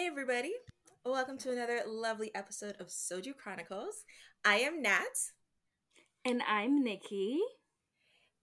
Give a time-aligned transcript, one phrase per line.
[0.00, 0.52] Hey, everybody.
[1.04, 3.96] Welcome to another lovely episode of Soju Chronicles.
[4.46, 5.02] I am Nat.
[6.24, 7.38] And I'm Nikki.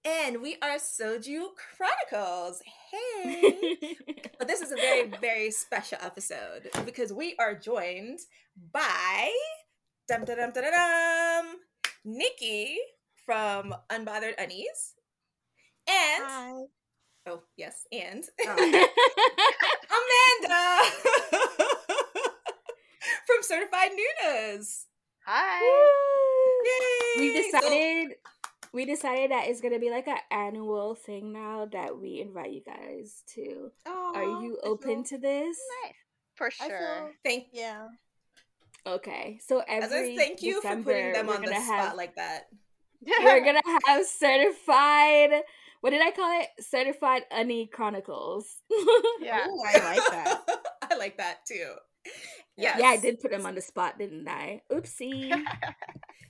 [0.05, 2.61] And we are Soju Chronicles.
[2.91, 3.97] Hey!
[4.37, 8.19] but this is a very, very special episode because we are joined
[8.71, 9.31] by
[10.07, 11.55] dum dum dum dum dum
[12.05, 12.77] Nikki
[13.25, 14.93] from Unbothered Unease.
[15.89, 16.51] And Hi.
[17.29, 18.87] oh yes, and Oh.
[20.07, 20.89] Amanda
[23.25, 24.85] from Certified Nunas.
[25.25, 25.61] Hi.
[26.65, 27.19] Yay!
[27.21, 28.15] we So- decided
[28.73, 32.61] we decided that it's gonna be like an annual thing now that we invite you
[32.65, 33.71] guys to.
[33.85, 35.57] Are you open feel- to this?
[35.83, 35.93] Nice.
[36.35, 36.67] For sure.
[36.67, 37.87] feel thank yeah.
[38.85, 41.95] Okay, so as every a thank you December, for putting them on the spot have,
[41.97, 42.47] like that.
[43.05, 45.41] We're gonna have certified.
[45.87, 46.49] What did I call it?
[46.59, 48.57] Certified Unnie Chronicles.
[49.21, 49.47] yeah.
[49.47, 50.41] Ooh, I like that.
[50.91, 51.75] I like that too.
[52.57, 52.77] Yes.
[52.77, 54.63] Yeah, I did put them on the spot, didn't I?
[54.69, 55.31] Oopsie.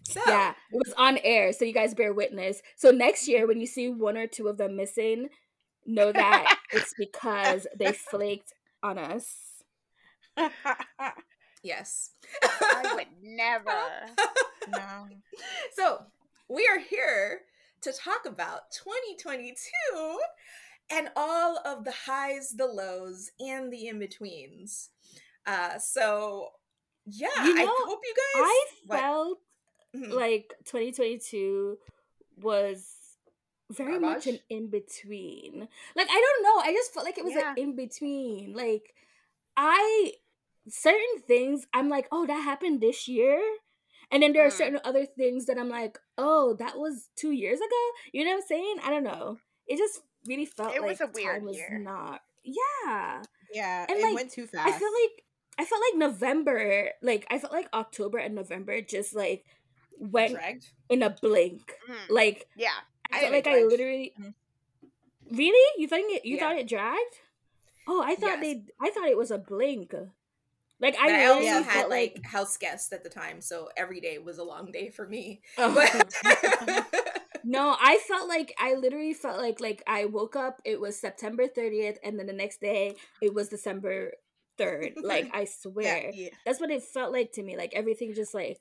[0.03, 2.61] So Yeah, it was on air, so you guys bear witness.
[2.77, 5.27] So next year, when you see one or two of them missing,
[5.85, 9.35] know that it's because they flaked on us.
[11.63, 12.11] yes.
[12.43, 13.65] I would never.
[14.69, 15.07] no.
[15.75, 16.03] so
[16.47, 17.41] we are here
[17.81, 20.19] to talk about 2022
[20.89, 24.89] and all of the highs, the lows, and the in betweens.
[25.45, 26.49] Uh, so
[27.05, 28.43] yeah, You I hope you guys.
[28.43, 28.99] I what?
[28.99, 29.39] felt
[29.95, 30.11] Mhm.
[30.13, 31.77] like 2022
[32.37, 32.93] was
[33.69, 35.67] very much an in between.
[35.95, 37.51] Like I don't know, I just felt like it was Yeah.
[37.51, 38.53] an in between.
[38.53, 38.93] Like
[39.55, 40.13] I
[40.69, 43.41] certain things I'm like, "Oh, that happened this year."
[44.11, 44.57] And then there are Mm.
[44.57, 47.83] certain other things that I'm like, "Oh, that was 2 years ago."
[48.13, 48.77] You know what I'm saying?
[48.83, 49.39] I don't know.
[49.67, 51.77] It just really felt It like was a weird time was year.
[51.77, 52.21] not.
[52.43, 53.23] Yeah.
[53.53, 54.67] Yeah, And, it like, went too fast.
[54.67, 55.23] I feel like
[55.59, 59.43] I felt like November, like I felt like October and November just like
[59.97, 60.69] went dragged.
[60.89, 61.75] in a blink.
[61.89, 62.69] Mm, Like Yeah.
[63.11, 64.33] I I felt like I literally Mhm.
[65.31, 65.81] Really?
[65.81, 66.41] You think it you Yeah.
[66.47, 67.19] thought it dragged?
[67.87, 68.41] Oh, I thought Yes.
[68.41, 69.93] they I thought it was a blink.
[70.79, 73.41] Like I But I literally also had felt like like house guests at the time,
[73.41, 75.41] so every day was a long day for me.
[75.57, 75.73] Oh.
[75.73, 76.83] But
[77.43, 81.45] No, I felt like I literally felt like like I woke up, it was September
[81.47, 84.11] 30th, and then the next day it was December
[84.59, 84.95] 3rd.
[85.01, 86.11] Like I swear.
[86.13, 86.29] yeah.
[86.45, 87.55] That's what it felt like to me.
[87.57, 88.59] Like everything just like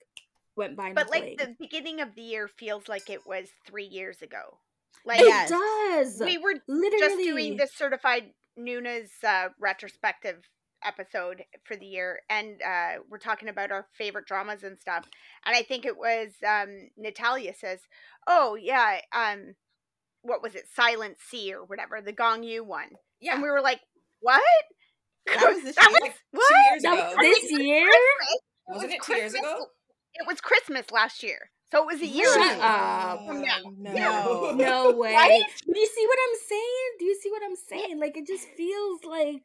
[0.56, 4.22] went by But like the beginning of the year feels like it was three years
[4.22, 4.58] ago.
[5.04, 5.50] it Like Yes.
[5.50, 6.20] does.
[6.24, 10.48] we were literally just doing this certified Nuna's uh, retrospective
[10.84, 15.04] episode for the year, and uh, we're talking about our favorite dramas and stuff.
[15.44, 17.80] And I think it was um, Natalia says,
[18.26, 19.54] "Oh yeah, um,
[20.22, 22.88] what was it, Silent Sea or whatever, the Gong Yoo one."
[23.20, 23.80] yeah, And we were like,
[24.20, 24.42] "What?"
[25.26, 26.00] That was this That year?
[26.00, 26.48] was- like what?
[26.48, 27.14] two years That ago.
[27.16, 27.88] was this year?
[28.68, 29.66] Wasn't was it two years ago?
[30.14, 32.32] It was Christmas last year, so it was a year.
[32.32, 32.62] Shut ago.
[32.62, 33.26] up.
[33.26, 33.58] From now.
[33.76, 34.52] No.
[34.54, 35.12] No way.
[35.14, 35.42] Right?
[35.66, 36.90] Do you see what I'm saying?
[36.98, 38.00] Do you see what I'm saying?
[38.00, 39.42] Like it just feels like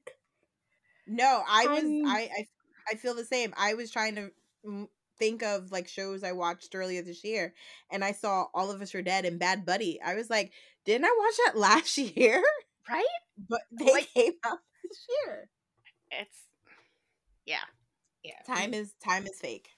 [1.12, 2.48] No, I was I'm- I, I
[2.92, 3.54] I feel the same.
[3.58, 4.88] I was trying to
[5.20, 7.54] think of like shows I watched earlier this year
[7.92, 10.00] and I saw All of Us Are Dead and Bad Buddy.
[10.04, 10.52] I was like,
[10.86, 12.42] didn't I watch that last year?
[12.90, 13.06] Right?
[13.50, 15.50] But they Like- came out this year.
[16.12, 16.38] It's
[17.46, 17.58] yeah.
[18.24, 18.34] Yeah.
[18.48, 19.70] Time is time is fake.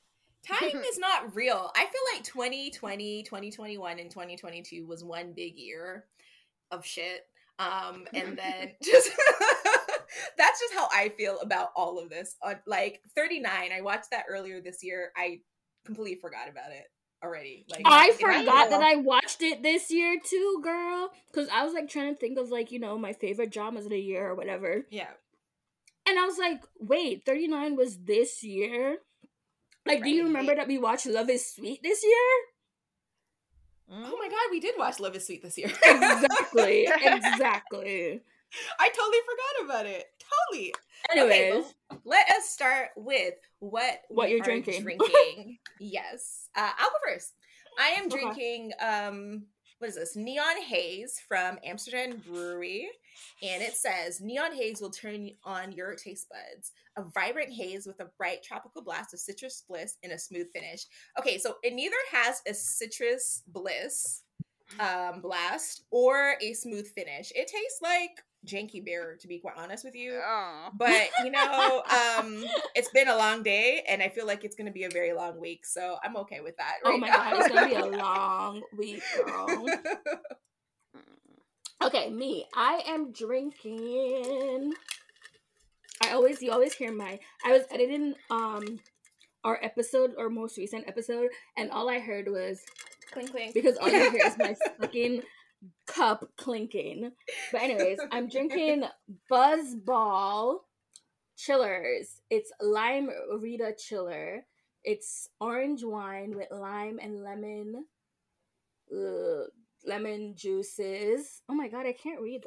[0.48, 1.72] Time is not real.
[1.76, 6.06] I feel like 2020, 2021, and 2022 was one big year
[6.72, 7.26] of shit.
[7.60, 9.10] Um, and then just
[10.38, 12.36] that's just how I feel about all of this.
[12.42, 15.12] Uh, like 39, I watched that earlier this year.
[15.16, 15.40] I
[15.86, 16.86] completely forgot about it
[17.24, 17.66] already.
[17.70, 21.10] Like I if forgot that I watched it this year too, girl.
[21.32, 23.92] Because I was like trying to think of like, you know, my favorite dramas of
[23.92, 24.86] the year or whatever.
[24.90, 25.10] yeah.
[26.06, 28.98] And I was like, wait, 39 was this year?
[29.86, 34.00] Like, do you remember that we watched Love is Sweet this year?
[34.00, 34.04] Mm.
[34.06, 35.68] Oh my god, we did watch Love is Sweet this year.
[35.68, 36.88] Exactly.
[37.02, 38.22] exactly.
[38.80, 40.06] I totally forgot about it.
[40.50, 40.74] Totally.
[41.12, 41.52] Anyways.
[41.90, 44.82] well, let us start with what What you're drinking.
[44.84, 45.58] drinking.
[45.80, 47.34] yes, uh, I'll go first.
[47.80, 48.22] I am Okay.
[48.22, 48.72] drinking.
[48.80, 49.46] Um,
[49.80, 50.16] what is this?
[50.16, 52.88] Neon Haze from Amsterdam Brewery,
[53.42, 56.72] and it says Neon Haze will turn on your taste buds.
[56.96, 60.86] A vibrant haze with a bright tropical blast of citrus bliss and a smooth finish.
[61.20, 64.22] Okay, so it neither has a citrus bliss
[64.80, 67.32] um, blast or a smooth finish.
[67.36, 70.20] It tastes like janky beer, to be quite honest with you.
[70.26, 70.70] Oh.
[70.74, 72.44] But you know, um,
[72.76, 75.14] it's been a long day, and I feel like it's going to be a very
[75.14, 76.76] long week, so I'm okay with that.
[76.84, 77.16] Oh my now.
[77.16, 79.66] god, it's gonna be a long week, girl.
[81.84, 82.46] Okay, me.
[82.56, 84.74] I am drinking.
[86.02, 88.80] I always always you always hear my I was editing um
[89.44, 92.62] our episode or most recent episode and all I heard was
[93.12, 93.54] clink clink.
[93.54, 95.24] because all you hear is my fucking
[95.88, 97.12] cup clinking.
[97.52, 98.84] But anyways, I'm drinking
[99.30, 100.64] Buzz Ball
[101.38, 102.22] chillers.
[102.30, 104.46] It's lime Rita chiller.
[104.84, 107.86] It's orange wine with lime and lemon
[108.92, 109.44] uh,
[109.86, 111.42] lemon juices.
[111.50, 112.44] Oh my god, I can't read.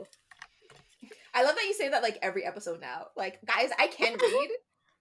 [1.34, 3.06] I love that you say that like every episode now.
[3.16, 4.48] Like, guys, I can read.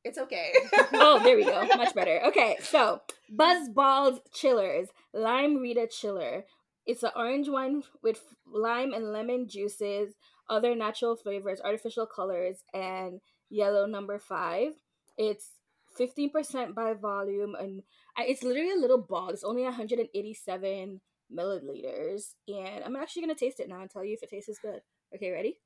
[0.03, 0.53] It's okay.
[0.94, 1.65] oh, there we go.
[1.77, 2.21] Much better.
[2.27, 6.45] Okay, so Buzz Balls Chillers, Lime Rita Chiller.
[6.85, 10.15] It's an orange wine with lime and lemon juices,
[10.49, 14.73] other natural flavors, artificial colors, and yellow number five.
[15.17, 15.51] It's
[15.97, 17.83] 15% by volume, and
[18.17, 19.29] it's literally a little ball.
[19.29, 21.01] It's only 187
[21.33, 24.81] milliliters, and I'm actually gonna taste it now and tell you if it tastes good.
[25.13, 25.57] Okay, ready?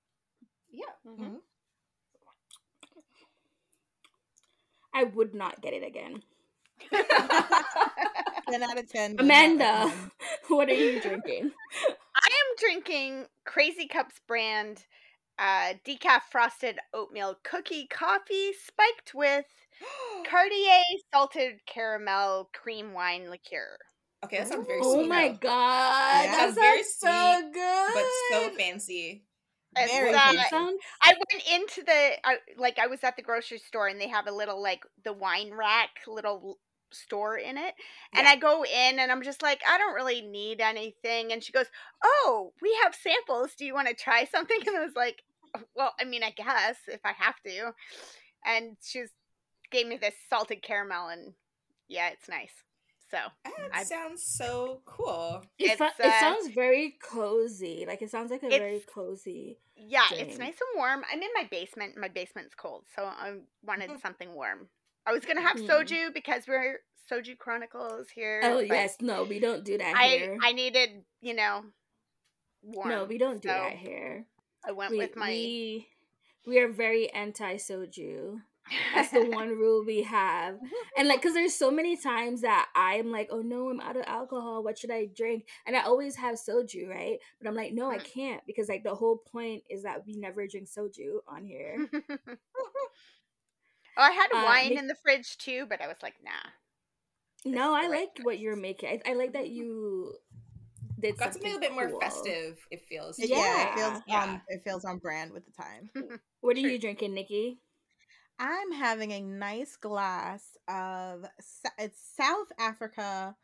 [0.72, 0.94] yeah.
[1.06, 1.42] Mhm.
[4.94, 6.24] I would not get it again.
[8.52, 9.16] 10 out of 10.
[9.20, 9.92] Amanda,
[10.48, 11.52] what are you drinking?
[12.16, 14.86] I am drinking Crazy Cups brand
[15.38, 19.46] uh, decaf frosted oatmeal cookie coffee spiked with
[20.30, 20.82] Cartier
[21.14, 23.78] salted caramel cream wine liqueur.
[24.26, 25.06] okay, that sounds very Oh sweet.
[25.06, 26.32] Oh my now, god, Yeah.
[26.32, 27.94] that Sounds very sounds so good.
[27.94, 29.24] But so fancy.
[29.78, 30.42] It's, Very uh, fancy.
[30.50, 34.08] Sounds- I went into the I, like I was at the grocery store and they
[34.10, 36.58] have a little like the wine rack little
[36.92, 37.74] store in it
[38.14, 38.32] and Yeah.
[38.32, 41.68] I go in and I'm just like I don't really need anything and she goes
[42.04, 45.22] oh we have samples do you want to try something and I was like
[45.76, 47.72] well I mean I guess if I have to
[48.46, 49.10] and she was,
[49.72, 51.34] gave me this salted caramel and
[51.88, 52.54] yeah it's nice
[53.12, 55.42] so That I- sounds so cool.
[55.58, 57.86] it, it's, uh, it sounds very cozy.
[57.88, 59.58] Like it sounds like a very cozy.
[59.76, 63.34] yeah it's nice and warm I'm in my basement my basement's cold so I
[63.64, 64.02] wanted Mhm.
[64.02, 64.68] something warm
[65.06, 65.68] I was gonna have Mhm.
[65.68, 66.80] soju because we're
[67.10, 68.42] Soju Chronicles here.
[68.44, 70.38] Oh yes, no, we don't do that I here.
[70.42, 71.66] I needed you know
[72.62, 72.90] warm.
[72.90, 74.26] no, we don't do so that here.
[74.66, 75.88] I went We, with my we
[76.46, 78.42] we are very anti soju.
[78.94, 80.60] That's the one rule we have.
[80.98, 84.04] And like, cause there's so many times that I'm like, oh no, I'm out of
[84.06, 84.64] alcohol.
[84.64, 85.48] What should I drink?
[85.66, 87.18] And I always have soju, right?
[87.42, 88.14] But I'm like, no, I Mm.
[88.14, 91.90] can't because like the whole point is that we never drink soju on here.
[93.98, 96.32] oh, I had Uh, wine Nick- in the fridge too, but I was like, nah.
[97.46, 98.90] no, I the right like what you're making.
[99.06, 100.14] I, I like that you
[101.00, 102.60] did Got something a bit more festive.
[102.72, 103.18] It feels.
[103.20, 104.24] It- yeah, it feels Yeah.
[104.24, 105.90] on it feels on brand with the time.
[106.42, 106.70] What are True.
[106.72, 107.60] you drinking, Nikki?
[108.40, 111.26] I'm having a nice glass of
[111.78, 113.36] it's South Africa,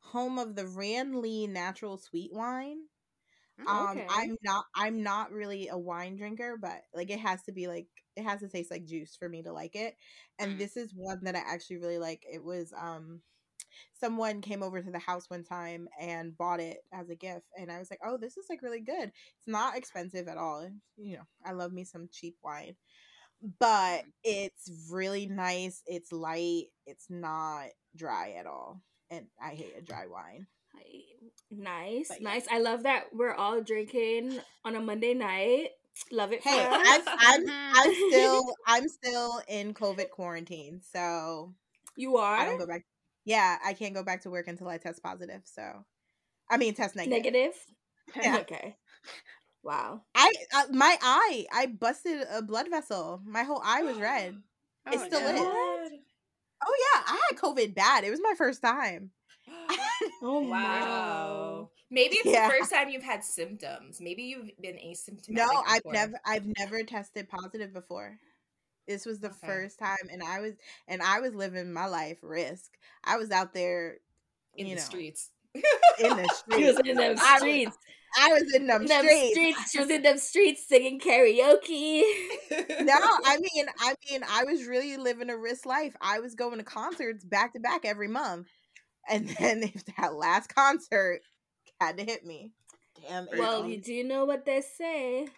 [0.00, 2.80] home of the Rand Lee natural sweet wine.
[3.66, 4.06] Um, Okay.
[4.08, 7.86] I'm not I'm not really a wine drinker, but like it has to be like
[8.16, 9.96] it has to taste like juice for me to like it.
[10.38, 10.58] And Mm.
[10.58, 12.24] this is one that I actually really like.
[12.30, 13.20] It was um
[13.94, 17.70] someone came over to the house one time and bought it as a gift and
[17.72, 20.68] I was like, "Oh, this is like really good." It's not expensive at all.
[20.96, 22.76] You know, I love me some cheap wine.
[23.60, 25.82] But it's really nice.
[25.86, 26.66] It's light.
[26.86, 28.82] It's not dry at all.
[29.10, 30.46] And I hate a dry wine.
[30.84, 31.00] Hi-
[31.50, 32.28] Nice, But yeah.
[32.30, 32.46] nice.
[32.50, 35.70] I love that we're all drinking on a Monday night.
[36.10, 36.42] Love it.
[36.42, 36.66] Hey.
[36.68, 37.44] I'm I'm.
[37.74, 41.54] I'm still I'm still in COVID quarantine, so
[41.96, 42.36] you are.
[42.36, 42.84] I are don't go back.
[43.24, 45.42] Yeah, I can't go back to work until I test positive.
[45.44, 45.84] So,
[46.50, 47.22] I mean, test negative.
[47.24, 47.52] negative.
[48.20, 48.38] Yeah.
[48.40, 48.76] Okay.
[49.62, 50.02] Wow.
[50.14, 53.20] I uh, my eye, I busted a blood vessel.
[53.24, 54.34] My whole eye was red.
[54.92, 55.84] It Oh, still no.
[55.86, 55.92] is.
[56.66, 58.04] Oh yeah, I had COVID bad.
[58.04, 59.10] It was my first time.
[60.26, 61.70] Oh Wow.
[61.90, 62.48] Maybe it's Yeah.
[62.48, 64.00] the first time you've had symptoms.
[64.00, 65.28] Maybe you've been asymptomatic.
[65.28, 68.18] No, I've never I've never tested positive before.
[68.88, 69.46] This was the Okay.
[69.46, 70.54] first time and I was
[70.88, 72.72] and I was living my life risk.
[73.04, 73.98] I was out there
[74.56, 75.30] in the know, streets.
[75.54, 75.62] in
[76.16, 76.80] the streets.
[76.88, 77.78] in them I was- streets.
[78.16, 79.30] I was in them In them streets.
[79.32, 79.70] streets.
[79.72, 82.02] She was in them streets singing karaoke.
[82.50, 85.96] no, I mean, I mean, I was really living a risk life.
[86.00, 88.46] I was going to concerts back to back every month,
[89.08, 91.20] and then if that last concert
[91.80, 92.52] had to hit me,
[93.00, 93.24] damn.
[93.24, 93.38] it.
[93.38, 95.28] Well, you do know what they say.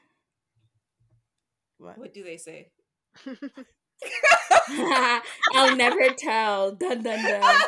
[1.78, 1.98] What?
[1.98, 2.70] what do they say?
[5.54, 6.72] I'll never tell.
[6.72, 7.60] Dun dun dun.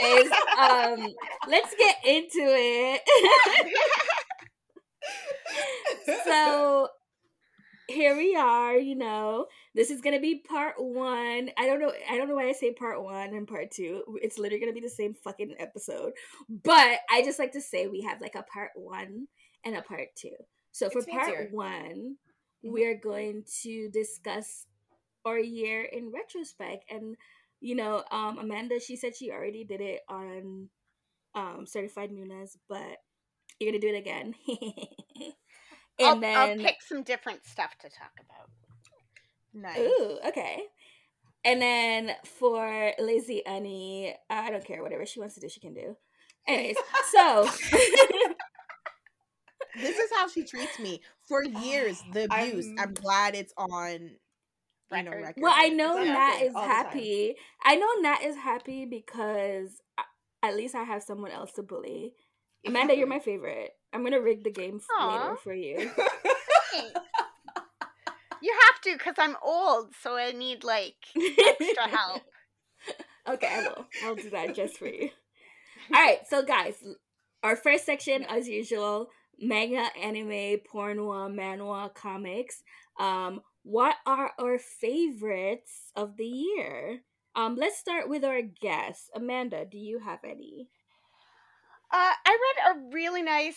[0.00, 1.14] Anyways, um,
[1.48, 3.00] let's get into it.
[6.24, 6.88] so
[7.90, 12.16] here we are you know this is gonna be part one i don't know i
[12.16, 14.88] don't know why i say part one and part two it's literally gonna be the
[14.88, 16.12] same fucking episode
[16.48, 19.26] but i just like to say we have like a part one
[19.64, 20.30] and a part two
[20.72, 22.16] so for It's part one
[22.64, 22.72] Mhm.
[22.72, 24.66] we are going to discuss
[25.24, 26.84] our year in retrospect.
[26.90, 27.16] And
[27.60, 30.68] you know, um, Amanda, she said she already did it on
[31.34, 32.98] um, Certified Nunas, but
[33.58, 34.34] you're gonna do it again.
[36.00, 38.50] and I'll, then I'll pick some different stuff to talk about.
[39.52, 39.78] Nice.
[39.78, 40.64] Ooh, okay.
[41.44, 44.82] And then for Lazy Annie, I don't care.
[44.82, 45.96] Whatever she wants to do, she can do.
[46.46, 46.76] Anyways,
[47.12, 47.44] so
[49.76, 52.02] this is how she treats me for years.
[52.12, 52.66] The abuse.
[52.66, 54.10] I'm, I'm glad it's on.
[54.92, 55.34] You know, record.
[55.40, 57.36] Well, I know Nat is happy.
[57.64, 60.02] I know Nat is happy because uh,
[60.42, 62.14] at least I have someone else to bully.
[62.66, 63.70] Amanda, you're my favorite.
[63.92, 65.12] I'm gonna rig the game Aww.
[65.12, 65.78] later for you.
[68.42, 72.22] you have to, cause I'm old, so I need like extra help.
[73.28, 73.86] okay, I will.
[74.04, 75.10] I'll do that just for you.
[75.94, 76.74] All right, so guys,
[77.42, 79.08] our first section, as usual,
[79.40, 82.62] manga, anime, porno, manhwa, comics.
[82.98, 87.00] Um, what are our favorites of the year?
[87.34, 89.10] Um, let's start with our guests.
[89.14, 90.68] Amanda, do you have any?
[91.92, 93.56] Uh, I read a really nice.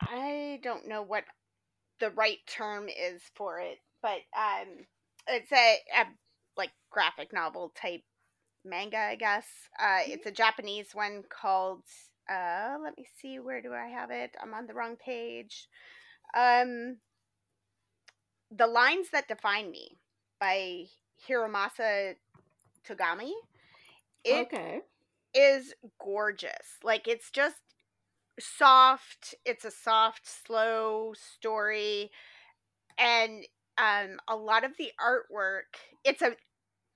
[0.00, 1.24] I don't know what
[1.98, 4.86] the right term is for it, but um,
[5.26, 6.04] it's a, a
[6.56, 8.02] like graphic novel type
[8.64, 9.46] manga, I guess.
[9.80, 10.12] Uh, mm-hmm.
[10.12, 11.82] it's a Japanese one called.
[12.30, 13.38] Uh, let me see.
[13.38, 14.36] Where do I have it?
[14.40, 15.68] I'm on the wrong page.
[16.36, 16.98] Um,
[18.56, 19.98] the lines that define me
[20.38, 20.84] by
[21.28, 22.14] Hiromasa
[22.88, 23.32] Togami.
[24.24, 24.80] It okay.
[25.34, 26.78] Is gorgeous.
[26.82, 27.56] Like it's just
[28.40, 29.34] soft.
[29.44, 32.10] It's a soft, slow story,
[32.98, 33.44] and
[33.78, 35.78] um, a lot of the artwork.
[36.04, 36.32] It's a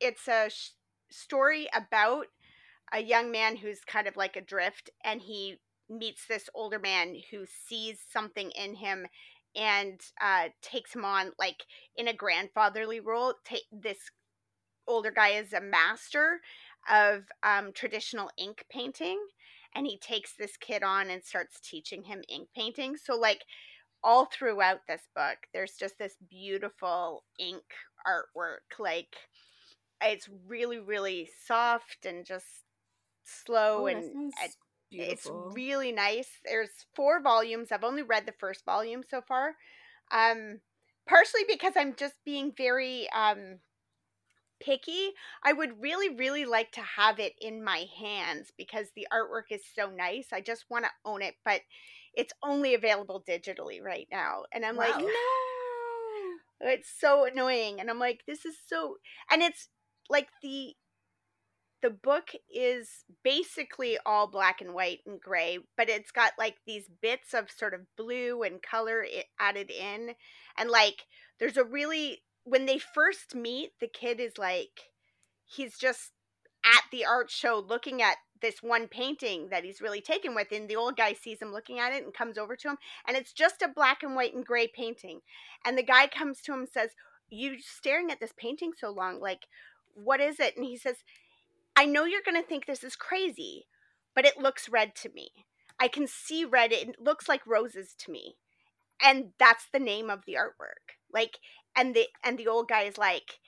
[0.01, 0.71] it's a sh-
[1.11, 2.27] story about
[2.93, 5.59] a young man who's kind of like adrift, and he
[5.91, 9.07] meets this older man who sees something in him
[9.57, 11.65] and uh, takes him on like
[11.97, 13.35] in a grandfatherly role.
[13.49, 13.99] Ta- this
[14.87, 16.41] older guy is a master
[16.91, 19.19] of um, traditional ink painting
[19.75, 22.97] and he takes this kid on and starts teaching him ink painting.
[22.97, 23.45] So like
[24.03, 27.63] all throughout this book there's just this beautiful ink
[28.07, 29.17] artwork like
[30.03, 32.45] it's really really soft and just
[33.25, 34.33] slow oh, and
[34.91, 36.29] it's really nice.
[36.45, 37.73] There's four volumes.
[37.73, 39.55] I've only read the first volume so far
[40.13, 40.61] um
[41.09, 43.59] partially because i'm just being very um
[44.65, 45.11] picky,
[45.43, 49.63] I would really, really like to have it in my hands because the artwork is
[49.75, 50.29] so nice.
[50.33, 51.61] I just want to own it, but
[52.15, 54.45] it's only available digitally right now.
[54.53, 54.85] And I'm wow.
[54.85, 55.09] like, no,
[56.61, 57.81] it's so annoying.
[57.81, 58.97] And I'm like, this is so,
[59.31, 59.69] and it's
[60.09, 60.75] like the,
[61.83, 66.89] the book is basically all black and white and gray, but it's got like these
[67.03, 69.05] bits of sort of blue and color
[69.39, 70.15] added in.
[70.57, 71.03] And like,
[71.39, 74.91] there's a really when they first meet, the kid is like,
[75.45, 76.13] he's just
[76.65, 80.69] at the art show looking at this one painting that he's really taken with and
[80.69, 83.33] the old guy sees him looking at it and comes over to him and it's
[83.33, 85.21] just a black and white and gray painting.
[85.65, 86.91] And the guy comes to him and says
[87.31, 89.47] you staring at this painting so long like
[89.95, 90.57] what is it?
[90.57, 90.97] And he says
[91.77, 93.67] i know you're going to think this is crazy
[94.15, 95.31] but it looks red to me.
[95.81, 98.37] I can see red it looks like roses to me
[99.03, 100.97] and that's the name of the artwork.
[101.13, 101.39] Like
[101.77, 103.39] and the and the old guy is like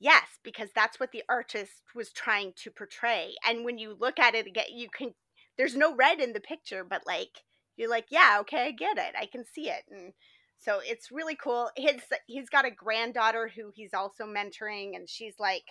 [0.00, 3.34] yes because that's what the artist was trying to portray.
[3.46, 5.14] And when you look at it again you can
[5.56, 7.42] there's no red in the picture but like
[7.76, 9.14] you're like yeah okay i get it.
[9.18, 9.84] I can see it.
[9.90, 10.12] And
[10.58, 11.70] so it's really cool.
[11.76, 15.64] His he's got a granddaughter who he's also mentoring and she's like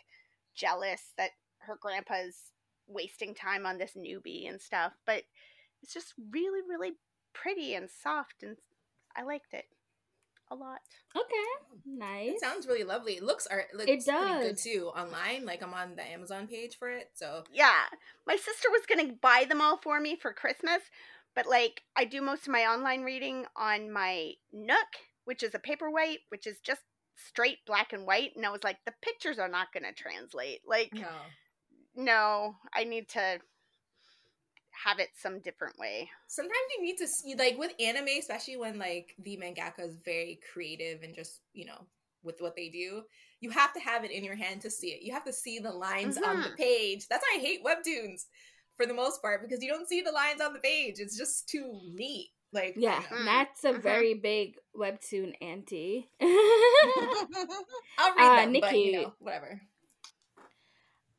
[0.55, 2.51] jealous that her grandpa's
[2.87, 5.23] wasting time on this newbie and stuff but
[5.81, 6.91] it's just really really
[7.33, 8.57] pretty and soft and
[9.15, 9.65] i liked it
[10.51, 10.79] a lot.
[11.15, 12.31] Okay, nice.
[12.31, 13.13] It sounds really lovely.
[13.13, 13.67] It looks art.
[13.73, 15.45] Looks it does good too online.
[15.45, 17.11] Like I'm on the Amazon page for it.
[17.15, 17.85] So yeah,
[18.27, 20.81] my sister was gonna buy them all for me for Christmas,
[21.35, 24.77] but like I do most of my online reading on my Nook,
[25.25, 26.81] which is a paperweight, which is just
[27.15, 30.61] straight black and white, and I was like, the pictures are not gonna translate.
[30.67, 31.07] Like, no,
[31.95, 33.39] no, I need to
[34.73, 36.09] have it some different way.
[36.27, 40.39] Sometimes you need to see, like with anime, especially when like the mangaka is very
[40.51, 41.85] creative and just you know
[42.23, 43.03] with what they do,
[43.41, 45.03] you have to have it in your hand to see it.
[45.03, 46.29] You have to see the lines mm-hmm.
[46.29, 46.55] on the mm-hmm.
[46.55, 47.07] page.
[47.07, 48.25] That's why I hate webtoons
[48.75, 50.95] for the most part because you don't see the lines on the page.
[50.97, 52.29] It's just too neat.
[52.51, 53.25] Like yeah, you know.
[53.25, 53.81] that's a mm-hmm.
[53.81, 56.07] very big webtoon anti.
[56.21, 59.61] I'll read uh, them, Nikki, but, you know, whatever.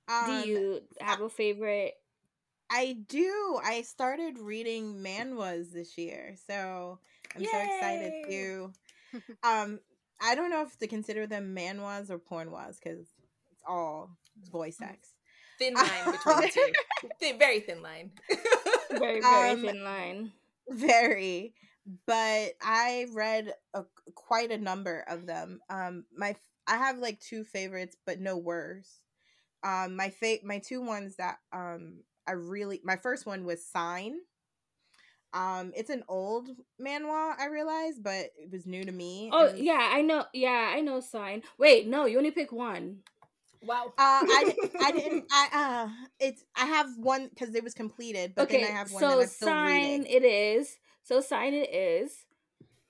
[0.06, 1.94] Um, do you have a favorite
[2.70, 3.60] I do.
[3.62, 6.98] I started reading manhwas this year, so
[7.34, 7.48] I'm Yay!
[7.50, 8.72] so excited to.
[9.44, 9.78] Um,
[10.20, 12.98] I don't know if to consider them manhwas or pornwas because
[13.52, 14.10] it's all
[14.50, 15.10] boy sex.
[15.58, 17.08] Thin line between the two.
[17.20, 18.10] Thin, very thin line.
[18.90, 20.32] Very, very Um, thin line.
[20.68, 21.54] Very,
[22.06, 25.60] but I read a, quite a number of them.
[25.70, 26.34] Um, my
[26.66, 29.00] I have like two favorites, but no worse.
[29.62, 34.16] Um, my fa- my two ones that um I really my first one was Sign.
[35.32, 36.48] Um, it's an old
[36.80, 39.30] manhwa, I realized, but it was new to me.
[39.32, 40.24] Oh It was- yeah, I know.
[40.32, 41.00] Yeah, I know.
[41.00, 41.42] Sign.
[41.58, 42.98] Wait, no, you only pick one.
[43.62, 43.86] Wow.
[43.86, 45.24] Uh, I, I didn't.
[45.32, 45.88] I uh,
[46.20, 49.08] it's I have one because it was completed, but okay, then I have one so
[49.08, 50.06] that I'm still sign reading.
[50.06, 50.76] it is.
[51.02, 52.12] So sign it is.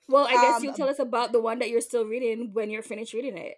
[0.07, 2.69] Well, I guess you'll Um, tell us about the one that you're still reading when
[2.69, 3.55] you're finished reading it.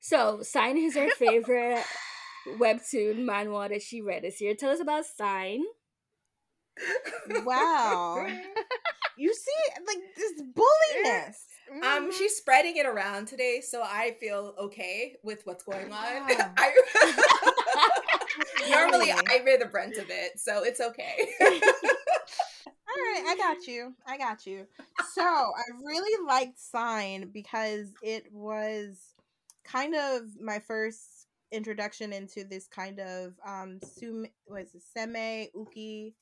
[0.00, 1.84] So sign is our favorite
[2.58, 4.54] webtoon manhwa that she read this year.
[4.54, 5.62] Tell us about sign.
[7.44, 8.26] Wow,
[9.18, 11.46] you see, like this bulliness.
[11.82, 12.12] Um, Mhm.
[12.14, 16.26] she's spreading it around today, so I feel okay with what's going on.
[16.26, 16.26] Wow.
[16.56, 16.72] I,
[18.70, 21.28] normally, I bear the brunt of it, so it's okay.
[21.40, 23.94] All right, I got you.
[24.06, 24.66] I got you.
[25.14, 28.96] So I really liked Sign because it was
[29.64, 31.19] kind of my first
[31.52, 36.14] introduction into this kind of um sum was seme uke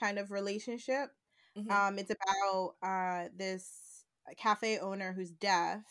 [0.00, 1.10] kind of relationship.
[1.56, 1.70] Mhm.
[1.70, 4.04] Um, it's about uh this
[4.36, 5.82] cafe owner who's deaf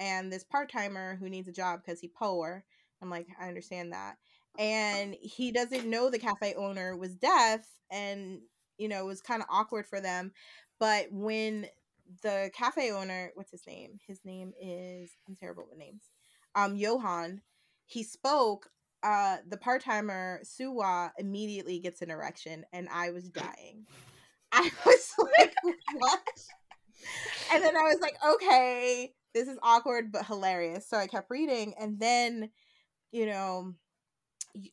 [0.00, 2.64] and this part timer who needs a job because he poor.
[3.02, 4.16] I'm like, I understand that.
[4.58, 8.40] And he doesn't know the cafe owner was deaf, and
[8.78, 10.32] you know, it was kind of awkward for them.
[10.78, 11.66] But when
[12.22, 13.98] the cafe owner, what's his name?
[14.06, 16.02] His name is I'm terrible with names.
[16.54, 17.40] Um, Johan.
[17.86, 18.68] He spoke.
[19.02, 23.86] Uh, the part timer Suwa immediately gets an erection, and I was dying.
[24.52, 25.54] I was like,
[25.94, 26.20] what?
[27.52, 30.88] And then I was like, okay, this is awkward but hilarious.
[30.88, 32.50] So I kept reading, and then,
[33.10, 33.74] you know,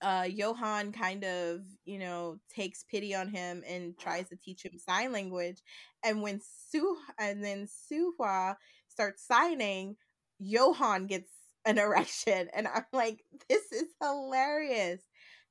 [0.01, 4.77] uh, Johan kind of, you know, takes pity on him and tries to teach him
[4.77, 5.61] sign language.
[6.03, 8.55] And when Su and then Suhua
[8.87, 9.95] starts signing,
[10.39, 11.31] Johan gets
[11.69, 15.01] an erection, and I'm like, this is hilarious.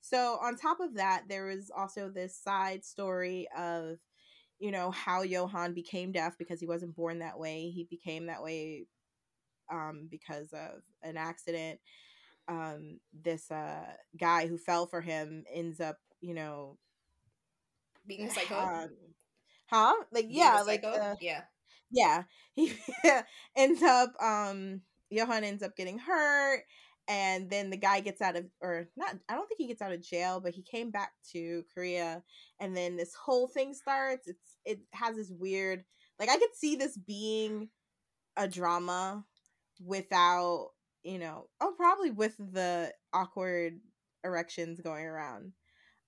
[0.00, 3.98] So on top of that, there was also this side story of
[4.58, 7.70] you know how Johan became deaf because he wasn't born that way.
[7.70, 8.86] He became that way
[9.72, 11.80] um, because of an accident.
[12.48, 13.84] Um, this uh,
[14.18, 16.78] guy who fell for him ends up, you know,
[18.06, 18.56] Being a psycho.
[18.56, 18.90] um,
[19.66, 19.94] huh?
[20.12, 21.42] Like Being yeah, like uh, yeah.
[21.90, 22.72] yeah, he
[23.56, 26.64] ends up um Johan ends up getting hurt
[27.08, 29.92] and then the guy gets out of or not I don't think he gets out
[29.92, 32.22] of jail, but he came back to Korea
[32.60, 34.28] and then this whole thing starts.
[34.28, 35.84] It's it has this weird
[36.18, 37.70] like I could see this being
[38.36, 39.24] a drama
[39.84, 40.68] without,
[41.02, 43.80] you know, oh probably with the awkward
[44.24, 45.52] erections going around.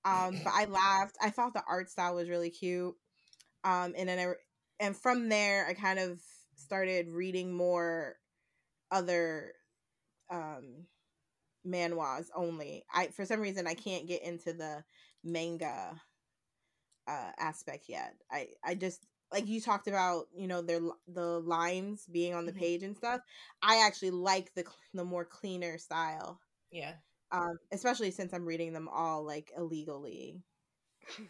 [0.04, 1.16] Um but I laughed.
[1.22, 2.94] I thought the art style was really cute.
[3.64, 4.32] Um and then I
[4.80, 6.18] and from there i kind of
[6.56, 8.16] started reading more
[8.90, 9.52] other
[10.30, 10.86] um
[11.66, 14.82] manhwas only i for some reason i can't get into the
[15.24, 16.00] manga
[17.08, 21.40] uh aspect yet i i just like you talked about you know their l- the
[21.40, 22.58] lines being on the Mhm.
[22.58, 23.20] page and stuff
[23.62, 26.94] i actually like the the more cleaner style Yeah.
[27.32, 30.42] um especially since i'm reading them all like illegally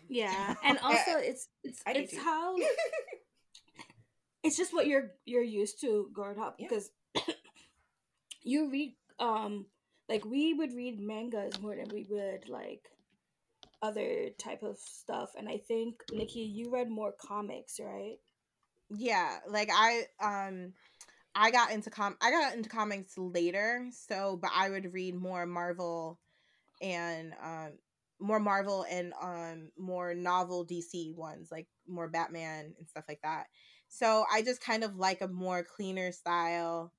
[0.09, 2.57] Yeah, and also it's it's I it's how
[4.43, 6.69] it's just what you're you're used to growing up Yeah.
[6.69, 6.91] because
[8.43, 9.67] you read um
[10.09, 12.83] like we would read mangas more than we would like
[13.83, 15.31] other type of stuff.
[15.39, 18.17] And i think nikki you read more comics right?
[18.91, 20.73] Yeah like i um
[21.35, 25.47] i got into com i got into comics later so but i would read more
[25.47, 26.19] marvel
[26.83, 27.73] and um
[28.19, 33.47] more marvel and um more novel dc ones like more batman and stuff like that.
[33.89, 36.93] So i just kind of like a more cleaner style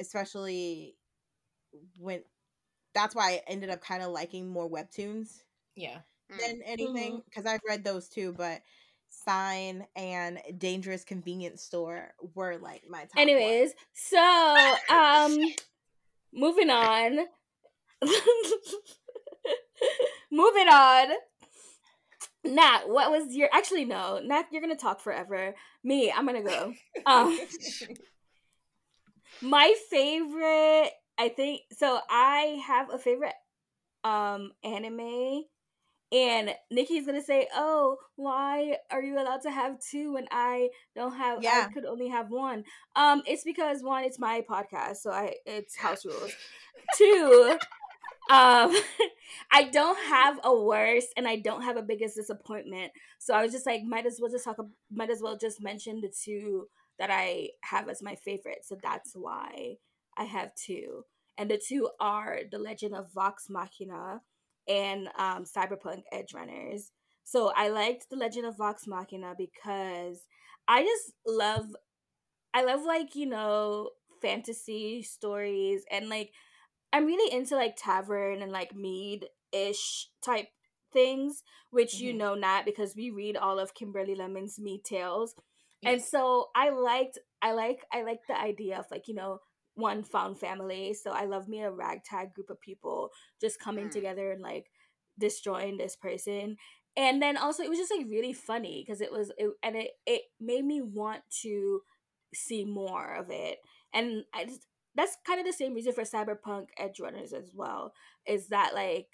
[0.00, 0.94] especially
[1.98, 2.22] when
[2.94, 5.42] that's why i ended up kind of liking more webtoons
[5.76, 5.98] Yeah.
[6.30, 8.60] Than anything because I've read those too, but
[9.08, 13.14] Sign and Dangerous Convenience Store were like my top.
[13.16, 13.22] one.
[13.28, 15.38] anyways so um
[16.32, 17.20] moving on
[20.30, 21.08] moving on
[22.44, 25.54] Nat, what was your actually no, Nat, you're gonna talk forever.
[25.82, 26.72] Me, I'm gonna go.
[27.06, 27.38] Um
[29.40, 33.34] my favorite i think so i have a favorite
[34.04, 35.42] um anime
[36.10, 41.14] and Nikki's gonna say, "Oh, why are you allowed to have two when I don't
[41.14, 41.42] have?
[41.42, 41.66] Yeah.
[41.68, 42.64] I could only have one."
[42.96, 46.32] Um, it's because one, it's my podcast, so I it's house rules.
[46.96, 47.58] Two,
[48.30, 48.74] um,
[49.52, 52.92] I don't have a worst and I don't have a biggest disappointment.
[53.18, 54.56] So I was just like, might as well just talk.
[54.90, 58.64] Might as well just mention the two that I have as my favorite.
[58.64, 59.76] So that's why
[60.16, 61.04] I have two,
[61.36, 64.20] and the two are The Legend of Vox Machina
[64.68, 66.90] and um, Cyberpunk Edge Runners.
[67.24, 70.22] So I liked The Legend of Vox Machina because
[70.66, 71.66] I just love
[72.54, 73.90] I love like, you know,
[74.22, 76.32] fantasy stories and like
[76.92, 80.48] I'm really into like tavern and like mead ish type
[80.92, 82.18] things, which you Mhm.
[82.18, 85.34] know not because we read all of Kimberly Lemming's mead tales.
[85.84, 89.40] And so I liked I like I like the idea of like, you know,
[89.74, 90.94] one found family.
[90.94, 93.10] So I love me a ragtag group of people
[93.40, 93.92] just coming Mm.
[93.92, 94.66] together and like
[95.18, 96.56] destroying this person.
[96.96, 99.92] And then also it was just like really funny because it was it, and it
[100.06, 101.82] it made me want to
[102.34, 103.58] see more of it.
[103.92, 107.92] And I just that's kind of the same reason for Cyberpunk Edge Runners as well.
[108.26, 109.06] Is that like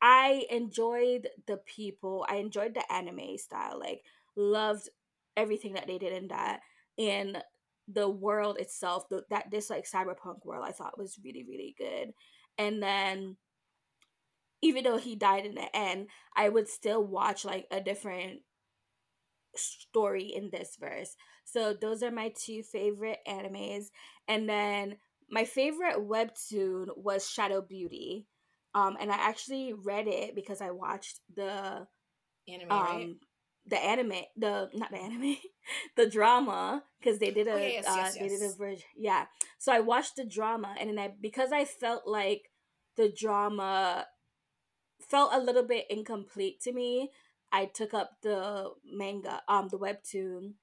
[0.00, 4.02] I enjoyed the people, I enjoyed the anime style, like
[4.36, 4.88] loved
[5.38, 6.60] everything that they did in that,
[6.98, 7.42] and
[7.88, 12.12] the world itself, the, that this like cyberpunk world, I thought was really really good.
[12.58, 13.36] And then
[14.62, 18.40] even though he died in the end, I would still watch like a different
[19.56, 21.16] story in this verse.
[21.44, 23.86] So those are my two favorite animes.
[24.28, 24.98] And then
[25.30, 28.26] my favorite webtoon was Shadow Beauty.
[28.74, 31.86] Um and I actually read it because I watched the
[32.48, 33.10] Anime, um right?
[33.68, 35.36] The anime the not the anime
[35.96, 38.86] the drama because they did a Oh, yeah, yes, uh, yes, they did a version
[38.96, 39.26] yeah.
[39.58, 42.50] So i watched the drama and then i because i felt like
[42.96, 44.06] the drama
[45.00, 47.10] felt a little bit incomplete to me
[47.52, 50.54] i took up the manga um the webtoon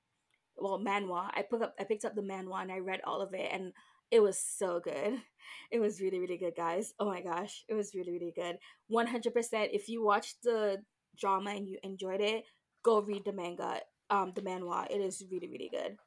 [0.57, 1.29] well manhwa.
[1.33, 3.73] I picked up i picked up the manhwa and i read all of it and
[4.11, 5.21] it was so good.
[5.71, 6.93] It was really really good guys.
[6.99, 8.57] Oh my gosh it was really really good.
[8.91, 10.81] 100% if you watched the
[11.19, 12.43] drama and you enjoyed it
[12.85, 13.71] go read the manga
[14.11, 15.97] um the manhwa it is really really good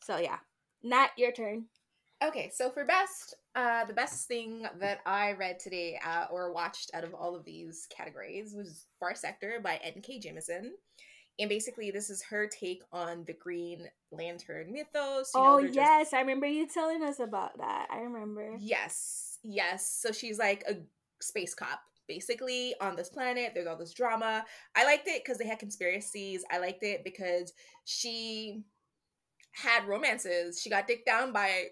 [0.00, 0.38] so yeah
[0.82, 1.64] Nat, your turn
[2.20, 6.90] Okay, so for best, uh, the best thing that I read today uh, or watched
[6.92, 10.18] out of all of these categories was Far Sector by N.K.
[10.20, 10.70] Jemisin.
[11.38, 15.30] And basically, this is her take on the Green Lantern mythos.
[15.32, 18.56] you know, oh they're just- yes i remember you telling us about that i remember
[18.58, 19.88] Yes, yes.
[20.02, 20.74] So she's like a
[21.20, 23.52] space cop, basically, on this planet.
[23.54, 24.44] There's all this drama.
[24.74, 26.44] I liked it because they had conspiracies.
[26.50, 27.52] I liked it because
[27.84, 28.62] she
[29.52, 30.60] had romances.
[30.60, 31.66] She got dicked down by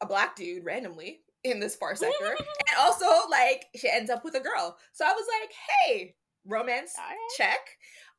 [0.00, 2.26] a black dude randomly in this far sector.
[2.26, 4.76] and also, like, she ends up with a girl.
[4.92, 5.50] So I was like,
[5.80, 6.14] hey,
[6.46, 7.16] romance Alright.
[7.36, 7.60] check.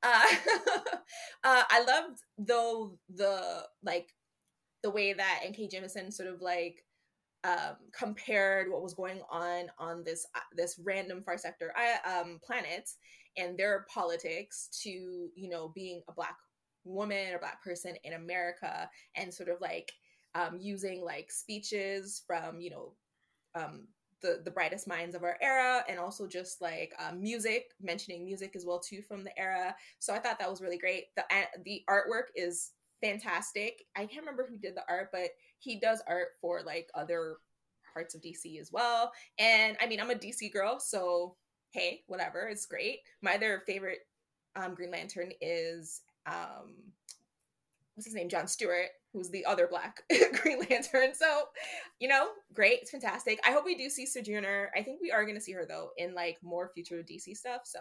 [0.03, 0.23] Uh,
[1.43, 4.13] uh, I loved though the like
[4.83, 5.67] the way that N.K.
[5.67, 6.84] Jemisin sort of like
[7.45, 12.39] um, compared what was going on on this uh, this random far sector uh, um,
[12.45, 12.89] planet
[13.37, 14.89] and their politics to
[15.35, 16.37] you know being a black
[16.85, 19.91] woman or black person in America and sort of like
[20.35, 22.93] um, using like speeches from you know
[23.55, 23.87] um,
[24.21, 28.53] the the brightest minds of our era and also just like um, music mentioning music
[28.55, 29.75] as well too from the era.
[29.99, 31.05] So i thought that was really great.
[31.15, 33.83] The a- the artwork is fantastic.
[33.95, 35.29] I can't remember who did the art but
[35.65, 37.37] he does art for like other
[37.93, 41.35] parts of dc as well and i mean i'm a dc girl so
[41.71, 43.99] hey whatever it's great my other favorite
[44.55, 46.73] um, green lantern is um
[47.95, 50.01] what's his name john stewart who's the other black
[50.41, 51.45] green lantern so
[51.99, 52.79] you know, great.
[52.81, 53.39] It's fantastic.
[53.45, 54.71] I hope we do see Sojourner.
[54.75, 57.61] I think we are going to see her though in like more future DC stuff.
[57.65, 57.79] So,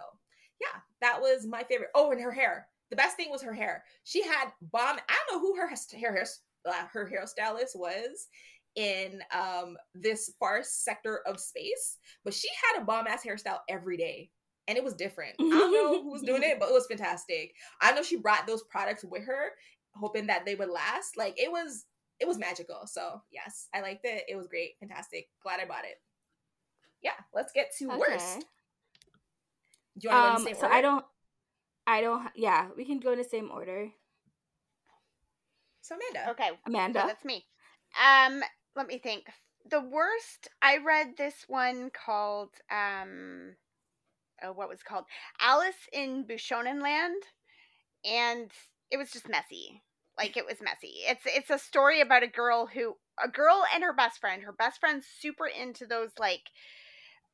[0.61, 1.91] yeah, that was my favorite.
[1.95, 2.69] Oh, and her hair.
[2.91, 3.83] The best thing was her hair.
[4.05, 4.99] She had bomb.
[5.09, 5.69] I don't know who her
[5.99, 6.27] hair
[6.67, 8.29] uh, her hairstylist was
[8.77, 13.97] in um this far sector of space, but she had a bomb ass hairstyle every
[13.97, 14.31] day.
[14.67, 15.35] And it was different.
[15.39, 17.53] I don't know who was doing it, but it was fantastic.
[17.83, 19.51] I know she brought those products with her,
[19.95, 21.19] hoping that they would last.
[21.19, 21.85] Like it was
[22.19, 22.87] it was magical.
[22.87, 24.25] So yes, I liked it.
[24.27, 25.29] It was great, fantastic.
[25.43, 26.01] Glad I bought it.
[27.03, 28.47] Yeah, let's get to worst.
[29.99, 30.75] Do you want to um go in the same so order?
[30.75, 31.05] i don't
[31.87, 33.89] i don't yeah we can go in the same order
[35.85, 36.31] So Amanda.
[36.31, 37.45] Okay, amanda So that's me.
[38.03, 38.43] Um,
[38.75, 39.25] let me think.
[39.71, 40.49] The worst.
[40.63, 43.55] I read this one called um,
[44.43, 45.05] oh, what was it called
[45.41, 47.23] Alice in Bishonen Land,
[48.03, 48.51] and
[48.91, 49.83] it was just messy.
[50.17, 50.93] Like it was messy.
[51.07, 54.43] It's it's a story about a girl who a girl and her best friend.
[54.43, 56.49] Her best friend's super into those like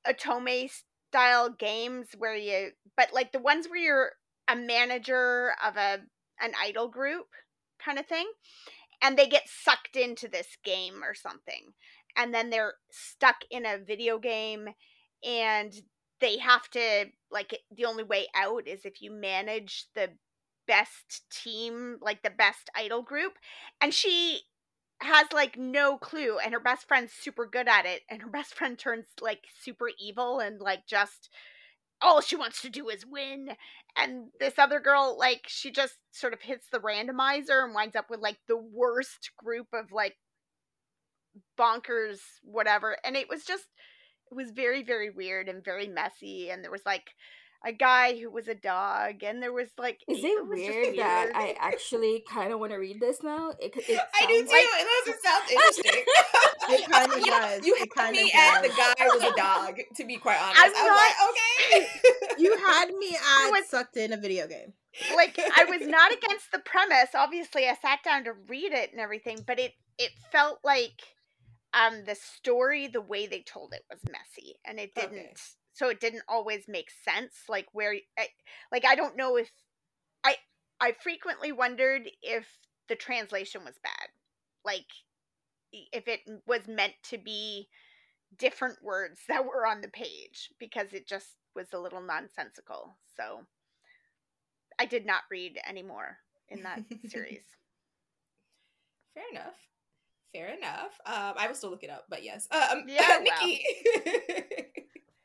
[0.08, 0.70] otome
[1.10, 4.12] style games where you but like the ones where you're
[4.48, 5.98] a manager of a
[6.40, 7.26] an idol group
[7.84, 8.26] kind of thing
[9.02, 11.72] and they get sucked into this game or something
[12.16, 14.68] and then they're stuck in a video game
[15.24, 15.82] and
[16.20, 20.08] they have to like the only way out is if you manage the
[20.66, 23.32] best team like the best idol group
[23.80, 24.40] and she
[25.00, 28.54] has like no clue and her best friend's super good at it and her best
[28.54, 31.30] friend turns like super evil and like just
[32.02, 33.50] all she wants to do is win.
[33.96, 38.06] And this other girl like she just sort of hits the randomizer and winds up
[38.10, 40.16] with like the worst group of like
[41.58, 42.96] bonkers whatever.
[43.04, 43.64] And it was just
[44.30, 46.50] it was very very weird and very messy.
[46.50, 47.10] And there was like
[47.64, 50.96] a guy who was a dog and there was like Is it, it was weird
[50.98, 51.36] that weird.
[51.36, 53.50] I actually kind of want to read this now?
[53.60, 54.48] It, it I do too.
[54.50, 56.04] like- it doesn't sound interesting.
[56.70, 57.66] It kind of you, does.
[57.66, 59.76] You it had me of at the guy was a dog.
[59.96, 61.86] To be quite honest, I'm I was like, okay.
[62.42, 64.72] You had me at was- sucked in a video game.
[65.14, 67.10] like I was not against the premise.
[67.14, 71.02] Obviously, I sat down to read it and everything, but it it felt like
[71.74, 75.12] um the story, the way they told it was messy, and it didn't.
[75.18, 75.32] Okay.
[75.80, 77.44] So it didn't always make sense.
[77.48, 78.26] Like where, I,
[78.70, 79.50] like I don't know if
[80.22, 80.36] I
[80.78, 82.46] I frequently wondered if
[82.90, 84.10] the translation was bad,
[84.62, 84.84] like
[85.72, 87.68] if it was meant to be
[88.36, 92.98] different words that were on the page because it just was a little nonsensical.
[93.16, 93.46] So
[94.78, 96.18] I did not read anymore
[96.50, 97.40] in that series.
[99.14, 99.56] Fair enough.
[100.30, 100.92] Fair enough.
[101.06, 102.48] Um, I will still look it up, but yes.
[102.50, 103.20] Um, Yeah, uh.
[103.22, 103.64] Nikki.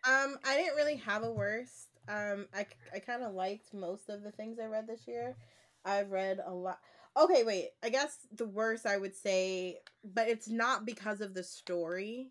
[0.07, 1.87] Um, I didn't really have a worst.
[2.07, 5.35] Um, I, I kind of liked most of the things I read this year.
[5.83, 6.79] I've read a lot.
[7.17, 7.69] Okay, wait.
[7.83, 12.29] I guess the worst I would say, but it's not because of the story.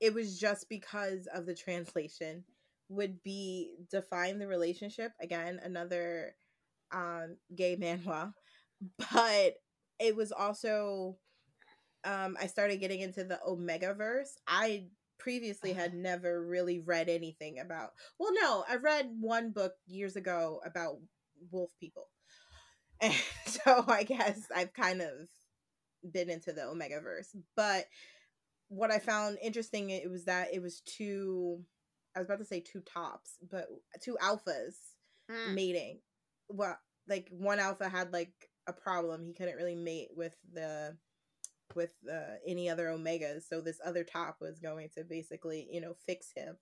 [0.00, 2.44] It was just because of the translation.
[2.88, 5.60] Would be define the relationship again.
[5.62, 6.34] Another
[6.92, 8.32] um gay manhwa,
[9.12, 9.54] but
[10.00, 11.16] it was also
[12.04, 14.36] um I started getting into the Omega verse.
[14.46, 14.86] I
[15.22, 20.60] previously had never really read anything about well no i read one book years ago
[20.64, 20.96] about
[21.50, 22.08] wolf people.
[23.00, 23.14] And
[23.46, 25.10] so i guess i've kind of
[26.12, 27.86] been into the omega verse but
[28.68, 31.60] what i found interesting it was that it was two
[32.14, 33.66] i was about to say two tops but
[34.02, 34.74] two alphas
[35.30, 35.54] Mm.
[35.54, 36.00] mating.
[36.48, 36.76] Well
[37.08, 38.32] like one alpha had like
[38.66, 39.24] a problem.
[39.24, 40.96] He couldn't really mate with the
[41.74, 45.94] with uh, any other omegas so this other top was going to basically you know
[46.06, 46.56] fix him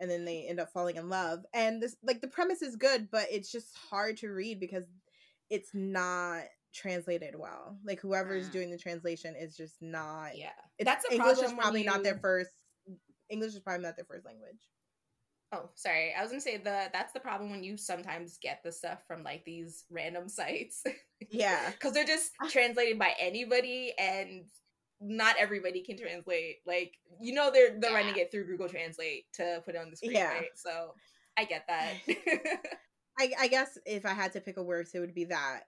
[0.00, 3.08] and then they end up falling in love and this like the premise is good
[3.10, 4.84] but it's just hard to read because
[5.50, 7.76] it's not translated well.
[7.84, 8.52] Like whoever's Mm.
[8.52, 12.18] doing the translation is just not yeah, that's a english problem is probably not their
[12.18, 12.50] first
[13.28, 14.60] english is probably not their first language
[15.52, 16.14] Oh, sorry.
[16.16, 19.22] I was gonna say the that's the problem when you sometimes get the stuff from
[19.24, 20.84] like these random sites.
[21.30, 22.48] yeah because they're just ah.
[22.48, 24.44] translated by anybody and
[25.00, 29.62] not everybody can translate like you know they're they're running it through google translate to
[29.64, 30.28] put it on the screen Yeah.
[30.28, 30.92] right so
[31.38, 31.94] i get that
[33.18, 35.64] I, I guess if I had to pick a worst, it would be that.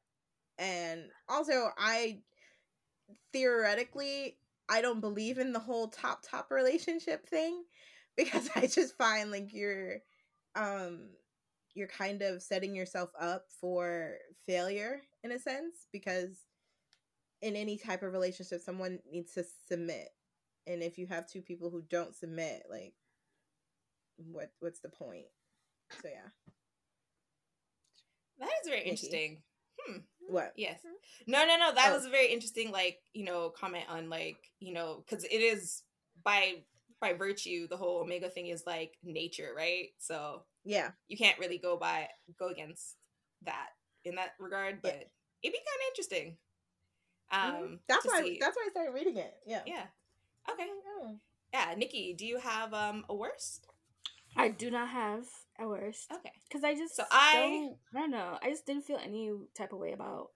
[0.58, 2.20] And also, I
[3.32, 4.36] theoretically
[4.68, 7.62] I don't believe in the whole top top relationship thing
[8.16, 9.98] because I just find like you're
[10.54, 11.10] um
[11.74, 16.36] you're kind of setting yourself up for failure in a sense because
[17.40, 20.08] in any type of relationship someone needs to submit.
[20.66, 22.94] And if you have two people who don't submit like
[24.16, 25.26] what what's the point?
[26.02, 26.28] So yeah.
[28.38, 28.90] That is very Nikki.
[28.90, 29.42] interesting.
[30.28, 30.52] What?
[30.56, 30.80] Yes.
[31.26, 31.96] No no no that Oh.
[31.96, 35.82] was a very interesting like you know comment on like you know because it is
[36.24, 36.62] by
[37.02, 41.58] by virtue the whole omega thing is like nature right so yeah you can't really
[41.58, 42.94] go by go against
[43.44, 43.68] that
[44.04, 44.90] in that regard Yeah.
[44.90, 45.08] but it'd
[45.42, 46.36] be kind of interesting
[47.30, 47.78] um Mhm.
[47.88, 48.38] that's why see.
[48.40, 49.34] that's why I started reading it.
[49.46, 49.62] Yeah.
[49.66, 49.86] yeah
[50.50, 50.66] okay
[51.02, 51.18] Oh.
[51.52, 53.66] yeah nikki do you have um a worst
[54.36, 55.24] I do not have
[55.60, 58.38] a worst okay because I just So I- don't, I don't know.
[58.42, 60.30] I just didn't feel any type of way about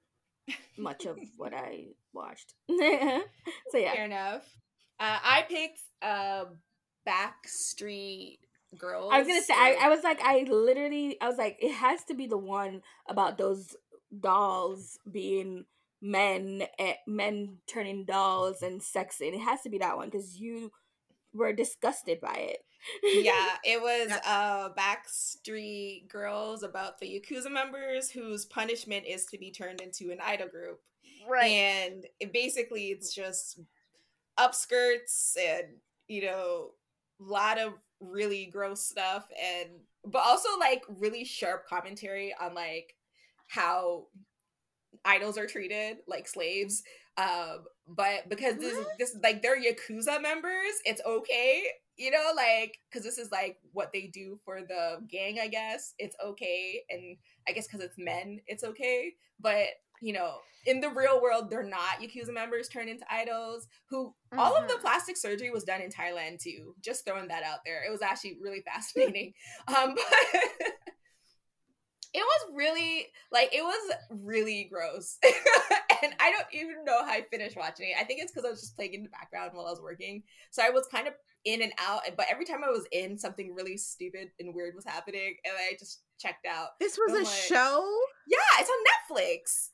[0.77, 2.55] much of what I watched.
[2.69, 4.45] so yeah, fair enough
[5.01, 6.45] uh i picked uh
[7.07, 8.39] backstreet
[8.79, 11.73] girls I was gonna say I, I was like I literally I was like it
[11.73, 13.75] has to be the one about those
[14.21, 15.65] dolls being
[16.03, 19.35] men eh, men turning dolls and sexing.
[19.35, 20.73] It has to be that one because you
[21.33, 22.59] were disgusted by it.
[23.03, 29.51] yeah it was uh backstreet girls about the yakuza members whose punishment is to be
[29.51, 30.81] turned into an idol group
[31.29, 31.51] Right.
[31.51, 33.59] and it basically it's just
[34.39, 35.67] upskirts and
[36.09, 36.71] you know
[37.21, 39.71] a lot of really gross stuff and
[40.05, 42.95] but also like really sharp commentary on like
[43.49, 44.07] how
[45.05, 46.83] idols are treated like slaves
[47.17, 48.99] um but because this What?
[48.99, 51.65] this like they're yakuza members it's okay
[51.97, 55.95] you know like because this is like what they do for the gang i guess
[55.99, 57.17] it's okay and
[57.49, 59.67] i guess because it's men it's okay but
[60.03, 64.57] you know in the real world they're not yakuza members turned into idols who all
[64.57, 64.81] of the Mhm.
[64.81, 67.85] plastic surgery was done in thailand too just throwing that out there.
[67.87, 69.33] It was actually really fascinating.
[69.69, 70.63] Um but
[72.15, 75.19] it was really like it was really gross.
[76.03, 77.97] And i don't even know how i finished watching it.
[77.99, 80.23] I think it's because i was just playing in the background while i was working.
[80.51, 81.15] So i was kind of
[81.47, 84.85] in and out but every time i was in something really stupid and weird was
[84.85, 86.71] happening and i just checked out.
[86.81, 87.99] This was I'm a like- show.
[88.27, 89.69] yeah it's on netflix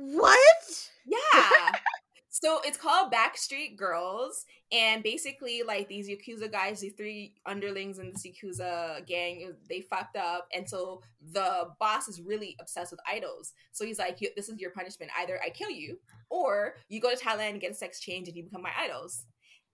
[0.00, 0.88] What?
[1.04, 1.72] yeah.
[2.30, 8.12] so it's called Backstreet Girls, and basically, like these Yakuza guys, these three underlings in
[8.12, 13.00] this Yakuza gang, uh, they fucked up, and so the boss is really obsessed with
[13.10, 13.54] idols.
[13.72, 15.10] So he's like, "This is your punishment.
[15.18, 15.98] Either I kill you,
[16.30, 19.24] or you go to Thailand and get a sex change, and you become my idols."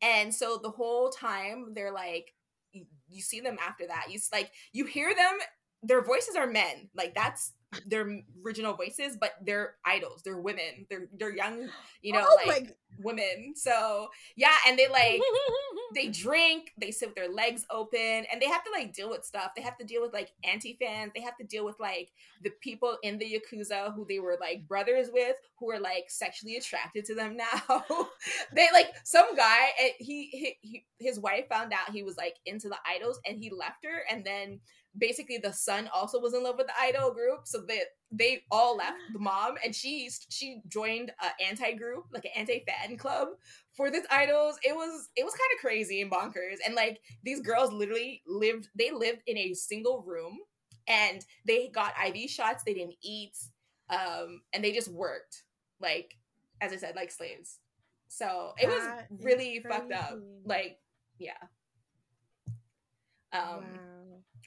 [0.00, 2.34] And so the whole time, they're like,
[2.72, 4.06] you, you see them after that.
[4.10, 5.38] You like you hear them.
[5.82, 6.88] Their voices are men.
[6.94, 7.52] Like that's
[7.86, 10.22] their original voices, but they're idols.
[10.24, 10.86] They're women.
[10.88, 11.68] They're they're young,
[12.02, 13.54] you know, oh like women.
[13.56, 15.20] So yeah, and they like
[15.94, 19.24] they drink, they sit with their legs open, and they have to like deal with
[19.24, 19.52] stuff.
[19.56, 21.12] They have to deal with like anti fans.
[21.14, 22.10] They have to deal with like
[22.42, 26.56] the people in the yakuza who they were like brothers with, who are like sexually
[26.56, 27.36] attracted to them
[27.68, 27.96] now.
[28.54, 32.36] they like some guy, and he, he, he his wife found out he was like
[32.46, 34.60] into the idols, and he left her, and then
[34.98, 37.80] basically the son also was in love with the idol group so they
[38.12, 42.64] they all left the mom and she she joined a anti group like an anti
[42.66, 43.28] fan club
[43.74, 44.58] for this idols.
[44.64, 48.68] It was it was kind of crazy and bonkers and like these girls literally lived
[48.76, 50.38] they lived in a single room
[50.86, 53.36] and they got iv shots they didn't eat
[53.90, 55.42] um and they just worked
[55.80, 56.16] like
[56.60, 57.58] as i said like slaves.
[58.08, 60.78] So it was That really fucked up like
[61.18, 61.32] yeah.
[63.32, 64.03] Um wow.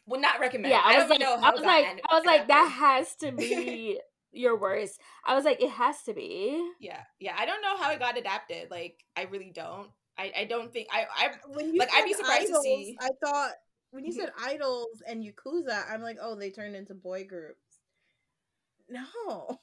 [0.08, 2.26] Would not recommend yeah, I was don't like, know how I was like, I was
[2.26, 4.00] like, that has to be
[4.32, 5.00] your worst.
[5.26, 6.66] I was like, it has to be.
[6.80, 9.90] yeah yeah i don't know how it got adapted like i really don't.
[10.18, 12.64] I i don't think i i When you Like, I'd be said surprised to idols,
[12.64, 13.52] see- I thought
[13.92, 14.20] when you mm-hmm.
[14.22, 17.80] said idols and yakuza, I'm like, oh, they turned into boy groups.
[18.90, 19.60] No,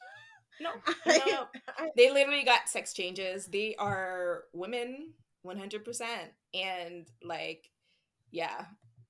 [0.61, 0.71] no
[1.07, 1.47] I, no.
[1.79, 3.47] I, they literally got sex changes.
[3.47, 5.13] They are women
[5.47, 6.03] 100%
[6.55, 7.71] and like
[8.31, 8.65] yeah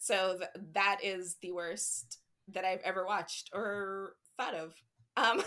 [0.05, 4.75] so th- that is the worst that i've ever watched or thought of
[5.17, 5.41] um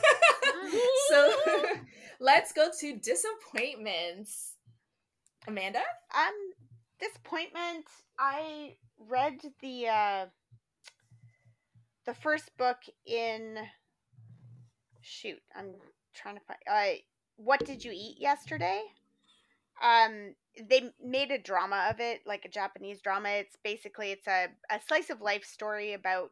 [1.10, 1.34] so
[2.20, 4.54] let's go to disappointments
[5.48, 5.82] amanda
[6.16, 6.34] Um,
[7.00, 7.86] disappointment.
[8.20, 10.26] I read the uh,
[12.06, 13.58] the first book in.
[15.02, 15.76] Shoot, I'm
[16.16, 16.60] trying to find.
[16.70, 16.98] Uh,
[17.38, 18.82] what did you eat yesterday?
[19.82, 20.36] Um,
[20.70, 23.30] they made a drama of it, like a Japanese drama.
[23.30, 26.32] It's basically it's a a slice of life story about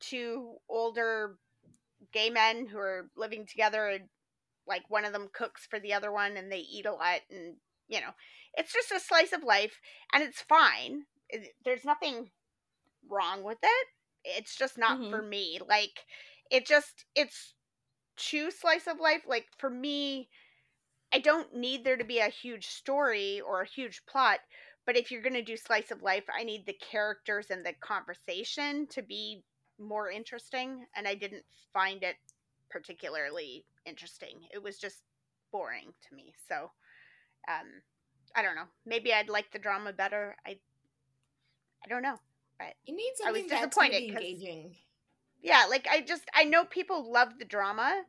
[0.00, 1.38] two older
[2.12, 4.08] gay men who are living together and
[4.66, 7.56] like one of them cooks for the other one and they eat a lot and
[7.88, 8.10] you know
[8.54, 9.80] it's just a slice of life
[10.12, 11.04] and it's fine
[11.64, 12.30] there's nothing
[13.08, 13.86] wrong with it
[14.24, 15.10] it's just not Mhm.
[15.10, 16.06] for me like
[16.50, 17.54] it just it's
[18.16, 20.28] too slice of life like for me
[21.12, 24.38] i don't need there to be a huge story or a huge plot
[24.86, 27.72] but if you're going to do slice of life i need the characters and the
[27.80, 29.42] conversation to be
[29.78, 32.16] more interesting and i didn't find it
[32.70, 34.40] particularly interesting.
[34.52, 35.02] It was just
[35.52, 36.70] boring to me so
[37.48, 37.68] um
[38.34, 38.66] i don't know.
[38.84, 40.34] Maybe i'd like the drama better.
[40.44, 40.58] I
[41.84, 42.18] i don't know
[42.86, 44.74] you need I was something that's engaging.
[45.42, 48.02] Yeah like i just i know people love the drama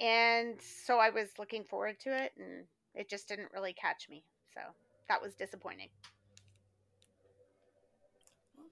[0.00, 4.24] and so i was looking forward to it and it just didn't really catch me
[4.54, 4.60] so
[5.08, 5.88] that was disappointing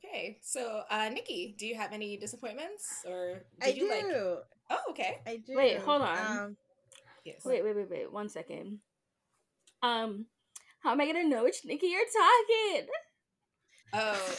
[0.05, 3.95] okay so uh nikki do you have any disappointments or I did you do.
[3.95, 4.05] like
[4.71, 5.57] oh okay I do.
[5.57, 6.19] Wait, hold on.
[6.39, 6.57] Um,
[7.25, 8.13] yes Wait, wait, wait, wait.
[8.13, 8.79] One second.
[9.83, 10.27] Um,
[10.83, 12.87] how am I gonna know which Nikki you're talking?
[13.93, 14.37] oh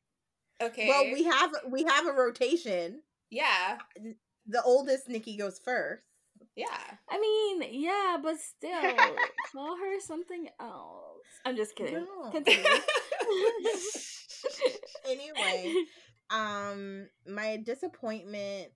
[0.66, 3.02] okay Well, we have we have a rotation.
[3.30, 3.78] yeah
[4.46, 6.02] The oldest Nikki goes first.
[6.56, 6.66] Yeah
[7.10, 8.96] I mean, yeah, but still,
[9.52, 11.26] call her something else.
[11.44, 11.94] I'm just kidding.
[11.94, 12.30] No.
[12.30, 12.64] Continue.
[15.08, 15.74] Anyway,
[16.30, 18.68] um, my disappointment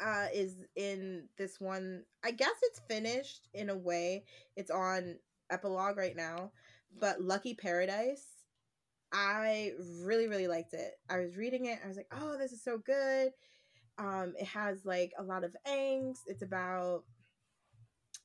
[0.00, 2.02] uh is in this one.
[2.24, 4.24] I guess it's finished in a way.
[4.56, 5.16] It's on
[5.50, 6.52] epilogue right now,
[6.98, 8.26] but Lucky Paradise.
[9.12, 9.72] I
[10.02, 10.92] really, really liked it.
[11.10, 11.78] I was reading it.
[11.84, 13.32] I was like, oh, this is so good.
[14.02, 16.22] Um, it has like a lot of angst.
[16.26, 17.04] It's about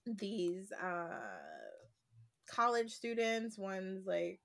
[0.05, 1.07] these uh
[2.49, 3.57] college students.
[3.57, 4.39] One's like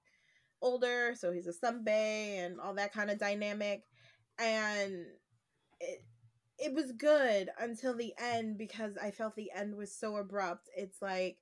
[0.62, 3.82] older, so he's a sunbae and all that kind of dynamic.
[4.38, 5.06] And
[5.80, 6.04] it
[6.58, 10.70] it was good until the end because I felt the end was so abrupt.
[10.76, 11.38] It's like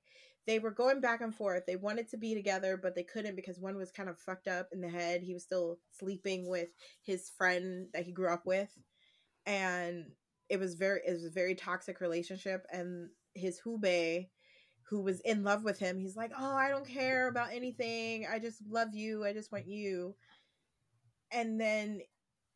[0.47, 1.63] they were going back and forth.
[1.67, 4.69] They wanted to be together, but they couldn't because one was kind of fucked up
[4.73, 5.23] in the head.
[5.23, 6.69] He was still sleeping with
[7.03, 8.69] his friend that he grew up with,
[9.45, 10.05] and
[10.49, 12.65] it was very it was a very toxic relationship.
[12.71, 14.27] And his hube,
[14.89, 18.27] who was in love with him, he's like, "Oh, I don't care about anything.
[18.31, 19.25] I just love you.
[19.25, 20.15] I just want you."
[21.31, 22.01] And then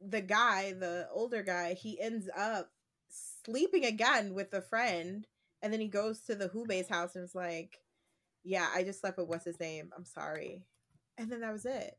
[0.01, 2.71] the guy, the older guy, he ends up
[3.09, 5.25] sleeping again with a friend
[5.61, 7.79] and then he goes to the Hube's house and is like,
[8.43, 9.91] Yeah, I just slept with what's his name.
[9.97, 10.65] I'm sorry.
[11.17, 11.95] And then that was it.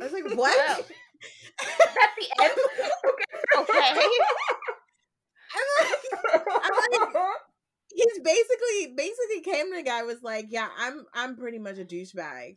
[0.00, 0.86] I was like, What?
[1.58, 2.52] That's the end.
[3.58, 3.92] okay.
[5.54, 5.98] I'm like,
[6.64, 7.00] I'm like,
[7.94, 11.84] he's basically basically came to the guy was like, Yeah, I'm I'm pretty much a
[11.84, 12.56] douchebag.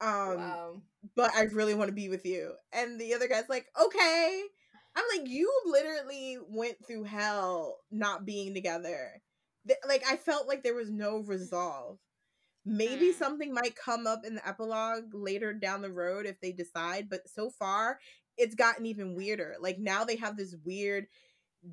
[0.00, 0.82] Um Wow.
[1.16, 2.54] but I really want to be with you.
[2.72, 4.42] And the other guy's like, okay.
[4.96, 9.22] I'm like, you literally went through hell not being together.
[9.66, 11.98] Th- Like, I felt like there was no resolve.
[12.64, 13.14] Maybe Mm.
[13.14, 17.28] something might come up in the epilogue later down the road if they decide, but
[17.28, 18.00] so far,
[18.38, 19.56] it's gotten even weirder.
[19.60, 21.06] Like, now they have this weird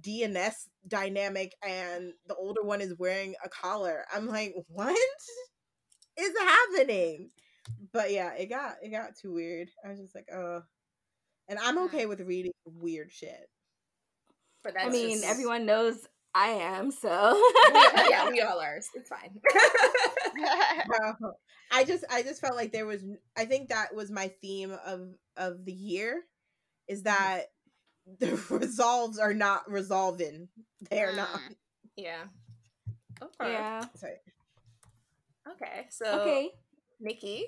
[0.02, 4.06] DNS dynamic, and the older one is wearing a collar.
[4.14, 4.98] I'm like, what
[6.18, 7.32] is happening?
[7.94, 9.70] but yeah, it got it got too weird.
[9.86, 10.64] I was just like, oh.
[11.48, 13.50] And I'm okay with reading weird shit.
[14.64, 17.34] But that's I mean, just- everyone knows I am, so
[17.74, 18.78] We- yeah, we all are.
[18.78, 19.40] It's fine.
[20.90, 21.34] No,
[21.72, 23.04] I just I just felt like there was
[23.38, 26.22] I think that was my theme of of the year
[26.88, 27.46] is that
[28.20, 30.48] the resolves are not resolving.
[30.90, 31.30] They're not.
[31.30, 31.56] Mm.
[31.98, 32.24] yeah.
[33.22, 33.52] Okay.
[33.54, 33.86] yeah.
[33.96, 34.16] Sorry.
[35.52, 35.88] Okay.
[35.90, 36.50] So Okay.
[37.00, 37.46] Nikki.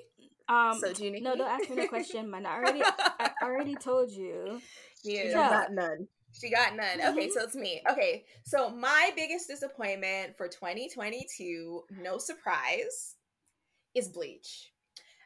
[0.48, 1.24] Um, so do you, Nikki?
[1.24, 2.44] no, don't ask me the question, man.
[2.46, 4.60] I already, I already told you.
[5.02, 5.16] you.
[5.22, 5.48] She Yeah.
[5.50, 6.06] got none.
[6.38, 7.00] She got none.
[7.00, 7.32] Okay, Mhm.
[7.32, 7.80] so it's me.
[7.88, 13.16] Okay, so my biggest disappointment for 2022, no surprise,
[13.94, 14.72] is Bleach.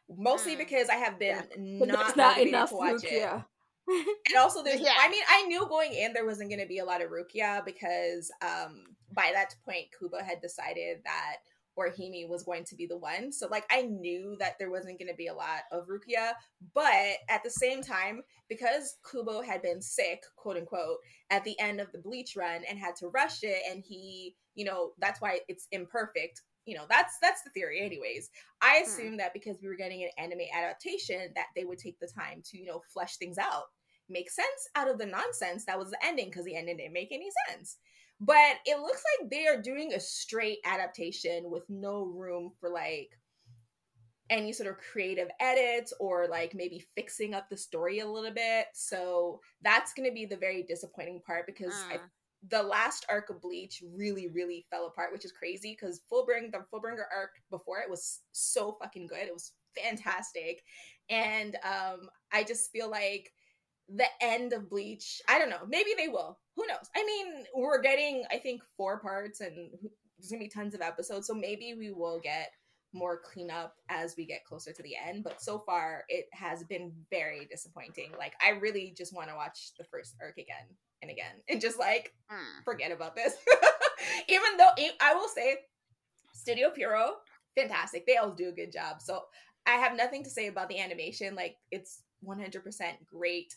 [0.08, 0.58] Mostly Mm.
[0.58, 3.22] because I have been But not, not enough to watch it.
[3.22, 3.46] Rukia.
[4.28, 4.80] And also, there's.
[4.80, 4.94] Yeah.
[4.98, 7.64] I mean, I knew going in there wasn't going to be a lot of Rukia
[7.64, 11.36] because um by that point, Kubo had decided that
[11.78, 13.32] Orihime was going to be the one.
[13.32, 16.32] So like, I knew that there wasn't going to be a lot of Rukia,
[16.74, 20.98] but at the same time, because Kubo had been sick, quote unquote,
[21.30, 24.64] at the end of the Bleach run and had to rush it, and he, you
[24.64, 26.42] know, that's why it's imperfect.
[26.64, 28.30] You know, that's that's the theory, anyways.
[28.60, 29.16] I Hmm.
[29.18, 32.58] that because we were getting an anime adaptation, that they would take the time to,
[32.58, 33.64] you know, flesh things out
[34.08, 37.12] make sense out of the nonsense that was the ending because the ending didn't make
[37.12, 37.76] any sense.
[38.20, 43.10] But it looks like they are doing a straight adaptation with no room for like
[44.30, 48.66] any sort of creative edits or like maybe fixing up the story a little bit.
[48.74, 52.10] So that's going to be the very disappointing part because I, Mm.
[52.50, 56.64] the last arc of Bleach really, really fell apart, which is crazy because Fullbring, the
[56.72, 59.26] Fullbringer arc before it was so fucking good.
[59.26, 60.62] It was fantastic.
[61.08, 63.32] And um, I just feel like
[63.88, 66.38] the end of Bleach, I don't know, maybe they will.
[66.58, 66.90] Who knows?
[66.96, 69.70] I mean, we're getting, I think, four parts and
[70.18, 71.28] there's gonna be tons of episodes.
[71.28, 72.50] So maybe we will get
[72.92, 75.22] more cleanup as we get closer to the end.
[75.22, 78.10] But so far, it has been very disappointing.
[78.18, 80.66] Like, I really just want to watch the first arc again
[81.00, 82.64] and again and just like Mm.
[82.64, 83.34] forget about this.
[84.28, 85.58] Even though I will say,
[86.34, 87.14] Studio Pierrot,
[87.54, 88.04] fantastic.
[88.04, 89.00] They all do a good job.
[89.00, 89.22] So
[89.64, 91.36] I have nothing to say about the animation.
[91.36, 92.62] Like it's 100%
[93.06, 93.54] great.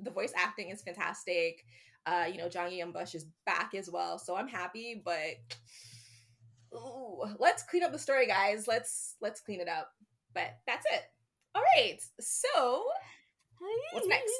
[0.00, 1.64] The voice acting is fantastic.
[2.06, 4.18] Uh, you know, Johnny Yong Bosch is back as well.
[4.18, 5.36] So I'm happy, but
[6.74, 8.66] ooh, let's clean up the story, guys.
[8.68, 9.92] Let's let's clean it up.
[10.34, 11.02] But that's it.
[11.54, 11.98] All right.
[12.20, 12.84] So
[13.92, 14.32] What's next?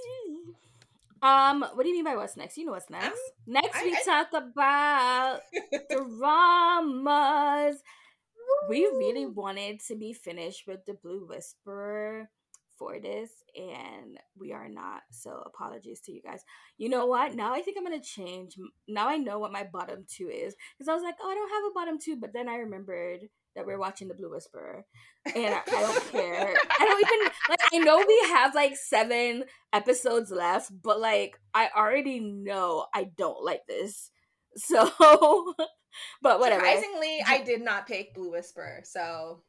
[1.22, 2.56] Um, what do you mean by what's next?
[2.56, 3.06] You know what's next.
[3.08, 5.40] Um, next I- we I- talk about
[5.90, 7.82] the dramas.
[8.68, 12.30] We really wanted to be finished with the Blue Whisperer
[12.80, 15.02] for this, and we are not.
[15.12, 16.42] So apologies to you guys.
[16.78, 17.34] You know what?
[17.34, 18.56] Now I think I'm gonna change.
[18.88, 21.50] Now I know what my bottom two is because I was like, oh, I don't
[21.50, 23.20] have a bottom two, but then I remembered
[23.54, 24.86] that we're watching the Blue Whisperer,
[25.26, 26.54] and I, I don't care.
[26.80, 27.60] I don't even like.
[27.74, 33.44] I know we have like seven episodes left, but like I already know I don't
[33.44, 34.10] like this.
[34.56, 34.90] So,
[36.22, 36.64] but whatever.
[36.64, 38.80] surprisingly, I did not pick Blue Whisper.
[38.84, 39.42] So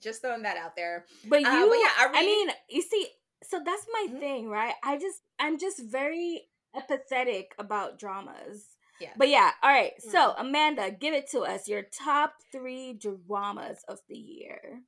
[0.00, 1.04] Just throwing that out there.
[1.28, 3.08] But you, Uh, but yeah, are I mean, you see,
[3.42, 4.20] so that's my Mhm.
[4.20, 4.74] thing, right?
[4.82, 8.76] I just, I'm just very apathetic about dramas.
[9.00, 9.12] Yeah.
[9.16, 9.92] But yeah, all right.
[10.02, 10.40] So Mm.
[10.40, 11.68] Amanda, give it to us.
[11.68, 14.82] Your top three dramas of the year.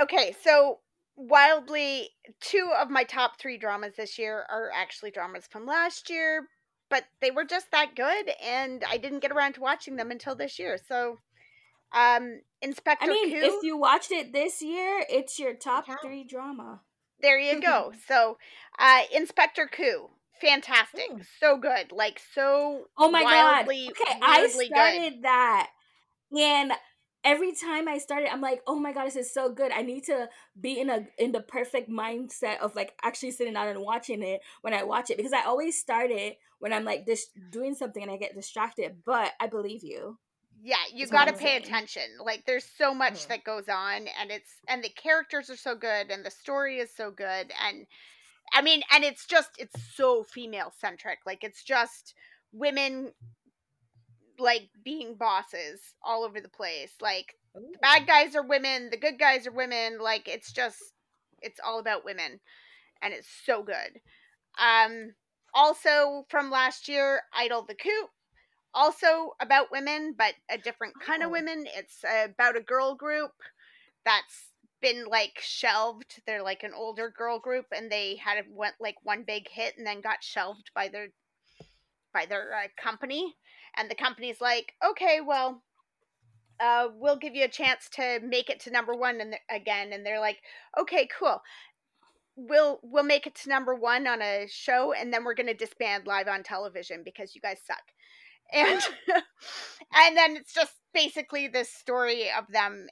[0.00, 0.80] Okay, so
[1.16, 2.10] wildly,
[2.40, 6.48] two of my top three dramas this year are actually dramas from last year,
[6.90, 10.34] but they were just that good, and I didn't get around to watching them until
[10.34, 10.78] this year.
[10.88, 11.18] So,
[11.92, 16.00] um, Inspector I mean, Koo, if you watched it this year, it's your top count.
[16.02, 16.80] three drama.
[17.20, 17.92] there you go.
[18.08, 18.38] so,
[18.78, 20.10] uh, Inspector Koo,
[20.40, 21.24] fantastic, Mm.
[21.40, 22.86] so good, like so.
[22.98, 24.08] Oh my wildly, god.
[24.08, 24.74] Okay, I weirdly good.
[24.74, 25.70] started that.
[26.36, 26.72] And
[27.22, 29.70] every time I started, I'm like, oh my god, this is so good.
[29.72, 30.28] I need to
[30.60, 34.40] be in a in the perfect mindset of like actually sitting down and watching it
[34.62, 35.16] when I watch it.
[35.16, 38.96] Because I always start it when I'm like this doing something and I get distracted.
[39.04, 40.18] But I believe you.
[40.66, 41.62] Yeah, you got to pay saying.
[41.64, 42.02] attention.
[42.24, 43.28] Like there's so much Mhm.
[43.28, 46.90] that goes on and it's and the characters are so good and the story is
[46.94, 47.86] so good and
[48.54, 51.18] I mean and it's just it's so female centric.
[51.26, 52.14] Like it's just
[52.52, 53.12] women
[54.38, 56.94] like being bosses all over the place.
[56.98, 59.98] Like the bad guys are women, the good guys are women.
[60.00, 60.78] Like it's just
[61.42, 62.40] it's all about women
[63.02, 64.00] and it's so good.
[64.58, 65.14] Um
[65.52, 68.08] also from last year, Idol the Coup.
[68.74, 71.26] Also about women, but a different kind Oh.
[71.26, 71.66] of women.
[71.74, 73.32] It's about a girl group
[74.04, 74.50] that's
[74.80, 76.20] been like shelved.
[76.26, 79.76] They're like an older girl group and they had a- went like one big hit
[79.78, 81.08] and then got shelved by their
[82.12, 83.34] by their uh, company
[83.76, 85.62] and the company's like, "Okay, well,
[86.60, 90.06] uh, we'll give you a chance to make it to number one and again and
[90.06, 90.38] they're like
[90.78, 91.42] okay cool
[92.36, 95.54] we'll we'll make it to number one on a show and then we're going to
[95.54, 97.82] disband live on television because you guys suck
[98.54, 98.80] and
[99.94, 102.86] and then it's just basically this story of them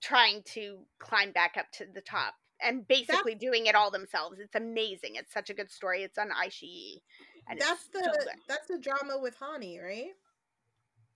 [0.00, 4.54] trying to climb back up to the top and basically doing it all themselves it's
[4.54, 7.00] amazing it's such a good story it's on iQIYI
[7.48, 8.32] and that's the so good.
[8.48, 10.10] that's the drama with Hani, right?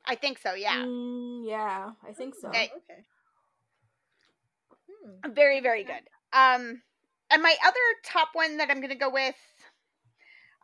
[0.06, 2.48] i think so yeah Mm, yeah, I think so.
[2.48, 2.70] Oh, Okay.
[2.76, 3.02] okay.
[5.04, 5.32] Hmm.
[5.34, 6.82] very very good um
[7.30, 9.34] and my other top one that i'm gonna go with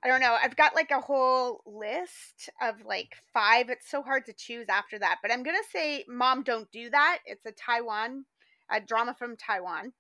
[0.05, 4.25] i don't know i've got like a whole list of like five it's so hard
[4.27, 8.25] to choose after that but i'm gonna say mom don't do that it's a taiwan
[8.71, 9.93] a drama from taiwan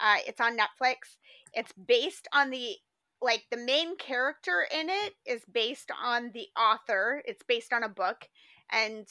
[0.00, 1.16] uh it's on netflix
[1.54, 2.76] it's based on the
[3.20, 7.88] like the main character in it is based on the author it's based on a
[7.88, 8.28] book
[8.70, 9.06] and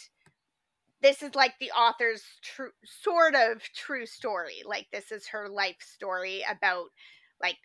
[1.01, 5.77] this is like the author's true sort of true story like this is her life
[5.79, 6.85] story about
[7.41, 7.57] like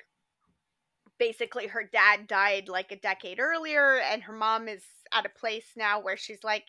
[1.22, 4.82] basically her dad died like a decade earlier and her mom is
[5.14, 6.64] at a place now where she's like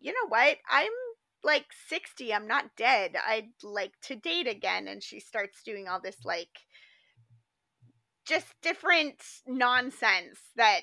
[0.00, 0.56] you know what?
[0.70, 0.90] I'm
[1.44, 3.14] like 60 i'm not dead.
[3.26, 4.88] I'd like to date again.
[4.88, 6.48] And she starts doing all this like
[8.26, 10.80] just different nonsense that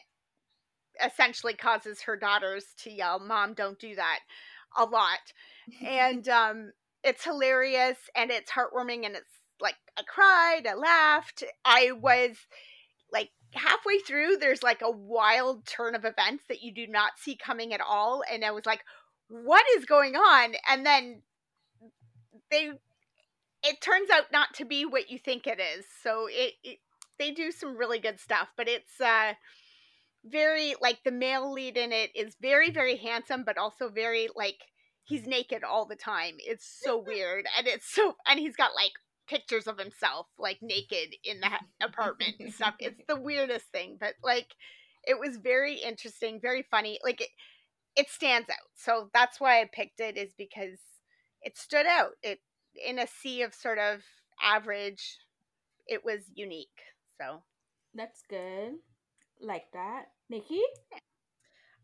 [1.03, 4.19] essentially causes her daughters to yell mom don't do that
[4.77, 5.19] a lot.
[5.83, 6.71] And um
[7.03, 12.37] it's hilarious and it's heartwarming and it's like i cried i laughed i was
[13.11, 17.35] like halfway through there's like a wild turn of events that you do not see
[17.35, 18.81] coming at all and i was like
[19.29, 20.55] what is going on?
[20.67, 21.21] And then
[22.51, 22.71] they
[23.63, 26.79] it turns out not to be what you think it is so it, it
[27.19, 29.33] they do some really good stuff but it's uh
[30.25, 34.59] very like the male lead in it is very very handsome but also very like
[35.03, 36.35] he's naked all the time.
[36.39, 38.93] It's so weird and it's so and he's got like
[39.29, 44.13] pictures of himself like naked in the apartment and stuff it's the weirdest thing but
[44.23, 44.47] like
[45.05, 47.29] it was very interesting very funny like it
[47.95, 50.79] it stands out so that's why i picked it is because
[51.41, 52.39] it stood out it
[52.87, 54.01] in a sea of sort of
[54.43, 55.17] average
[55.87, 56.69] it was unique
[57.19, 57.43] so
[57.93, 58.75] That's good.
[59.41, 60.05] Like that.
[60.29, 60.61] Nikki?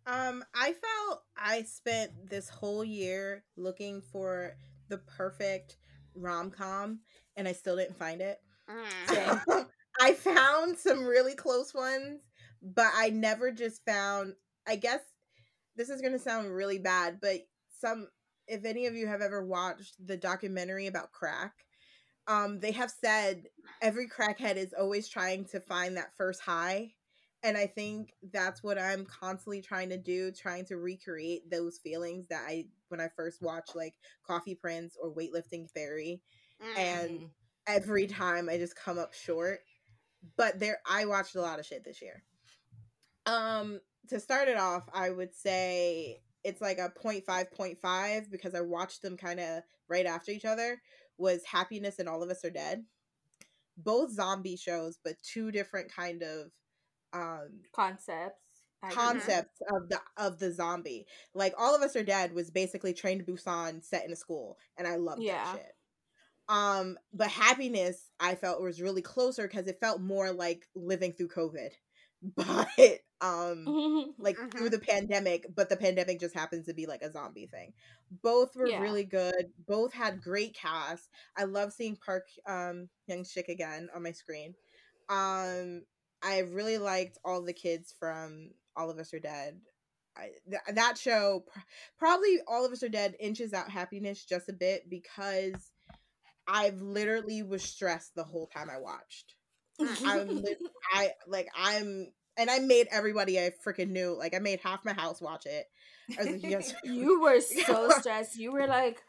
[0.07, 4.55] Um, I felt I spent this whole year looking for
[4.87, 5.77] the perfect
[6.13, 6.99] rom com,
[7.37, 8.39] and I still didn't find it.
[8.69, 9.65] mm.
[10.01, 12.19] I found some really close ones,
[12.61, 14.33] but I never just found.
[14.67, 14.99] I guess
[15.75, 17.41] this is gonna sound really bad, but
[17.79, 18.07] some.
[18.47, 21.53] If any of you have ever watched the documentary about crack,
[22.27, 23.43] um, they have said
[23.81, 26.91] every crackhead is always trying to find that first high.
[27.43, 32.27] And I think that's what I'm constantly trying to do, trying to recreate those feelings
[32.29, 33.93] that I when I first watched like
[34.25, 36.21] Coffee Prince or Weightlifting Fairy
[36.63, 36.77] Mm.
[36.77, 37.29] and
[37.67, 39.59] every time I just come up short.
[40.37, 42.23] But there I watched a lot of shit this year.
[43.25, 43.79] Um
[44.09, 49.01] to start it off, I would say it's like a 0.5 0.5 because I watched
[49.01, 50.81] them kind of right after each other
[51.17, 52.83] was Happiness and All of Us Are Dead.
[53.77, 56.51] Both zombie shows, but two different kind of
[57.13, 58.39] um Concepts.
[58.91, 61.07] Concepts of the of the zombie.
[61.33, 64.57] Like All of Us Are Dead was basically Train to Busan set in a school,
[64.77, 65.43] and I loved Yeah.
[65.43, 65.74] that shit.
[66.47, 71.29] Um, but Happiness I felt was really closer because it felt more like living through
[71.29, 71.71] COVID,
[72.35, 73.65] but um
[74.19, 74.71] like through Mhm.
[74.71, 77.73] the pandemic, but the pandemic just happens to be like a zombie thing.
[78.21, 78.81] Both were Yeah.
[78.81, 79.53] really good.
[79.67, 81.09] Both had great casts.
[81.37, 84.55] I love seeing Park um Hyung Sik again on my screen.
[85.09, 85.83] Um
[86.23, 89.59] I really liked all the kids from All of Us Are Dead.
[90.17, 91.59] I, th- that show pr-
[91.99, 95.71] probably All of Us Are Dead inches out happiness just a bit because
[96.47, 99.35] I've literally was stressed the whole time I watched.
[99.79, 100.43] I'm
[100.93, 104.93] I like I'm and I made everybody I freaking knew like I made half my
[104.93, 105.65] house watch it.
[106.17, 106.61] I was like, you
[106.93, 108.37] you were so stressed.
[108.37, 109.01] You were like,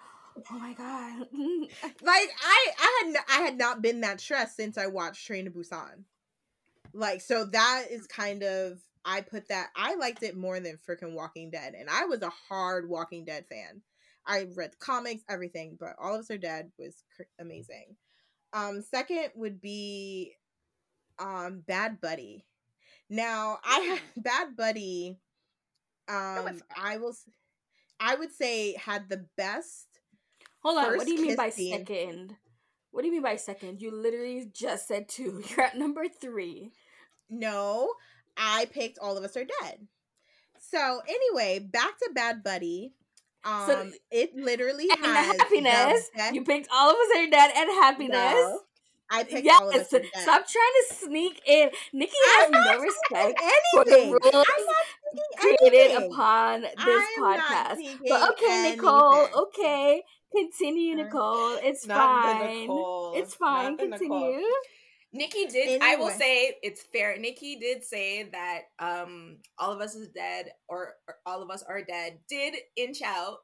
[0.50, 1.26] oh my god.
[2.02, 5.50] like I I had I had not been that stressed since I watched Train to
[5.50, 6.04] Busan.
[6.92, 11.14] Like so that is kind of I put that I liked it more than freaking
[11.14, 13.82] Walking Dead and I was a hard Walking Dead fan.
[14.26, 17.96] I read comics, everything, but All of Us Are Dead was cr- amazing.
[18.52, 20.34] Um second would be
[21.18, 22.44] um Bad Buddy.
[23.08, 25.18] Now, I had Bad Buddy
[26.08, 26.62] um.
[26.76, 27.14] I will
[27.98, 29.86] I would say had the best
[30.66, 30.96] Hold on.
[30.96, 31.78] What do you mean by scene.
[31.78, 32.34] second?
[32.90, 33.80] What do you mean by second?
[33.80, 35.40] You literally just said two.
[35.48, 36.72] You're at number three.
[37.30, 37.92] No,
[38.36, 39.86] I picked All of Us Are Dead.
[40.58, 42.94] So anyway, back to Bad Buddy.
[43.44, 46.10] Um, So- it literally And has happiness.
[46.32, 48.34] You picked all of us are dead and happiness.
[48.34, 48.60] No,
[49.08, 50.10] I picked All of Us Are Dead.
[50.16, 51.70] Stop trying to sneak in.
[51.92, 53.40] Nikki has no respect
[53.72, 54.76] for the rules not
[55.38, 56.12] created anything.
[56.12, 57.98] upon this podcast.
[58.08, 59.28] But okay, Nicole.
[59.44, 60.02] Okay.
[60.34, 61.56] Continue, Uh, Nicole.
[61.62, 62.60] It's Not fine.
[62.62, 63.76] Nicole, It's fine.
[63.76, 63.98] Nicole.
[63.98, 64.46] Continue.
[65.12, 65.80] Nikki did.
[65.82, 67.16] I will say it's fair.
[67.18, 71.62] Nikki did say that um all of us is dead, or, or all of us
[71.62, 72.18] are dead.
[72.28, 73.38] Did inch out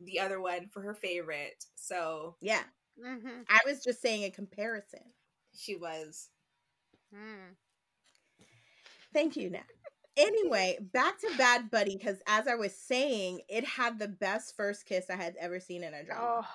[0.00, 1.64] the other one for her favorite.
[1.76, 2.62] So Yeah,
[2.98, 3.44] Mhm.
[3.48, 5.12] I was just saying a comparison.
[5.54, 6.30] she was.
[7.14, 7.54] Mm.
[9.12, 9.66] Thank you, Nat.
[10.16, 14.86] Anyway, back to Bad Buddy because as I was saying, it had the best first
[14.86, 16.42] kiss I had ever seen in a drama.
[16.42, 16.46] Oh,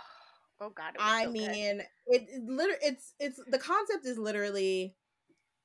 [0.61, 0.93] oh God!
[0.99, 1.33] I so good.
[1.33, 4.95] mean, it, it literally it's it's the concept is literally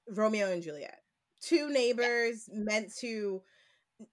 [0.08, 0.98] Romeo and Juliet.
[1.40, 3.42] Two neighbors meant to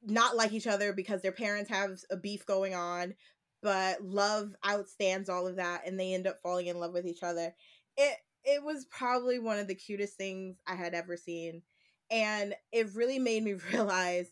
[0.04, 3.16] not like each other because their parents have a beef going on,
[3.62, 7.24] but love outstands all of that and they end up falling in love with each
[7.24, 7.54] other.
[7.98, 11.62] It it was probably one of the cutest things I had ever seen.
[12.10, 14.32] And it really made me realize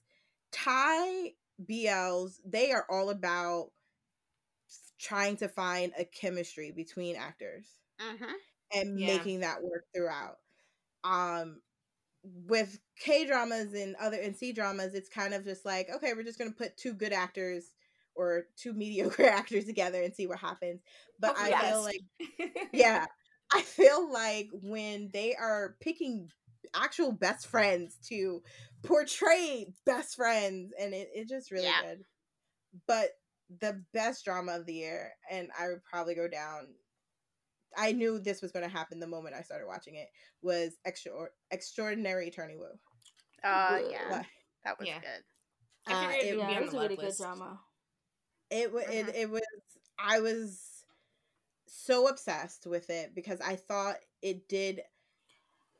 [0.52, 1.34] Thai
[1.70, 3.72] BLs, they are all about
[5.00, 8.38] trying to find a chemistry between actors Mhm.
[8.74, 9.06] and Yeah.
[9.06, 10.38] making that work throughout.
[11.06, 11.62] Um
[12.24, 16.24] with K dramas and other and C dramas, it's kind of just like, okay, we're
[16.24, 17.76] just gonna put two good actors
[18.16, 20.82] or two mediocre actors together and see what happens.
[21.20, 22.02] But I Hopefully feel like
[22.72, 23.06] yeah,
[23.54, 26.32] I feel like when they are picking
[26.76, 28.44] actual best friends to
[28.84, 31.82] portray best friends, and it, it's just really Yeah.
[31.82, 32.06] good.
[32.88, 33.12] But
[33.60, 36.68] the best drama of the year, and I would probably go down.
[37.76, 40.08] I knew this was going to happen the moment I started watching it.
[40.42, 41.12] Was extra
[41.52, 42.66] extraordinary Attorney Woo.
[43.44, 43.48] Uh,
[43.82, 43.88] Ugh.
[43.92, 44.26] yeah, Like,
[44.64, 45.00] that was Yeah.
[45.00, 45.24] good.
[45.94, 47.20] Uh, it- it Yeah, it was a really good list.
[47.20, 47.64] drama.
[48.50, 49.16] It wa- it Mhm.
[49.16, 49.42] it was.
[50.00, 50.84] I was
[51.68, 54.82] so obsessed with it because I thought it did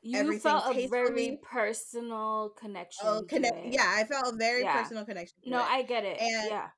[0.00, 3.00] You Everything felt a very personal connection.
[3.04, 3.56] oh to connect.
[3.56, 3.72] it.
[3.72, 4.80] Yeah, I felt a very Yeah.
[4.80, 5.40] personal connection.
[5.42, 5.64] To No, it.
[5.64, 6.20] I get it.
[6.20, 6.70] And- yeah.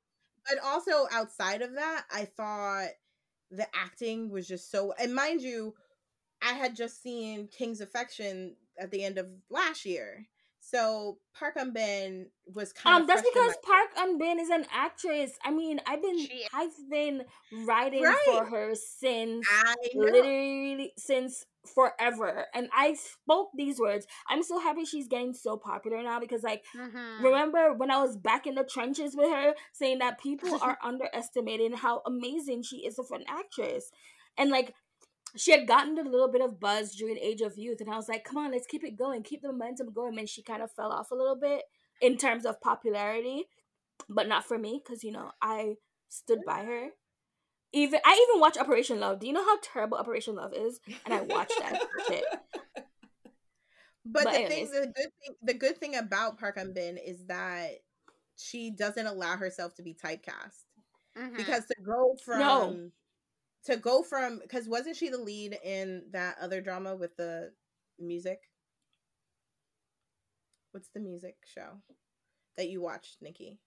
[0.51, 2.89] But also outside of that, I thought
[3.51, 4.93] the acting was just so.
[5.01, 5.75] And mind you,
[6.43, 10.27] I had just seen King's Affection at the end of last year,
[10.61, 13.09] so Park Un Bin was kind Um, of.
[13.09, 15.33] that's because my- Park Un Bin is an actress.
[15.45, 17.27] I mean, I've been She- I've been
[17.65, 18.19] writing Right.
[18.27, 24.07] for her since I literally since forever, and I spoke these words.
[24.29, 27.23] I'm so happy she's getting so popular now because, like, Mhm.
[27.23, 31.73] remember when I was back in the trenches with her, saying that people are underestimating
[31.73, 33.91] how amazing she is of an actress,
[34.37, 34.75] and like.
[35.37, 38.09] She had gotten a little bit of buzz during Age of Youth, and I was
[38.09, 40.73] like, "Come on, let's keep it going, keep the momentum going." And she kind of
[40.73, 41.63] fell off a little bit
[42.01, 43.49] in terms of popularity,
[44.09, 45.77] but not for me because you know I
[46.09, 46.89] stood by her.
[47.73, 49.21] Even I even watch Operation Love.
[49.21, 50.81] Do you know how terrible Operation Love is?
[51.05, 52.25] And I watched that shit.
[54.03, 54.71] But, But the anyways.
[54.71, 57.73] thing, the good thing, the good thing about Park Un Bin is that
[58.35, 60.65] she doesn't allow herself to be typecast
[61.17, 61.37] Mhm.
[61.37, 62.91] because to go from No.
[63.67, 67.53] to go from because wasn't she the lead in that other drama with the
[67.99, 68.41] music?
[70.73, 71.83] What's the music show
[72.57, 73.59] that you watched, Nikki?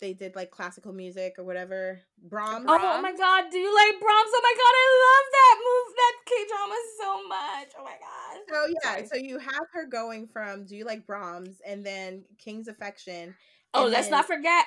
[0.00, 2.00] They did like classical music or whatever.
[2.22, 2.66] Brahms.
[2.68, 4.30] Oh, oh my god, do you like Brahms?
[4.32, 7.68] Oh my god, I love that move, that K drama so much.
[7.78, 8.40] Oh my god.
[8.48, 9.06] So yeah, Sorry.
[9.08, 13.34] so you have her going from Do You Like Brahms and then King's Affection.
[13.74, 14.66] Oh, let's then- not forget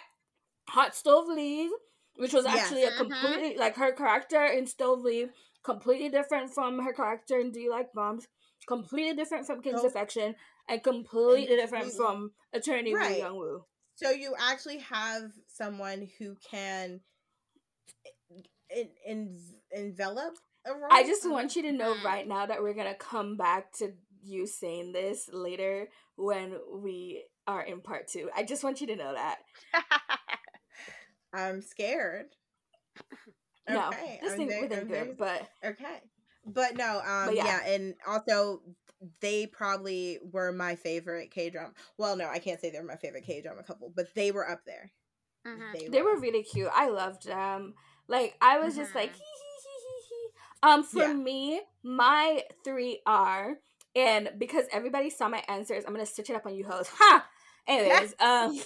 [0.69, 1.71] Hot Stove League,
[2.17, 2.59] which was Yes.
[2.59, 2.97] actually a Mhm.
[2.97, 5.31] completely like her character in Stove Leave,
[5.63, 8.27] completely different from her character in Do You Like Bombs,
[8.67, 9.91] completely different from King's Nope.
[9.91, 10.35] Affection,
[10.67, 13.17] and completely different from Attorney Woo Right.
[13.19, 13.65] Young Woo.
[14.01, 17.01] So you actually have someone who can
[18.75, 19.37] en- en-
[19.71, 20.33] envelop
[20.65, 20.87] a role.
[20.91, 23.93] I just want you to know right now that we're gonna come back to
[24.23, 28.29] you saying this later when we are in part two.
[28.35, 29.37] I just want you to know that.
[31.33, 32.25] I'm scared.
[33.69, 36.01] No, Okay, this I'm thing very- within I'm good, very- but Okay.
[36.45, 37.45] But no, um But yeah.
[37.45, 37.65] yeah.
[37.65, 38.61] and also
[39.21, 41.73] they probably were my favorite K drama.
[41.97, 44.61] Well, no, I can't say they're my favorite K drama couple, but they were up
[44.65, 44.91] there.
[45.45, 45.91] Mhm.
[45.91, 46.69] they were really cute.
[46.73, 47.75] I loved them.
[48.07, 49.15] Like I was just like Mhm.
[49.15, 50.29] hee hee hee hee hee.
[50.63, 51.13] Um, for Yeah.
[51.13, 53.57] me, my three are,
[53.95, 56.87] and because everybody saw my answers, I'm gonna stitch it up on you hoes.
[56.89, 57.27] Ha.
[57.67, 58.59] Anyways, um,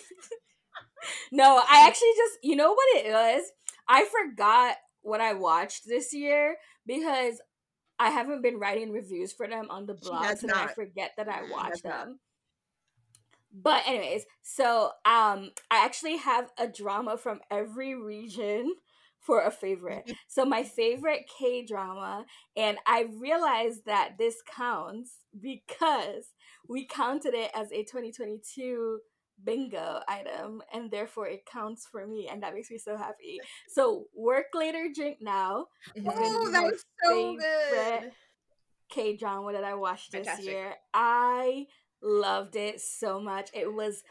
[1.31, 3.51] no, I actually just you know what it was.
[3.87, 7.39] I forgot what I watched this year because
[7.99, 11.11] I haven't been writing reviews for them on the She blog, has so I forget
[11.17, 11.83] that I watch not.
[11.83, 12.19] them.
[13.53, 18.73] But anyways, so um I actually have a drama from every region
[19.21, 20.11] for a favorite.
[20.27, 22.25] so my favorite K drama
[22.55, 26.33] and I realized that this counts because
[26.67, 28.99] we counted it as a 2022
[29.43, 33.39] bingo item and therefore it counts for me and that makes me so happy.
[33.69, 35.67] So work later drink now.
[36.07, 38.11] Oh, that was so good.
[38.89, 40.51] K drama that I watched this Fantastic.
[40.51, 40.75] year.
[40.93, 41.65] I
[42.01, 43.49] loved it so much.
[43.53, 44.03] It was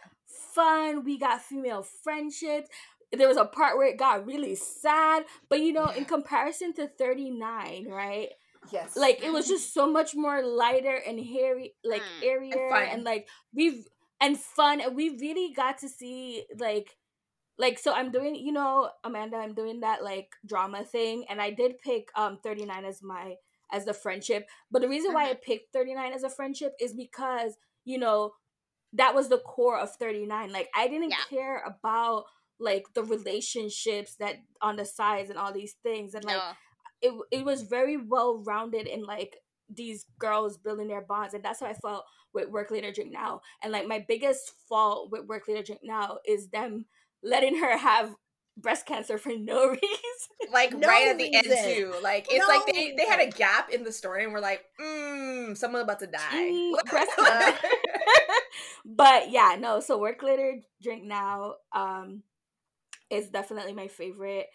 [0.53, 1.05] fun.
[1.05, 2.69] We got female friendships.
[3.13, 6.89] There was a part where it got really sad, but you know, in comparison to
[6.89, 8.31] 39, right?
[8.73, 8.97] Yes.
[8.97, 12.25] Like it was just so much more lighter and hairy, like Mm.
[12.27, 12.83] airier fun.
[12.91, 13.87] and like we've
[14.25, 16.97] and fun and we really got to see like
[17.59, 21.51] like so I'm doing you know Amanda I'm doing that like drama thing and I
[21.51, 23.37] did pick um 39 as my
[23.73, 27.57] as the friendship but the reason why I picked 39 as a friendship is because
[27.85, 28.33] you know
[28.93, 31.17] that was the core of 39 like I didn't Yeah.
[31.29, 32.25] care about
[32.59, 36.53] like the relationships that on the sides and all these things and like No.
[37.03, 39.37] it it was very well rounded in like
[39.69, 43.41] these girls building their bonds and that's how I felt with work later drink now.
[43.63, 46.87] And like my biggest fault with work later drink now is them
[47.23, 48.15] letting her have
[48.57, 50.53] breast cancer for no reason.
[50.53, 51.95] Like No right at the end too.
[52.03, 55.57] Like it's like they they had a gap in the story, and we're like, mm,
[55.57, 56.31] someone about to die.
[56.31, 57.11] Teeny breast
[58.85, 62.23] but yeah no so work later drink now um
[63.11, 64.47] is definitely my favorite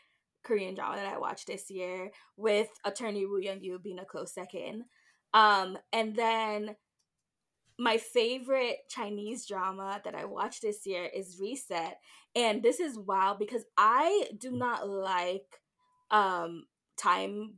[0.43, 4.33] korean drama that i watched this year with attorney woo young yu being a close
[4.33, 4.83] second
[5.33, 6.75] um and then
[7.77, 11.97] my favorite chinese drama that i watched this year is reset
[12.35, 15.61] and this is wild because i do not like
[16.11, 16.65] um
[16.97, 17.53] time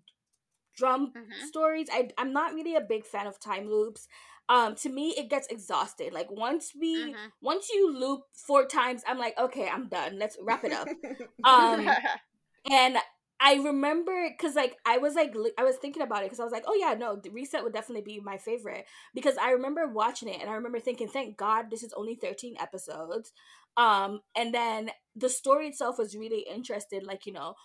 [0.76, 1.40] drum Mhm.
[1.40, 1.88] stories.
[1.92, 4.08] I, i'm not really a big fan of time loops.
[4.50, 6.14] Um to me it gets exhausted.
[6.14, 7.32] Like once we Mhm.
[7.42, 10.18] once you loop four times i'm like okay i'm done.
[10.20, 10.92] Let's wrap it up.
[11.44, 11.98] Um
[12.72, 12.98] and
[13.42, 16.44] i remember because like i was like li- i was thinking about it because i
[16.44, 18.86] was like oh yeah no reset would definitely be my favorite.
[19.14, 22.56] Because i remember watching it and i remember thinking thank god this is only 13
[22.60, 23.32] episodes.
[23.78, 27.56] Um and then the story itself was really interesting like you know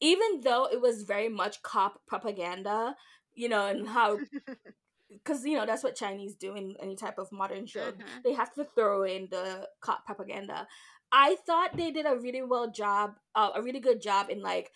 [0.00, 2.96] even though it was very much cop propaganda
[3.34, 4.18] you know and how
[5.10, 7.92] because you know that's what chinese do in any type of modern show.
[7.92, 8.22] Mhm.
[8.24, 10.66] they have to throw in the cop propaganda.
[11.14, 14.70] I thought they did a really well job uh, a really good job in like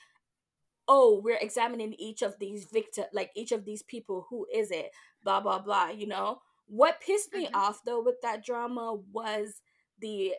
[0.88, 4.90] oh we're examining each of these victim like each of these people who is it?
[5.24, 6.40] Blah blah blah you know?
[6.68, 7.54] What pissed me Mhm.
[7.54, 9.60] off though with that drama was
[10.00, 10.34] the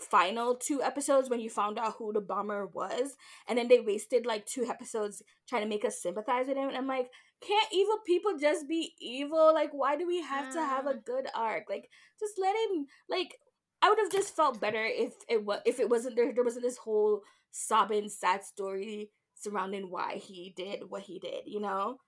[0.00, 3.14] final two episodes when you found out who the bomber was
[3.46, 6.76] and then they wasted like two episodes trying to make us sympathize with him and
[6.76, 7.10] i'm like
[7.46, 9.52] can't evil people just be evil?
[9.52, 11.64] Like why do we have to have a good arc?
[11.68, 11.90] Like
[12.20, 13.36] just let him like
[13.82, 16.64] i would have just felt better if it was if it wasn't there there wasn't
[16.64, 19.10] this whole sobbing sad story
[19.42, 21.98] surrounding why he did what he did you know?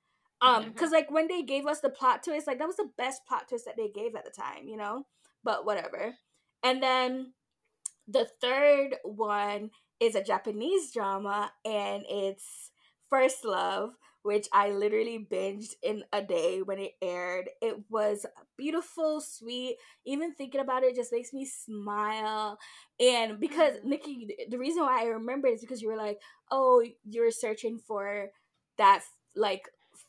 [0.41, 3.23] Um because like when they gave us the plot twist like that was the best
[3.27, 5.07] plot twist that they gave at the time you know?
[5.43, 6.15] But whatever.
[6.63, 7.35] And then
[8.09, 9.71] the third one
[10.01, 12.71] is a Japanese drama and it's
[13.11, 13.95] First Love,
[14.25, 17.51] which I literally binged in a day when it aired.
[17.63, 19.77] It was beautiful, sweet.
[20.07, 22.59] Even thinking about it just makes me smile.
[22.99, 23.85] And because Mhm.
[23.85, 26.21] Nikki, the reason why I remember is because you were like,
[26.51, 28.33] "Oh, you're searching for
[28.79, 29.05] that
[29.37, 29.69] like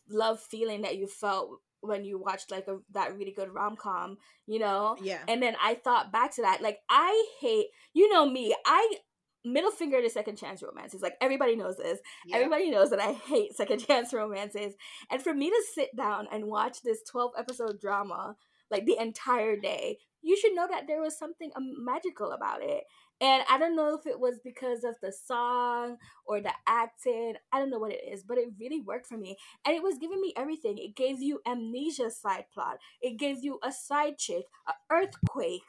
[0.10, 4.18] love feeling that you felt when you watched like a that really good rom com,"
[4.48, 4.98] you know.
[5.02, 5.24] Yeah.
[5.28, 6.62] And then I thought back to that.
[6.62, 8.56] Like I hate, you know me.
[8.66, 9.00] I
[9.46, 11.02] middle finger to second chance romances.
[11.02, 12.00] Like everybody knows this.
[12.26, 12.38] Yeah.
[12.38, 14.74] Everybody knows that I hate second chance romances.
[15.12, 18.36] And for me to sit down and watch this 12 episode drama
[18.72, 22.84] like the entire day, you should know that there was something um, magical about it.
[23.22, 27.36] And I don't know if it was because of the song or the acting.
[27.54, 29.38] I don't know what it is, but it really worked for me.
[29.66, 30.78] And it was giving me everything.
[30.78, 32.80] It gave you amnesia side plot.
[33.02, 35.62] It gave you a side chick, a earthquake.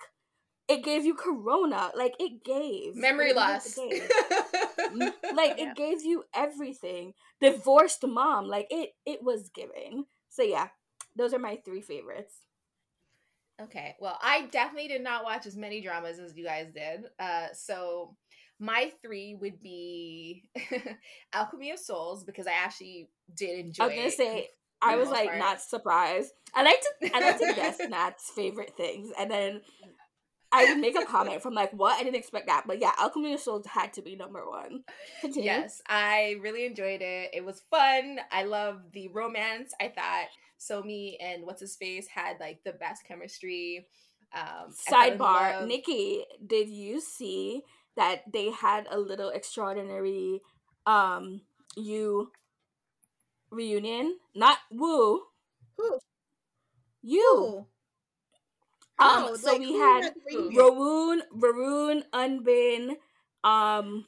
[0.69, 1.91] It gave you corona.
[1.97, 3.75] Like it gave Memory it loss.
[3.75, 4.09] gave.
[5.35, 5.71] Like Yeah.
[5.71, 10.69] it gave you everything divorced mom like it it was giving so yeah
[11.17, 12.37] those are my three favorites
[13.61, 13.97] Okay.
[14.01, 17.05] Well, I definitely did not watch as many dramas as you guys did.
[17.19, 18.15] Uh, so
[18.59, 20.45] my three would be
[21.33, 23.85] Alchemy of Souls because I actually did enjoy.
[23.85, 24.49] i was gonna it say
[24.83, 25.39] i was like part.
[25.39, 29.61] not surprised i like to i like to guess nat's favorite things and then
[30.57, 33.35] i would make a comment from like what i didn't expect that but yeah alchemy
[33.35, 34.83] of souls had to be number one
[35.21, 35.45] Continue.
[35.47, 37.31] Yes, I really enjoyed it.
[37.33, 38.19] It was fun.
[38.31, 39.73] I love the romance.
[39.81, 40.27] I thought
[40.59, 43.87] So Somi and what's his face had like the best chemistry.
[44.35, 47.63] Um, I fell in sidebar love- nikki did you see
[47.97, 50.41] that they had a little extraordinary
[50.85, 51.41] um
[51.77, 52.31] you
[53.51, 55.23] reunion not woo
[55.79, 55.99] Who?
[57.03, 57.67] you Who?
[58.99, 60.53] Um No, so like, we had had the reunion?
[60.55, 62.97] Varun, Varun, Unbin,
[63.45, 64.07] um,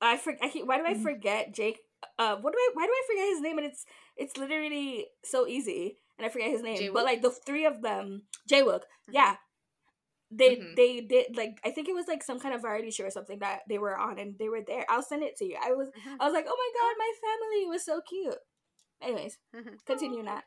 [0.00, 0.40] I forget.
[0.42, 1.02] I keep, why do I Mm.
[1.02, 1.80] forget Jake?
[2.18, 2.70] Uh, what do I?
[2.74, 3.58] Why do I forget his name?
[3.58, 3.84] And it's
[4.16, 6.78] it's literally so easy, and I forget his name.
[6.78, 6.94] Jaewook?
[6.94, 9.12] But like the three of them, Jaewook, Mhm.
[9.12, 9.36] yeah,
[10.30, 10.76] they Mhm.
[10.76, 13.38] they did like I think it was like some kind of variety show or something
[13.40, 14.84] that they were on, and they were there.
[14.88, 15.56] I'll send it to you.
[15.62, 16.16] I was Mhm.
[16.20, 18.38] I was like, oh my god, my family was so cute.
[19.00, 19.78] Anyways, Mhm.
[19.86, 20.44] continue, Nat.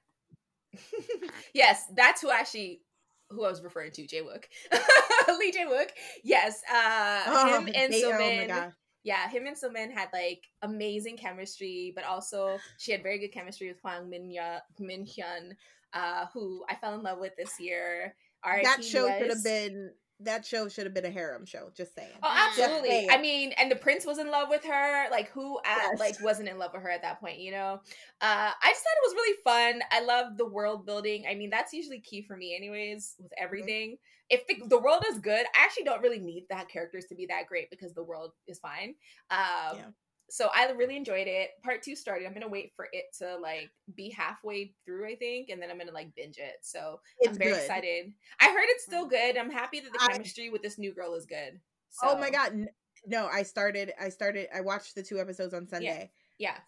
[1.54, 2.82] yes, that's who actually
[3.30, 4.44] who I was referring to, Jaewook.
[5.40, 5.90] Lee Jaewook.
[6.24, 6.62] Yes.
[6.72, 8.48] Uh Oh, him and they- oh Somin.
[8.48, 8.74] god.
[9.04, 13.68] yeah, him and Somin had like amazing chemistry, but also she had very good chemistry
[13.68, 14.32] with Hwang Min
[14.80, 15.52] Min Hyun,
[15.94, 18.16] uh, who I fell in love with this year.
[18.44, 19.92] That show should was- have been
[20.22, 21.70] that show should have been a harem show.
[21.76, 22.10] Just saying.
[22.24, 22.90] Oh, absolutely.
[22.90, 23.10] saying.
[23.12, 25.10] I mean, and the prince was in love with her.
[25.12, 26.00] Like, who at, Yes.
[26.00, 27.40] like wasn't in love with her at that point?
[27.40, 27.82] You know.
[28.22, 29.82] Uh, I just thought it was really fun.
[29.92, 31.26] I love the world building.
[31.30, 33.98] I mean, that's usually key for me, anyways, with everything.
[34.30, 37.28] If the, the world is good, I actually don't really need that characters to be
[37.28, 38.96] that great because the world is fine.
[39.30, 39.86] Um, Yeah.
[40.30, 41.52] So I really enjoyed it.
[41.64, 42.26] Part two started.
[42.26, 45.78] I'm gonna wait for it to like be halfway through, I think, and then I'm
[45.78, 46.56] gonna like binge it.
[46.62, 47.60] So It's I'm very good.
[47.62, 48.14] excited.
[48.40, 49.12] I heard it's still mm.
[49.12, 49.38] good.
[49.38, 51.60] I'm happy that the I- chemistry with this new girl is good.
[51.90, 52.68] So, Oh my god.
[53.08, 55.86] No, I started I started I watched the two episodes on Sunday.
[55.86, 56.08] Yeah.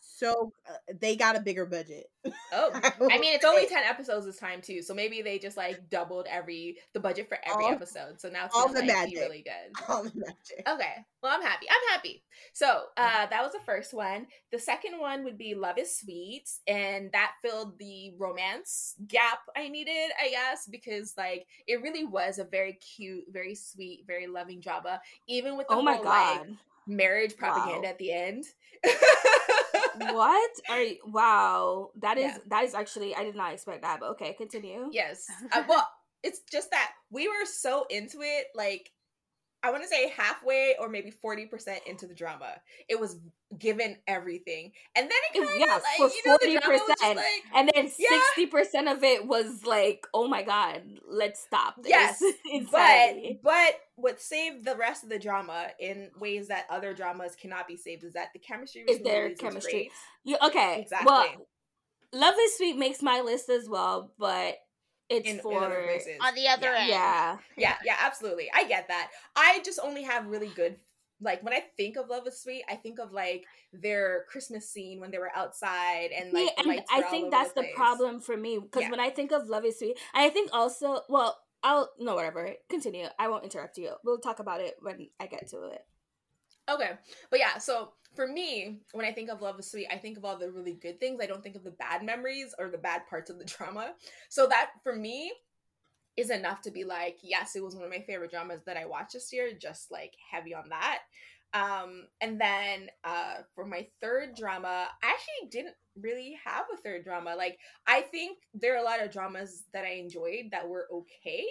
[0.01, 2.05] So uh, they got a bigger budget.
[2.53, 5.55] Oh, I I mean, it's only ten episodes this time too, so maybe they just
[5.57, 8.20] like doubled every the budget for every All- episode.
[8.20, 9.13] So now it's all gonna the like, magic.
[9.15, 9.84] be really good.
[9.89, 10.63] All the magic.
[10.68, 11.68] Okay, well, I'm happy.
[11.70, 12.24] I'm happy.
[12.53, 14.28] So uh, that was the first one.
[14.51, 19.68] The second one would be Love Is Sweet, and that filled the romance gap I
[19.70, 24.59] needed, I guess, because like it really was a very cute, very sweet, very loving
[24.61, 26.39] drama, even with the Oh my whole, god.
[26.47, 26.49] like,
[26.88, 27.89] marriage propaganda Wow.
[27.89, 28.45] at the end.
[30.13, 32.38] what are you, wow that is Yeah.
[32.47, 35.25] that is actually i did not expect that but okay continue Yes.
[35.53, 35.88] Uh, well,
[36.23, 38.91] it's just that we were so into it, like
[39.68, 42.55] I want to say halfway or maybe forty percent into the drama.
[42.88, 43.18] It was
[43.57, 46.82] given everything, and then it kind of yeah, like for you know the drama was
[46.99, 47.15] just 40%.
[47.15, 48.45] like and then Yeah.
[48.45, 52.22] 60% of it was like oh my god let's stop this yes,
[52.72, 57.68] but but what saved the rest of the drama in ways that other dramas cannot
[57.68, 59.72] be saved is that the chemistry Is between their the was chemistry.
[59.72, 59.91] great.
[60.26, 61.05] You, okay Exactly.
[61.05, 61.47] well
[62.13, 64.57] love is sweet makes my list as well but
[65.10, 66.18] it's in, in for other places.
[66.22, 66.80] On the other Yeah.
[66.80, 66.89] end.
[66.89, 70.76] yeah yeah yeah absolutely i get that i just only have really good
[71.22, 73.43] like when i think of love is sweet i think of like
[73.74, 77.53] their christmas scene when they were outside and like the and lights I think that's
[77.53, 77.74] the, place.
[77.76, 78.91] problem for me because Yeah.
[78.91, 82.53] when I think of Love is Sweet, I think also, well, I'll no whatever.
[82.70, 83.08] Continue.
[83.20, 83.95] I won't interrupt you.
[84.03, 85.82] We'll talk about it when I get to it.
[86.70, 86.91] okay
[87.32, 90.26] but yeah so for me when i think of love is sweet i think of
[90.26, 93.03] all the really good things i don't think of the bad memories or the bad
[93.09, 93.93] parts of the drama
[94.30, 95.32] so that for me
[96.18, 98.86] is enough to be like yes it was one of my favorite dramas that i
[98.86, 100.99] watched this year just like heavy on that
[101.53, 107.05] Um, and then uh, for my third drama, I actually didn't really have a third
[107.05, 107.36] drama.
[107.38, 107.57] Like,
[107.88, 111.45] I think there are a lot of dramas that I enjoyed that were okay.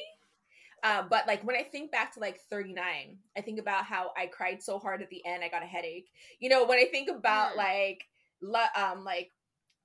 [0.82, 4.26] Uh, but like when I think back to like 39, I think about how I
[4.26, 6.08] cried so hard at the end, I got a headache.
[6.38, 7.56] You know, when I think about Mm.
[7.56, 8.04] like,
[8.40, 9.32] lo- um, like,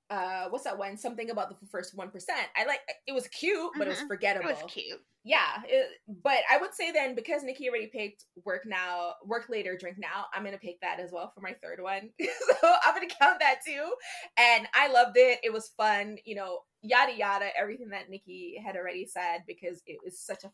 [0.09, 0.97] uh, what's that one?
[0.97, 2.45] Something about the first one percent.
[2.57, 4.03] I like it was cute, but it was Mhm.
[4.03, 5.01] It forgettable was cute.
[5.23, 9.77] yeah it, but i would say then because nikki already picked work now work later
[9.77, 13.05] drink now i'm gonna pick that as well for my third one so i'm gonna
[13.05, 13.93] count that too
[14.37, 18.75] and i loved it it was fun you know yada yada everything that nikki had
[18.75, 20.51] already said because it was such a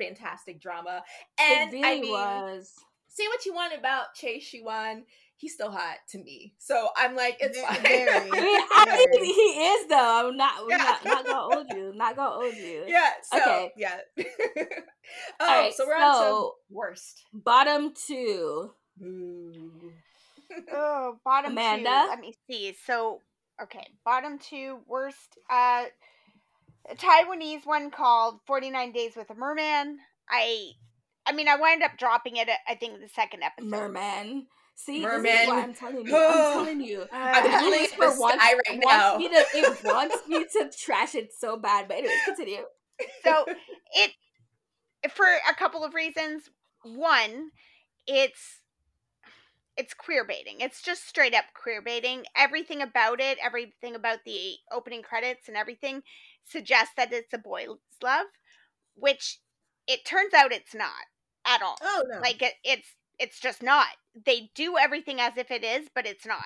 [0.00, 1.02] fantastic drama
[1.38, 2.72] and it really i mean was.
[3.08, 5.02] say what you want about Choi Siwon,
[5.36, 8.08] he's still hot to me so i'm like it's Ve- fine very.
[8.32, 9.30] I mean, I mean, he
[9.70, 10.28] is though.
[10.28, 10.76] I'm not, Yeah.
[10.76, 11.92] not, not gonna hold you.
[11.94, 12.84] Not gonna hold you.
[12.88, 13.72] yeah so Okay.
[13.76, 13.98] yeah
[15.40, 18.70] All oh right, so we're on so- to worst Bottom two.
[18.96, 19.92] Boo.
[20.72, 21.58] Oh, bottom two.
[21.60, 22.06] Amanda?
[22.08, 22.74] Let me see.
[22.86, 23.20] So,
[23.62, 25.38] okay, bottom two worst.
[25.50, 25.88] Uh, a
[26.96, 29.98] Taiwanese one called Forty Nine Days with a Merman.
[30.28, 30.70] I,
[31.26, 32.48] I mean, I wound up dropping it.
[32.68, 33.68] I think the second episode.
[33.70, 34.46] Merman.
[34.74, 35.22] See, Merman.
[35.24, 36.16] this is what I'm telling you.
[36.16, 37.06] I'm telling you.
[37.12, 39.16] I'm telling you, Whisper the wants, sky right wants now.
[39.18, 41.86] me to it wants me to trash it so bad.
[41.88, 42.62] But anyways, continue.
[43.22, 43.44] so
[43.92, 44.12] it
[45.12, 46.48] for a couple of reasons.
[46.82, 47.50] One,
[48.06, 48.60] it's
[49.76, 50.60] it's queer baiting.
[50.60, 52.24] It's just straight up queer baiting.
[52.36, 56.02] Everything about it, everything about the opening credits and everything
[56.44, 57.68] suggests that it's a boy's
[58.02, 58.26] love,
[58.94, 59.38] which
[59.86, 61.06] it turns out it's not
[61.46, 61.78] at all.
[61.80, 62.22] Oh no.
[62.22, 62.88] Like it, it's
[63.18, 63.88] it's just not.
[64.26, 66.44] They do everything as if it is, but it's not.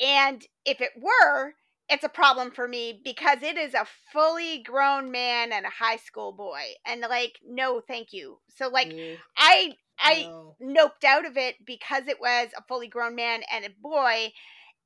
[0.00, 1.54] And if it were,
[1.88, 5.96] it's a problem for me because it is a fully grown man and a high
[5.96, 6.62] school boy.
[6.86, 8.40] And like, no, thank you.
[8.48, 10.56] So like mm, I I No.
[10.62, 14.32] noped out of it because it was a fully grown man and a boy.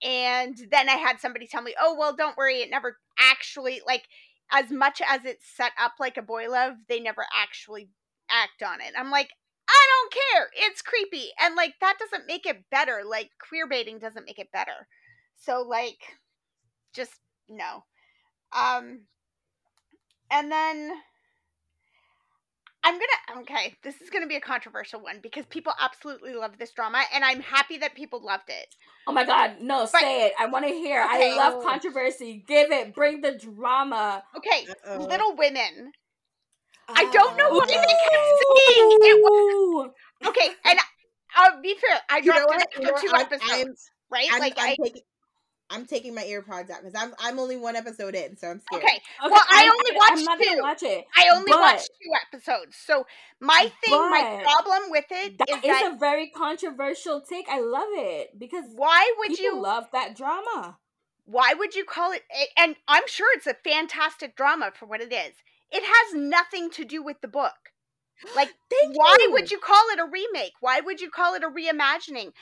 [0.03, 2.57] And then I had somebody tell me, oh, well, don't worry.
[2.57, 4.05] It never actually, like,
[4.51, 7.89] as much as it's set up like a boy love, they never actually
[8.31, 8.93] act on it.
[8.99, 9.31] I'm like,
[9.69, 10.49] I don't care.
[10.55, 11.29] It's creepy.
[11.41, 13.03] And, like, that doesn't make it better.
[13.09, 14.89] Like, queer baiting doesn't make it better.
[15.37, 15.99] So, like,
[16.93, 17.13] just
[17.49, 17.85] no.
[18.53, 19.03] Um,
[20.31, 20.93] and then
[22.85, 23.77] I'm gonna okay.
[23.85, 27.41] This is gonna be a controversial one because people absolutely love this drama, and I'm
[27.41, 28.75] happy that people loved it.
[29.07, 30.33] Oh my god, no, But- say it.
[30.39, 31.03] I want to hear.
[31.05, 31.33] Okay.
[31.33, 32.45] I love controversy.
[32.47, 32.95] Give it.
[32.95, 34.23] Bring the drama.
[34.37, 35.05] Okay, Uh-oh.
[35.07, 35.93] Little Women.
[36.89, 39.91] I don't know Oh, why they kept saying it was
[40.27, 40.49] okay.
[40.65, 40.79] And
[41.37, 42.69] I'll be fair, I You know dropped it what?
[42.77, 43.21] You know after what?
[43.41, 44.27] two I'm- episodes, right?
[44.33, 45.03] I'm, like I'm I taking
[45.73, 48.83] I'm taking my earpods out because I'm I'm only one episode in, so I'm scared.
[48.85, 48.97] okay.
[48.97, 50.63] Okay, Well, I I'm- only I'm watched not gonna two.
[50.63, 51.05] watch it.
[51.17, 52.77] I only But- watched two episodes.
[52.77, 53.07] So
[53.41, 57.49] my thing, my problem with it That is is that a very controversial take.
[57.49, 60.79] I love it because why would you love that drama.
[61.25, 62.23] why would you call it
[62.57, 65.35] and i'm sure it's a fantastic drama for what it is
[65.71, 67.71] it has nothing to do with the book
[68.35, 69.31] like Thank why you.
[69.33, 72.33] would you call it a remake why would you call it a reimagining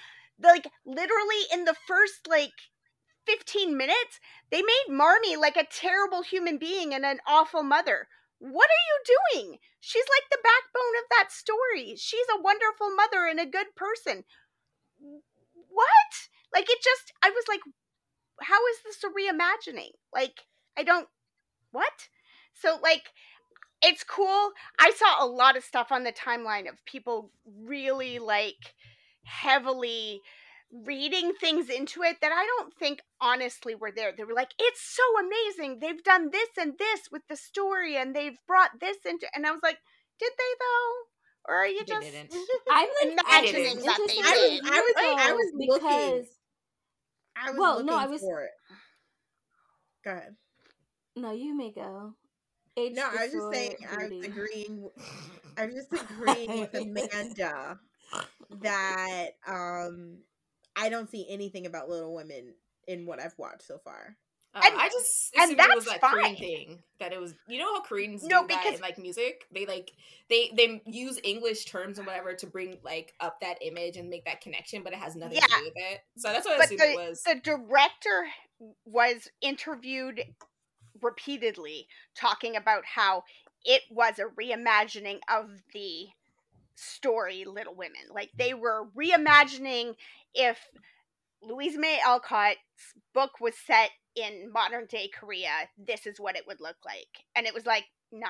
[0.42, 2.56] like literally in the first like
[3.26, 8.08] 15 minutes they made marmee like a terrible human being and an awful mother
[8.38, 13.26] what are you doing she's like the backbone of that story she's a wonderful mother
[13.26, 14.24] and a good person
[14.98, 16.12] what
[16.52, 17.60] like it just i was like
[18.42, 19.92] how is this a reimagining?
[20.12, 20.46] Like,
[20.76, 21.08] I don't
[21.72, 22.08] what?
[22.54, 23.10] So like
[23.82, 24.50] it's cool.
[24.78, 27.30] I saw a lot of stuff on the timeline of people
[27.64, 28.74] really like
[29.24, 30.20] heavily
[30.72, 34.12] reading things into it that I don't think honestly were there.
[34.16, 35.78] They were like, it's so amazing.
[35.80, 39.50] They've done this and this with the story and they've brought this into and I
[39.52, 39.78] was like,
[40.18, 40.92] did they though?
[41.48, 42.32] Or are you They just didn't.
[42.70, 44.64] I'm like Imagining it's that they interesting I was- did.
[44.64, 46.26] I was- I was because looking.
[47.36, 48.50] I was Well, looking no, I was- for it.
[50.04, 50.36] Go ahead.
[51.16, 52.14] no, you may go.
[52.76, 54.26] Age No, I was just before saying I was beauty.
[54.28, 54.92] agreeing w-
[55.58, 57.78] I was just agreeing with Amanda
[58.62, 60.18] that um
[60.76, 62.54] I don't see anything about Little Women
[62.86, 64.16] in what I've watched so far.
[64.52, 66.36] Uh, And- I just and assumed it was that's like Korean fine.
[66.36, 67.34] thing that it was.
[67.46, 69.46] You know how Koreans No, do that because- in like music.
[69.52, 69.92] They like
[70.28, 74.24] they they use English terms and whatever to bring like up that image and make
[74.24, 76.00] that connection, but it has nothing to do with it.
[76.16, 77.22] So that's what I assumed the, it was.
[77.22, 78.26] the director
[78.84, 80.24] was interviewed
[81.00, 83.24] repeatedly talking about how
[83.64, 86.08] it was a reimagining of the
[86.80, 88.02] story Little Women.
[88.12, 88.38] Like mm.
[88.38, 89.94] they were reimagining
[90.34, 90.58] if
[91.42, 92.58] Louisa May Alcott's
[93.14, 97.24] book was set in modern day Korea, this is what it would look like.
[97.36, 98.28] And it was like, nah.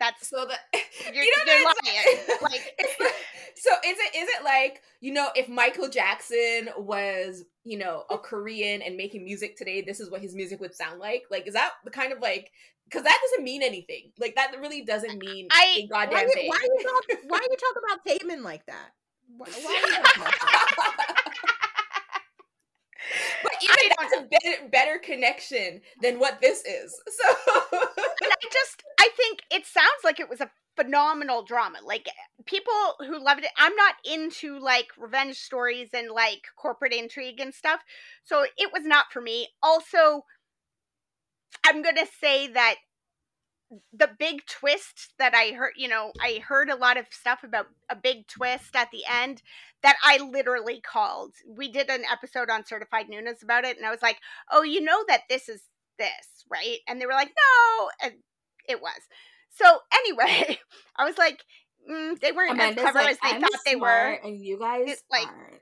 [0.00, 0.54] That's So the
[1.12, 2.18] You're- you know you're lying.
[2.42, 2.52] Like-
[3.00, 3.14] like
[3.56, 8.16] so is it is it like you know if Michael Jackson was you know a
[8.18, 11.54] Korean and making music today this is what his music would sound like like is
[11.54, 12.50] that the kind of like
[12.84, 16.34] because that doesn't mean anything like that really doesn't mean I- a Why, goddamn you-
[16.34, 17.18] thing why you talk?
[17.26, 18.90] Why you talk about Taman like that?
[19.36, 21.14] Why, why
[23.42, 27.34] but even that's a better, better connection than what this is so
[27.72, 31.78] and I just I think it sounds like it was a phenomenal drama.
[31.84, 32.08] Like
[32.46, 33.50] people who loved it.
[33.56, 37.80] I'm not into like revenge stories and like corporate intrigue and stuff.
[38.24, 39.48] So it was not for me.
[39.62, 40.22] Also,
[41.66, 42.76] I'm going to say that
[43.92, 47.66] the big twist that I heard, you know, I heard a lot of stuff about
[47.90, 49.42] a big twist at the end
[49.82, 51.34] that I literally called.
[51.46, 54.18] We did an episode on certified newness about it and I was like,
[54.50, 55.62] "Oh, you know that this is
[55.98, 58.14] this, right?" And they were like, "No." And
[58.68, 59.00] it was.
[59.50, 60.58] So anyway,
[60.96, 61.42] I was like,
[61.90, 64.18] mm, they weren't Amanda's as clever like, as they I'm thought they were.
[64.24, 65.60] and you guys It's like- aren't.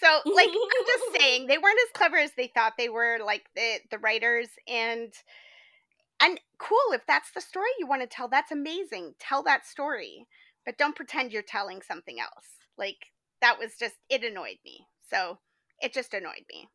[0.00, 3.44] So like I'm just saying they weren't as clever as they thought they were, like
[3.56, 5.12] the the writers and
[6.20, 9.14] and cool if that's the story you want to tell, that's amazing.
[9.18, 10.26] Tell that story.
[10.64, 12.46] But don't pretend you're telling something else.
[12.76, 14.86] Like that was just it annoyed me.
[15.10, 15.38] So
[15.80, 16.68] it just annoyed me.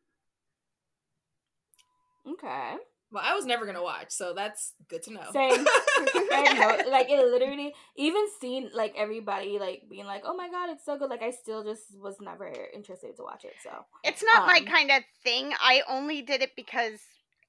[2.26, 2.76] Okay.
[3.10, 5.66] well I was never gonna watch so that's good to know Same.
[6.32, 6.48] I
[6.84, 10.84] know, like it literally even seen like everybody like being like, "Oh my god, it's
[10.84, 13.54] so good!" Like I still just was never interested to watch it.
[13.62, 13.70] So
[14.02, 15.52] It's not my Um, kind of thing.
[15.60, 17.00] I only did it because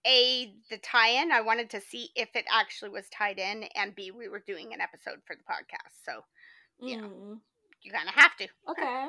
[0.05, 3.95] A, the tie in, I wanted to see if it actually was tied in, and
[3.95, 5.93] B, we were doing an episode for the podcast.
[6.05, 6.21] So
[6.79, 6.97] Yeah.
[7.01, 7.39] mm,
[7.81, 8.47] you kind of have to.
[8.69, 9.07] okay.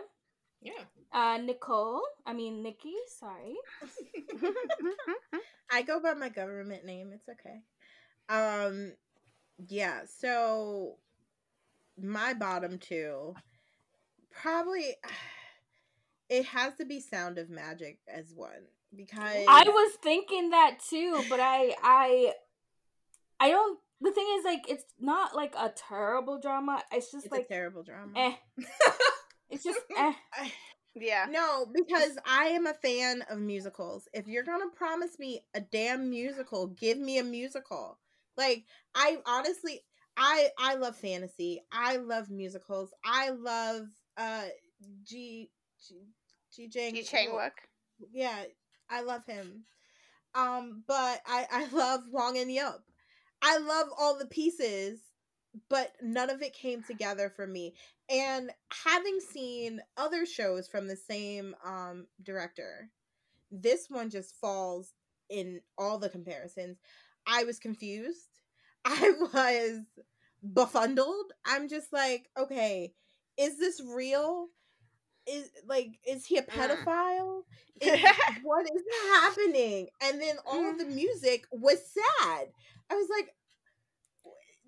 [0.62, 2.94] yeah Uh, Nicole, I mean Nikki.
[3.18, 3.54] Sorry.
[5.70, 7.12] I go by my government name.
[7.12, 7.60] It's okay.
[8.28, 8.92] Um,
[9.68, 10.00] yeah.
[10.20, 10.96] So
[12.00, 13.34] my bottom two,
[14.30, 14.94] probably,
[16.28, 18.66] it has to be Sound of Magic as one
[18.96, 22.32] because I was thinking that too, but I I
[23.40, 23.78] I don't.
[24.00, 26.82] The thing is, like, it's not like a terrible drama.
[26.92, 28.12] It's just it's like a terrible drama.
[28.16, 28.32] eh.
[29.48, 30.12] It's just eh.
[30.98, 31.26] Yeah.
[31.30, 34.08] No, because I am a fan of musicals.
[34.14, 37.98] If you're gonna promise me a damn musical, give me a musical.
[38.38, 39.82] Like I honestly,
[40.16, 41.62] I I love fantasy.
[41.70, 42.94] I love musicals.
[43.04, 44.44] I love uh
[45.04, 45.50] G
[45.86, 45.94] G
[46.54, 47.52] G Jang Ji Chang Wook.
[48.10, 48.44] Yeah,
[48.90, 49.64] I love him.
[50.34, 52.82] Um, but I I love Hwang In Youp.
[53.42, 55.00] I love all the pieces,
[55.68, 57.74] but none of it came together for me.
[58.10, 58.50] And
[58.84, 62.90] having seen other shows from the same um director,
[63.50, 64.92] this one just falls
[65.30, 66.78] in all the comparisons.
[67.26, 68.28] I was confused.
[68.84, 69.80] I was
[70.54, 71.32] befuddled.
[71.44, 72.94] I'm just like, okay,
[73.36, 74.48] is this real?
[75.28, 76.48] Is like, is he a Mm.
[76.50, 77.42] pedophile?
[77.80, 78.00] Is,
[78.42, 79.88] what is happening?
[80.02, 82.46] And then all of the music was sad.
[82.90, 83.34] I was like,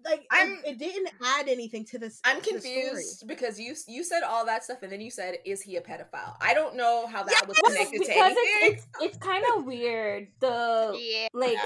[0.05, 2.21] like I'm- it, didn't add anything to this.
[2.25, 5.77] I'm confused because you you said all that stuff and then you said is he
[5.77, 6.37] a pedophile?
[6.41, 8.73] I don't know how that was connected to because anything.
[8.75, 10.29] it's it's, it's kind of weird.
[10.41, 11.29] The Yeah.
[11.35, 11.59] like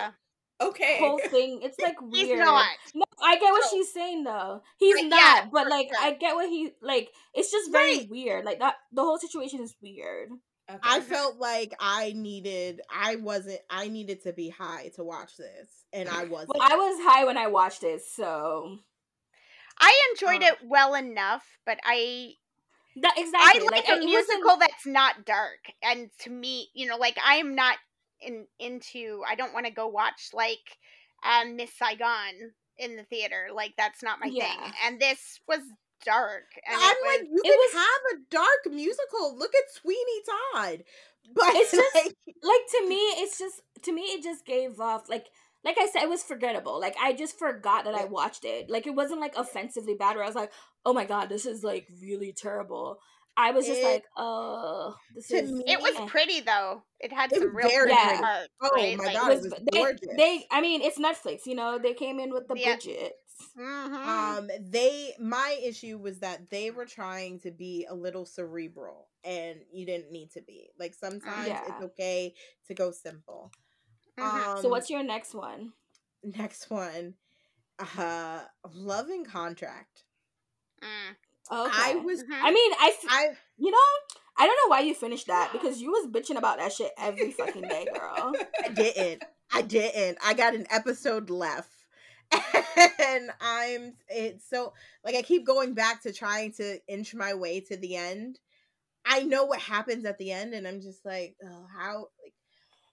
[0.69, 0.99] okay.
[0.99, 1.61] whole thing.
[1.63, 2.41] It's like He's weird.
[2.41, 2.67] not.
[2.95, 4.63] No, I get what So- she's saying though.
[4.79, 5.97] He's Like, not, yeah, but like sure.
[6.03, 7.11] I get what he like.
[7.35, 8.11] It's just very Right.
[8.11, 8.45] weird.
[8.45, 10.31] Like that, the whole situation is weird.
[10.71, 10.79] Okay.
[10.83, 12.81] I felt like I needed.
[12.89, 13.61] I wasn't.
[13.69, 16.51] I needed to be high to watch this, and I wasn't.
[16.57, 18.79] Well, I was high when I watched it, so
[19.81, 22.35] I enjoyed Uh, it well enough, but I
[22.97, 23.63] that exactly.
[23.63, 25.61] I like, I- a it wasn't- musical that's not dark.
[25.83, 27.77] And to me, you know, like I am not
[28.27, 29.23] in into.
[29.29, 30.79] I don't want to go watch like
[31.25, 33.49] um, Miss Saigon in the theater.
[33.55, 34.45] Like that's not my Yeah.
[34.47, 34.73] thing.
[34.87, 35.61] And this was
[36.05, 36.45] dark.
[36.67, 39.39] And I'm it was, like, you it can was- have a dark musical.
[39.39, 40.23] Look at Sweeney
[40.55, 40.85] Todd.
[41.35, 45.09] But It's just- like, like to me it's just to me it just gave off
[45.09, 45.27] like
[45.65, 46.81] like I said, it was forgettable.
[46.81, 48.69] Like I just forgot that I watched it.
[48.69, 50.51] Like it wasn't like offensively bad where I was like,
[50.85, 52.99] oh my god, this is like really terrible.
[53.37, 56.07] I was just It- like, oh, this to is me- it was eh.
[56.07, 56.83] pretty though.
[57.01, 58.23] It had It some real very pretty pretty.
[58.23, 58.49] parts.
[58.61, 58.97] Oh right?
[58.99, 60.09] my Like, God, it was, was they, gorgeous.
[60.17, 62.75] they I mean it's Netflix, you know, they came in with the Yeah.
[62.77, 63.15] budget.
[63.59, 63.95] mhm.
[64.07, 69.61] um they my issue was that they were trying to be a little cerebral and
[69.73, 71.63] you didn't need to be like sometimes Yeah.
[71.67, 72.35] it's okay
[72.69, 73.51] to go simple
[74.19, 74.25] Mhm.
[74.57, 75.73] um So what's your next one?
[76.23, 77.15] next one
[77.99, 80.05] uh love in contract
[80.83, 81.17] Mm.
[81.51, 81.71] Okay.
[81.75, 82.39] i was Mhm.
[82.43, 83.27] I mean, I, f- i
[83.59, 83.79] you know,
[84.37, 87.33] I don't know why you finished that because you was bitching about that shit every
[87.33, 88.33] fucking day, girl.
[88.65, 89.23] I didn't
[89.55, 91.71] i didn't i got an episode left
[92.33, 94.73] and I'm it's so
[95.05, 98.39] like I keep going back to trying to inch my way to the end.
[99.05, 102.33] I know what happens at the end, and I'm just like, oh, how like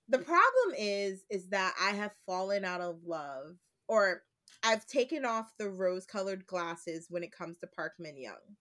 [0.09, 3.55] the problem is is that I have fallen out of love
[3.87, 4.23] or
[4.63, 8.57] I've taken off the rose colored glasses when it comes to Park Min Young.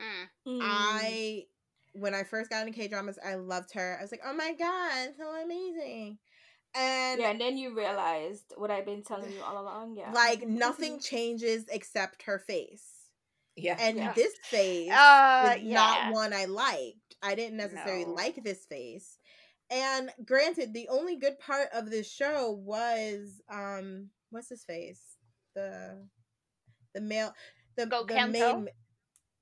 [0.00, 0.52] Mm.
[0.52, 0.58] Mm.
[0.62, 1.44] I
[1.94, 3.96] when I first got into K dramas, I loved her.
[3.98, 6.18] I was like, oh my god, so amazing.
[6.74, 9.96] And yeah, and then you realized what I've been telling you all along.
[9.96, 12.86] Yeah, like nothing changes except her face.
[13.56, 13.76] Yeah.
[13.78, 14.12] And Yeah.
[14.14, 15.74] this face Uh, is yeah.
[15.74, 17.16] not one I liked.
[17.22, 18.12] I didn't necessarily No.
[18.12, 19.18] like this face.
[19.70, 25.11] And granted, the only good part of this show was um what's his face?
[25.54, 25.98] The
[26.94, 27.32] the male
[27.76, 28.68] the, Go the main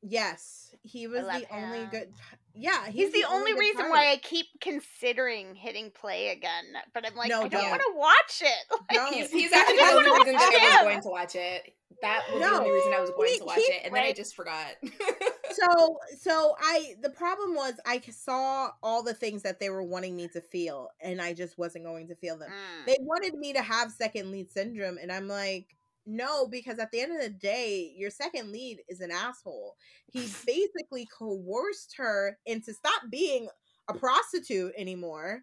[0.03, 2.09] Yes, he was love the only good
[2.55, 6.65] Yeah, He's, the, only good reason why I keep considering hitting play again,
[6.95, 7.71] but I'm like, No, I don't don't.
[7.71, 8.81] want to watch it.
[8.91, 9.07] Like, No.
[9.11, 11.75] He's, he's actually the I only reason that I was going to watch it.
[12.01, 14.05] That was the only reason I was going He- to watch he- it, and then
[14.05, 14.69] I just forgot.
[15.53, 20.15] so so i the problem was i saw all the things that they were wanting
[20.15, 22.87] me to feel and i just wasn't going to feel them mm.
[22.87, 27.01] they wanted me to have second lead syndrome and i'm like no because at the
[27.01, 29.77] end of the day your second lead is an asshole.
[30.07, 33.49] He basically coerced her into stop being
[33.89, 35.43] a prostitute anymore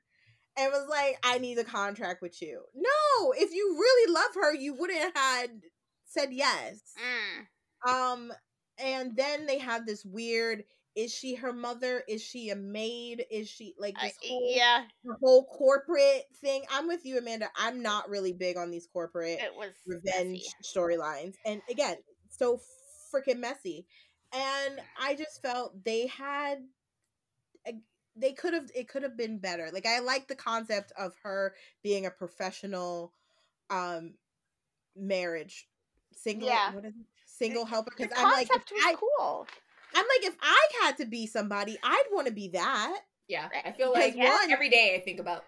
[0.57, 2.61] and was like i need a contract with you.
[2.75, 5.49] No if you really love her you wouldn't have had
[6.05, 6.81] said yes.
[6.97, 7.91] Mm.
[7.91, 8.34] um,
[8.77, 10.63] and then they have this weird:
[10.97, 12.03] is she her mother?
[12.09, 13.23] Is she a maid?
[13.29, 16.63] Is she like this whole yeah, the whole corporate thing?
[16.71, 17.49] I'm with you, Amanda.
[17.55, 21.97] I'm not really big on these corporate it was revenge storylines, and again,
[22.29, 22.59] so
[23.13, 23.85] freaking messy.
[24.33, 26.57] And I just felt they had.
[28.19, 28.71] They could have.
[28.73, 29.69] It could have been better.
[29.71, 31.53] Like I like the concept of her
[31.83, 33.13] being a professional,
[33.69, 34.15] um,
[34.95, 35.67] marriage
[36.11, 36.49] single.
[36.49, 36.73] Yeah.
[36.73, 37.05] What is it?
[37.27, 37.91] Single helper.
[37.95, 38.49] Because I'm like,
[38.83, 39.47] I, cool.
[39.97, 42.99] I'm like, if I had to be somebody, I'd want to be that.
[43.27, 45.43] yeah, I feel like one- every day I think about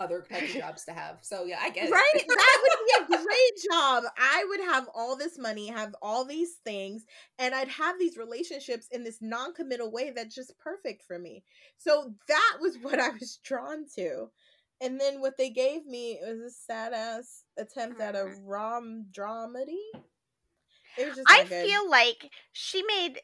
[0.00, 1.18] other types of jobs to have.
[1.22, 1.90] So yeah, I guess.
[1.90, 2.12] Right?
[2.26, 4.04] That would be a great job.
[4.18, 7.04] I would have all this money, have all these things,
[7.38, 11.44] and I'd have these relationships in this non committal way that's just perfect for me.
[11.78, 14.30] So that was what I was drawn to.
[14.80, 18.40] And then what they gave me was a sad ass attempt at a Mhm.
[18.44, 19.78] rom dramedy.
[20.98, 21.64] It was just I good.
[21.64, 23.20] feel like she made.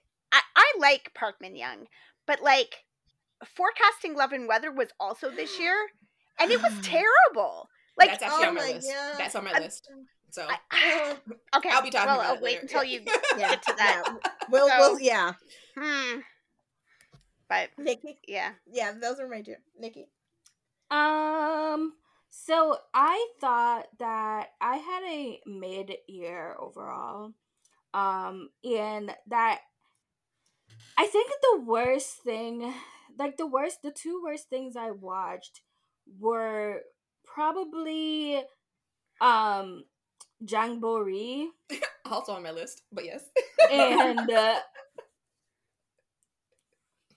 [0.74, 1.86] I, I like Park Min Young,
[2.26, 2.84] but like
[3.56, 5.76] forecasting love and weather was also this year,
[6.38, 7.68] and it was terrible.
[7.96, 8.88] Like, That's actually oh on my, my list.
[8.92, 9.18] God.
[9.18, 9.88] That's on my I'm- list.
[10.30, 11.14] So I,
[11.56, 12.60] okay, I'll be talking well, about I'll it wait later.
[12.62, 13.00] until you
[13.38, 14.02] yeah, get to that.
[14.06, 14.30] yeah.
[14.50, 15.32] We'll, So- we'll, yeah.
[15.76, 16.18] Hmm.
[17.48, 19.54] But Nikki, yeah, yeah, those are my two.
[19.80, 20.08] Nikki.
[20.90, 21.94] Um,
[22.28, 27.32] so I thought that I had a mid year overall.
[27.94, 29.60] Um, and that
[30.96, 32.72] I think the worst thing,
[33.18, 35.60] like the worst, the two worst things I watched
[36.18, 36.82] were
[37.24, 38.42] probably
[39.20, 39.84] um
[40.44, 41.48] Jangbori
[42.10, 43.24] also on my list, but yes.
[43.70, 44.58] and uh,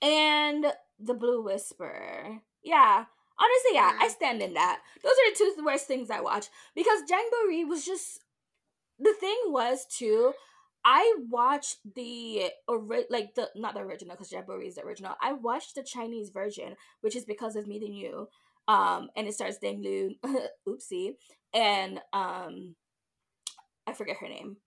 [0.02, 0.66] and
[1.00, 2.42] the Blue Whisper.
[2.64, 3.06] Yeah,
[3.40, 4.12] honestly, yeah, I Mm.
[4.12, 4.82] stand in that.
[5.04, 8.24] Those are the two worst things I watched because Jangbori was just
[9.00, 10.34] the thing was too.
[10.84, 15.16] I watched the ori- like the not the original because Jangbori is the original.
[15.22, 18.30] I watched the Chinese version, which is because of meeting you.
[18.68, 20.16] Um, and it stars Deng Lun,
[20.68, 21.16] oopsie,
[21.54, 22.76] and um,
[23.86, 24.58] I forget her name,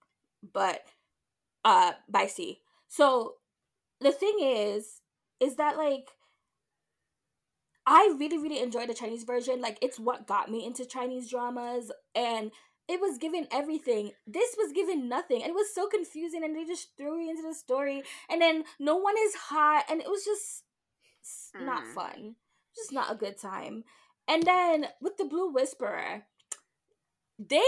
[0.53, 0.81] but
[1.63, 2.59] uh, by C.
[2.87, 3.35] So
[4.01, 5.01] the thing is,
[5.39, 6.09] is that like
[7.87, 9.61] I really, really enjoyed the Chinese version.
[9.61, 12.51] Like it's what got me into Chinese dramas and
[12.87, 14.11] it was given everything.
[14.27, 15.41] This was given nothing.
[15.41, 18.63] And it was so confusing and they just threw you into the story and then
[18.79, 20.63] no one is hot and it was just
[21.23, 21.93] s- not Mm.
[21.93, 22.35] fun.
[22.75, 23.83] Just not a good time.
[24.27, 26.27] And then with the Blue Whisperer,
[27.39, 27.63] they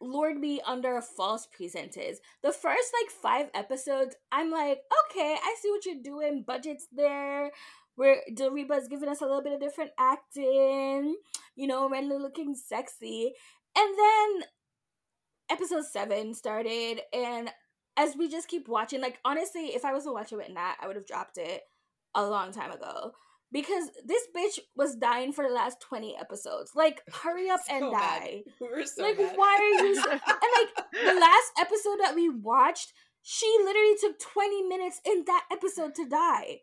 [0.00, 2.20] lured me under false pretenses.
[2.42, 4.80] The first like five episodes, I'm like,
[5.10, 6.42] okay, I see what you're doing.
[6.46, 7.50] Budget's there.
[7.96, 11.16] Where Doriba is giving us a little bit of different acting,
[11.54, 13.34] you know, Renly looking sexy.
[13.76, 14.42] And then
[15.50, 17.50] episode seven started, and
[17.96, 20.76] as we just keep watching, like honestly, if I was to watch it with Nat,
[20.80, 21.62] I would have dropped it
[22.14, 23.12] a long time ago.
[23.52, 26.70] Because this bitch was dying for the last 20 episodes.
[26.76, 28.20] Like, hurry up and So mad.
[28.20, 28.42] die.
[28.60, 29.32] We so like, mad.
[29.34, 32.92] why are you so- and like the last episode that we watched,
[33.22, 36.58] she literally took 20 minutes in that episode to die.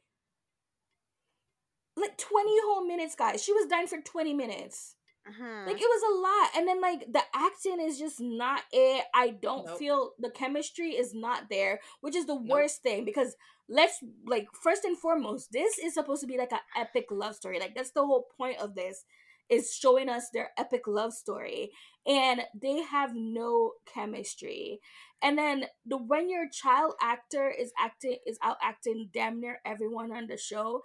[1.97, 3.43] Like 20 whole minutes, guys.
[3.43, 4.95] She was dying for 20 minutes.
[5.27, 5.65] Mhm.
[5.65, 6.49] Like it was a lot.
[6.55, 9.05] And then like the acting is just not it.
[9.13, 9.77] I don't Nope.
[9.79, 12.49] feel the chemistry is not there, which is the Nope.
[12.49, 13.35] worst thing because
[13.67, 17.59] let's like first and foremost, this is supposed to be like an epic love story.
[17.59, 19.05] Like that's the whole point of this
[19.49, 21.71] is showing us their epic love story
[22.05, 24.79] and they have no chemistry.
[25.21, 30.11] And then the when your child actor is acting is out acting damn near everyone
[30.11, 30.81] on the show,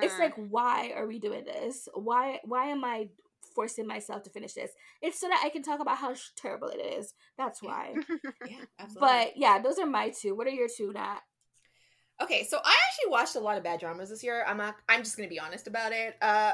[0.00, 0.18] it's Mm.
[0.18, 3.08] like why are we doing this why why am i
[3.58, 4.70] forcing myself to finish this
[5.02, 7.92] it's so that i can talk about how sh- terrible it is that's why
[8.48, 9.00] Yeah, absolutely.
[9.00, 11.18] but yeah those are my two what are your two nat
[12.20, 14.44] Okay, so I actually watched a lot of bad dramas this year.
[14.44, 16.16] I'm not, I'm just gonna be honest about it.
[16.20, 16.52] Uh,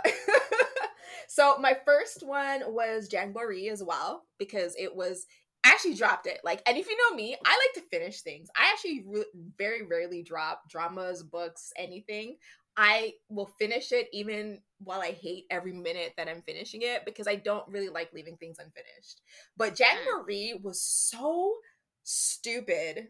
[1.26, 5.24] so my first one was Jangbori as well because it was
[5.64, 6.40] I actually dropped it.
[6.44, 8.48] Like, and if you know me, I like to finish things.
[8.55, 9.24] I actually re-
[9.56, 12.36] very rarely drop dramas, books, anything.
[12.77, 17.29] I will finish it even while I hate every minute that I'm finishing it because
[17.29, 19.21] I don't really like leaving things unfinished.
[19.57, 20.23] But Jan mm.
[20.23, 21.55] Marie was so
[22.03, 23.09] stupid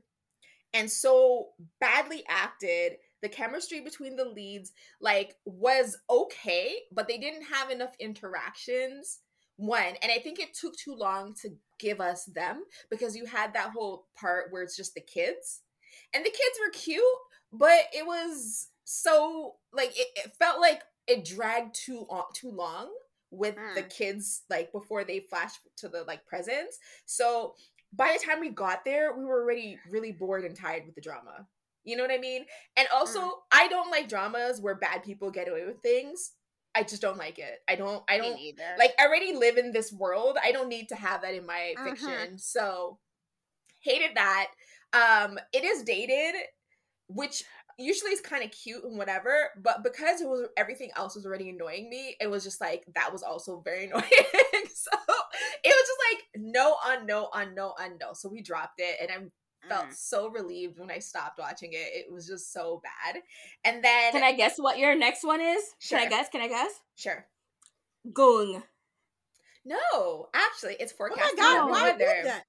[0.73, 1.49] and so
[1.81, 2.97] badly acted.
[3.23, 9.21] The chemistry between the leads like was okay, but they didn't have enough interactions.
[9.57, 13.55] One, and I think it took too long to give us them because you had
[13.55, 15.63] that whole part where it's just the kids.
[16.13, 17.03] And the kids were cute,
[17.53, 22.91] but it was so like it, it felt like it dragged too on too long
[23.31, 23.91] with the Mm.
[23.91, 26.79] kids like before they flash to the like presents.
[27.05, 27.55] So
[27.93, 31.01] by the time we got there, we were already really bored and tired with the
[31.01, 31.47] drama.
[31.85, 32.47] You know what I mean?
[32.77, 33.33] And also, Mm.
[33.53, 36.33] I don't like dramas where bad people get away with things.
[36.75, 37.63] I just don't like it.
[37.69, 38.03] I don't.
[38.09, 38.41] I don't
[38.79, 38.95] like.
[38.99, 40.39] I already live in this world.
[40.43, 41.85] I don't need to have that in my Mhm.
[41.85, 42.39] fiction.
[42.39, 42.99] So,
[43.81, 44.51] hated that.
[44.93, 46.35] Um, it is dated,
[47.09, 47.45] which
[47.79, 49.51] usually it's kind of cute and whatever.
[49.63, 53.13] But because it was everything else was already annoying me, it was just like that
[53.13, 54.03] was also very annoying.
[54.05, 54.91] so
[55.63, 58.13] it was just like no on no on no on no.
[58.13, 59.33] So we dropped it, and I'm
[59.69, 59.95] felt Mm.
[59.95, 61.77] so relieved when I stopped watching it.
[61.95, 63.23] It was just so bad.
[63.65, 66.49] And then can i guess what your next one is can i guess can i
[66.49, 67.27] guess sure.
[68.13, 68.63] gung
[69.65, 71.23] No, actually, it's forecast.
[71.23, 72.43] Oh my god, why weather.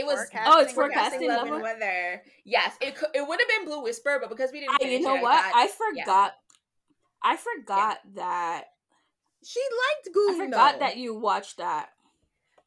[0.00, 0.06] Did that?
[0.06, 2.22] It was Forecasting Oh, it's Love forecasting love love and and- weather.
[2.44, 5.16] Yes, it it would have been Blue Whisper, but because we didn't, I, you know
[5.16, 6.02] it, what thought- i yeah.
[6.04, 6.32] forgot
[7.22, 8.64] i forgot that
[9.44, 10.40] She liked Goon.
[10.40, 10.78] i forgot though.
[10.80, 11.88] that you watched that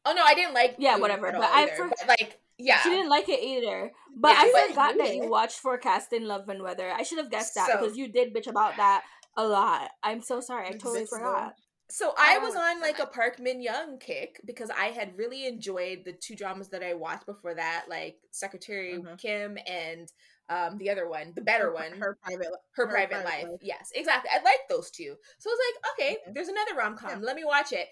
[0.04, 0.74] oh no, I didn't like.
[0.78, 3.28] Yeah, Blue whatever, at but all I either, for- but, like yeah, she didn't like
[3.28, 5.30] it either but Yeah, i but forgot that you did.
[5.30, 8.46] watched forecasting love and weather i should have guessed that So- because you did bitch
[8.46, 9.04] about that
[9.36, 11.18] a lot i'm so sorry i totally visible.
[11.18, 11.54] forgot
[11.92, 13.06] So I Oh, was on like a.
[13.06, 17.26] Park Min Young kick because I had really enjoyed the two dramas that I watched
[17.26, 19.08] before that, like Secretary Mm-hmm.
[19.08, 19.18] Mhm.
[19.18, 20.08] Kim and
[20.48, 22.48] um the other one, the better Her- one, Her private.
[22.76, 23.46] her, private, life.
[23.60, 24.30] Yes, exactly.
[24.32, 25.14] I like those two.
[25.38, 26.32] So I was like, okay, Okay.
[26.32, 27.10] there's another rom com.
[27.10, 27.16] Yeah.
[27.20, 27.88] Let me watch it.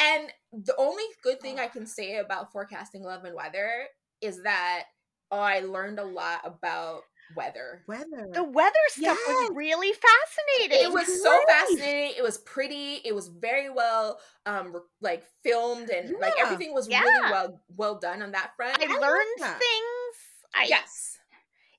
[0.00, 3.86] And the only good thing I can say about forecasting love and weather
[4.20, 4.84] is that
[5.30, 7.02] oh, I learned a lot about
[7.34, 7.82] weather.
[7.88, 8.28] Weather.
[8.32, 9.26] the weather stuff Yes.
[9.26, 10.84] was really fascinating.
[10.86, 12.14] It was so fascinating.
[12.16, 13.00] It was pretty.
[13.04, 17.00] It was very well, um, re- like filmed and like everything was Yeah.
[17.00, 18.78] really well well done on that front.
[18.80, 20.16] I love learned things.
[20.54, 21.18] I yes,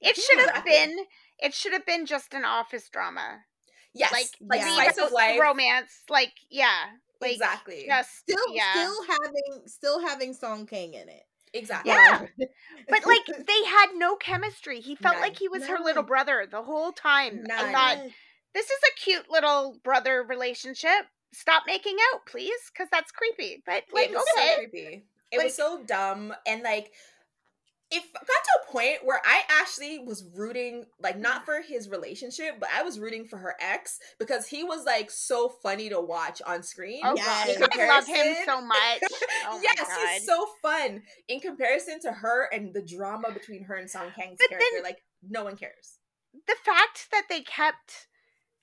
[0.02, 0.72] it should have Exactly.
[0.72, 1.06] been
[1.40, 3.40] it should have been just an office drama.
[3.94, 4.76] yes, Like like Yeah.
[4.76, 5.40] slice of life.
[5.40, 6.03] romance.
[6.10, 6.86] Like yeah.
[7.19, 8.74] Like exactly, just still, yeah.
[8.74, 11.24] still having, still having Song Kang in it.
[11.53, 11.91] Exactly.
[11.91, 12.26] Yeah.
[12.90, 14.80] But like they had no chemistry.
[14.80, 15.22] He felt None.
[15.22, 17.44] like he was her little brother the whole time.
[17.52, 17.98] I thought
[18.53, 21.06] this is a cute little brother relationship.
[21.34, 23.61] Stop making out, please, because that's creepy.
[23.65, 25.03] But like, it was okay, so creepy.
[25.32, 26.94] It Like- was so dumb and like
[27.90, 32.60] it got to a point where I actually was rooting like not for his relationship,
[32.60, 36.42] but I was rooting for her ex because he was like so funny to watch
[36.46, 37.00] on screen.
[37.06, 37.58] oh Yes.
[37.58, 39.02] gosh, I love him so much.
[39.50, 40.14] Oh yes, my god.
[40.16, 44.38] he's so fun in comparison to her and the drama between her and Song Kang's
[44.40, 44.68] But character.
[44.74, 44.98] then- like
[45.28, 46.00] no one cares.
[46.48, 48.08] the fact that they kept,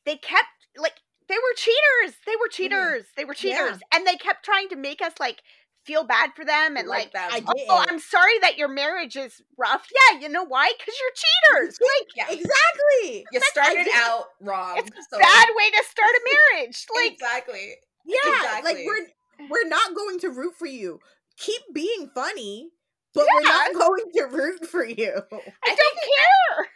[0.05, 0.95] they kept like
[1.29, 2.17] they were cheaters.
[2.27, 2.51] They were mm-hmm.
[2.53, 3.05] cheaters.
[3.17, 3.57] They were Yeah.
[3.57, 5.43] cheaters, and they kept trying to make us like
[5.85, 7.13] feel bad for them and like.
[7.13, 7.31] that.
[7.33, 7.85] I Oh.
[7.89, 9.87] I'm sorry that your marriage is rough.
[10.13, 10.73] Yeah, you know why?
[10.79, 11.79] Because you're cheaters.
[11.81, 13.25] Like, yeah, Exactly.
[13.33, 14.79] you started out wrong.
[14.79, 16.87] it's a so- bad way to start a marriage.
[16.95, 17.75] Like, exactly.
[18.07, 18.75] Yeah, Exactly.
[18.75, 21.01] like we're we're not going to root for you.
[21.39, 22.71] Keep being funny,
[23.15, 25.13] but we're not going to root for you.
[25.33, 26.69] I don't care.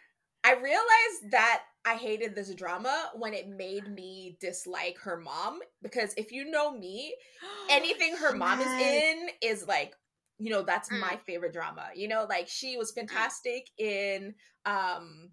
[0.44, 6.12] I realized that I hated this drama when it made me dislike her mom because
[6.16, 7.14] if you know me,
[7.70, 9.94] anything her mom is in is like
[10.38, 11.00] you know that's Mm.
[11.00, 11.88] my favorite drama.
[11.94, 14.34] You know, like she was fantastic in
[14.66, 15.30] um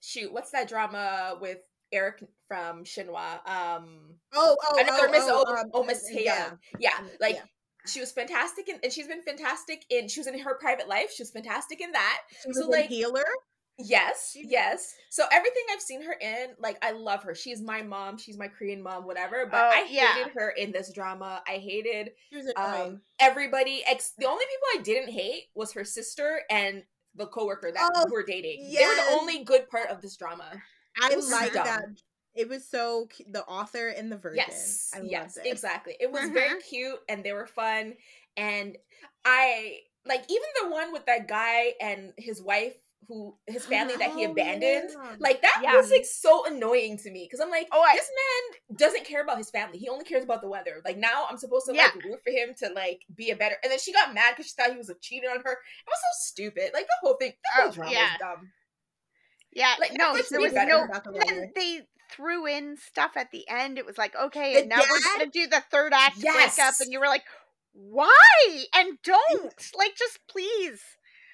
[0.00, 1.58] shoot, what's that drama with
[1.92, 3.46] Eric from Shinhwa.
[3.48, 6.50] Um, Oh, oh, another oh, Miss oh, oh, um, oh, Miss yeah.
[6.78, 6.90] Yeah,
[7.20, 7.42] like yeah.
[7.86, 10.08] she was fantastic, in, and she's been fantastic in.
[10.08, 11.10] She was in her private life.
[11.14, 12.18] She was fantastic in that.
[12.42, 13.24] She was So, a like, healer.
[13.84, 14.94] Yes, She- yes.
[15.08, 17.34] So everything I've seen her in, like I love her.
[17.34, 18.18] She's my mom.
[18.18, 19.46] She's my Korean mom, whatever.
[19.46, 20.14] But Oh, I yeah.
[20.14, 21.42] hated her in this drama.
[21.48, 22.82] I hated She was annoying.
[22.92, 23.82] um everybody.
[23.86, 26.84] Ex- the only people I didn't hate was her sister and
[27.16, 28.70] the coworker that Oh, who were dating.
[28.72, 30.50] They were the only good part of this drama.
[31.00, 31.82] I like that.
[32.34, 34.44] It was so cu- the author and the virgin.
[34.48, 35.46] Yes, I yes, it.
[35.46, 35.96] exactly.
[35.98, 37.94] It was very cute and they were fun.
[38.36, 38.78] And
[39.24, 42.76] I like even the one with that guy and his wife
[43.08, 44.90] who his family that he Oh, abandoned.
[44.92, 45.16] yeah.
[45.18, 45.76] Like that Yeah.
[45.76, 48.10] was like so annoying to me because I'm like, Oh, I- this
[48.68, 49.78] man doesn't care about his family.
[49.78, 50.80] He only cares about the weather.
[50.84, 53.56] Like now, I'm supposed to like root for him to like be a better.
[53.62, 55.52] And then she got mad because she thought he was like, cheating on her.
[55.52, 56.70] It was so stupid.
[56.74, 58.02] Like the whole thing, the whole Oh, drama yeah.
[58.12, 58.50] was dumb.
[59.52, 60.86] Yeah, Like, no, there was no.
[61.26, 61.80] Then they
[62.12, 63.78] threw in stuff at the end.
[63.78, 66.92] It was like, okay, The and now we're gonna do the third act breakup, and
[66.92, 67.24] you were like,
[67.72, 68.64] why?
[68.74, 70.80] And don't like, just please.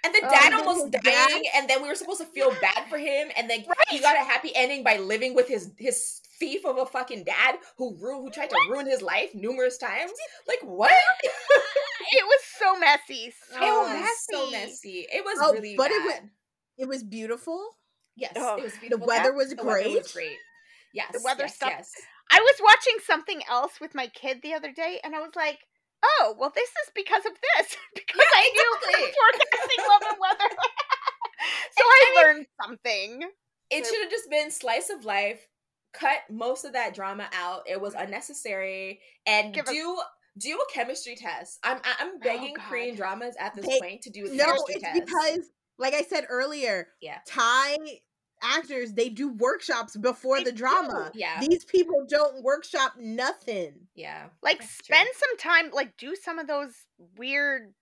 [0.07, 2.21] And the Oh, dad and then almost his dying, dad- and then we were supposed
[2.21, 5.49] to feel bad for him, and then he got a happy ending by living with
[5.49, 9.35] his his thief of a fucking dad who ru- who tried to ruin his life
[9.35, 10.13] numerous times.
[10.47, 10.93] Like what?
[12.13, 14.15] It was so messy, so it messy.
[14.31, 15.07] so messy.
[15.13, 16.23] It was Oh, really but it bad.
[16.23, 16.31] was-
[16.79, 17.77] It was beautiful.
[18.15, 18.81] Yes, Oh, it was beautiful.
[18.81, 19.07] the beautiful.
[19.09, 20.27] weather was The weather was great.
[20.29, 20.37] great.
[20.93, 21.91] Yes, The weather yes, stuff- Yes.
[22.31, 25.59] I was watching something else with my kid the other day, and I was like,
[26.03, 29.13] "Oh, well, this is because of this because I knew exactly.
[29.19, 30.55] forecasting love and weather."
[31.77, 33.23] so I, learned something.
[33.71, 35.41] It So- should have just been slice of life.
[35.93, 37.63] Cut most of that drama out.
[37.67, 39.99] It was unnecessary, and Give us- do
[40.39, 41.59] do a chemistry test.
[41.65, 42.67] I'm I- I'm oh, begging God.
[42.69, 45.07] Korean dramas at this They- point to do a No, chemistry it's test.
[45.07, 45.39] because,
[45.79, 47.19] like I said earlier, Yeah.
[47.27, 47.77] Thai
[48.43, 51.11] actors they do workshops before They the drama.
[51.13, 51.19] do.
[51.19, 51.41] Yeah.
[51.41, 53.75] These people don't workshop nothing.
[53.95, 54.95] yeah, Like, that's true.
[54.95, 56.73] spend some time, like, do some of those
[57.17, 57.73] weird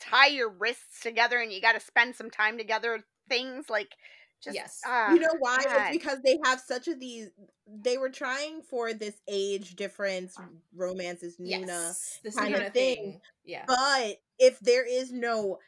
[0.00, 3.70] tie your wrists together, and you got to spend some time together things.
[3.70, 3.94] Like,
[4.42, 4.80] just Yes.
[4.86, 5.62] uh, you know why?
[5.64, 5.88] God.
[5.88, 7.30] It's because they have such a these.
[7.66, 10.36] They were trying for this age difference
[10.74, 11.66] romances, Nuna.
[11.66, 12.96] yes, this kind of thing.
[12.96, 13.20] thing.
[13.44, 15.58] Yeah, But if there is no,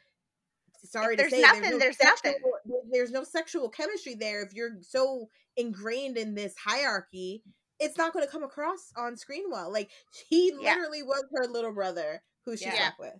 [0.83, 2.33] sorry to there's say, nothing, there's, no there's nothing.
[2.33, 2.51] sexual,
[2.91, 4.41] There's no sexual chemistry there.
[4.43, 7.43] If you're so ingrained in this hierarchy,
[7.79, 9.71] it's not going to come across on screen well.
[9.71, 9.89] Like
[10.29, 10.75] he Yeah.
[10.75, 12.77] literally was her little brother who she Yeah.
[12.77, 13.13] slept with.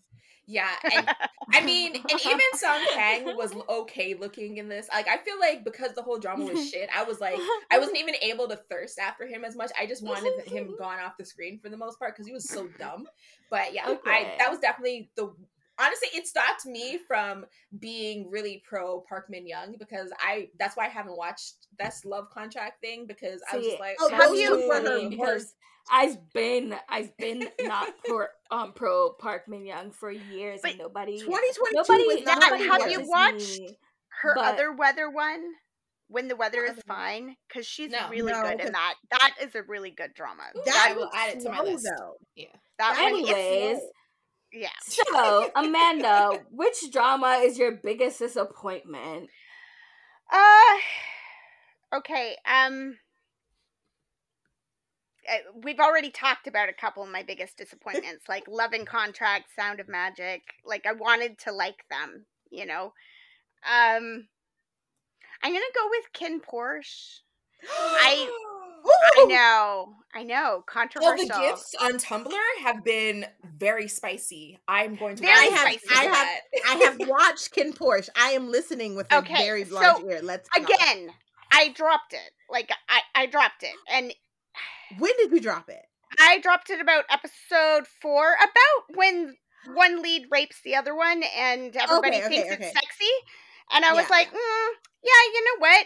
[0.45, 1.09] yeah, and
[1.51, 4.87] I mean, and even Song Kang was okay looking in this.
[4.93, 7.97] Like, I feel like because the whole drama was shit, I was like, I wasn't
[7.97, 9.71] even able to thirst after him as much.
[9.79, 12.47] I just wanted him gone off the screen for the most part because he was
[12.47, 13.07] so dumb.
[13.49, 15.33] But yeah, I that was definitely the.
[15.79, 17.45] Honestly, it stopped me from
[17.79, 20.49] being really pro Park Min Young because I.
[20.59, 24.29] That's why I haven't watched this love contract thing because I was like, Oh, Have
[24.29, 25.53] those you- two were her because.
[25.91, 30.79] I've been I've been not pro um pro Park Min Young for years But and
[30.81, 33.75] nobody 2022 nobody was not Dad, her have you watched me.
[34.21, 35.41] her but- other weather one
[36.07, 38.07] when the weather is fine because she's No.
[38.09, 40.93] really No, good 'cause- in that that is a really good drama Ooh, That I
[40.93, 41.87] will add it to my slow, list.
[41.97, 42.17] though.
[42.77, 43.79] that one is Anyways,
[44.51, 44.69] yeah.
[44.83, 49.29] So Amanda, which drama is your biggest disappointment?
[50.31, 50.77] uh
[51.97, 52.97] okay um
[55.27, 59.45] uh, we've already talked about a couple of my biggest disappointments like love in contract
[59.55, 62.93] sound of magic like i wanted to like them you know?
[63.65, 64.27] Um
[65.43, 67.19] i'm gonna go with Kinn Porsche.
[67.71, 68.43] I-
[69.17, 72.31] i know i know All controversial the gifts on Tumblr
[72.63, 73.25] have been
[73.57, 74.57] very spicy.
[74.67, 75.87] I'm going to Very I have, spicy.
[75.91, 78.09] I I have- I have watched Kinn Porsche.
[78.15, 80.19] I am listening with a Okay, very so, large ear.
[80.23, 80.63] Let's go.
[80.63, 81.09] again
[81.51, 84.13] i dropped it like i i dropped it and
[84.97, 85.81] When did we drop it?
[86.19, 89.35] i dropped it about episode four about when
[89.75, 92.65] one lead rapes the other one and everybody Okay, okay, thinks okay.
[92.65, 93.11] it's sexy
[93.73, 94.67] and i was like mm,
[95.03, 95.85] yeah you know what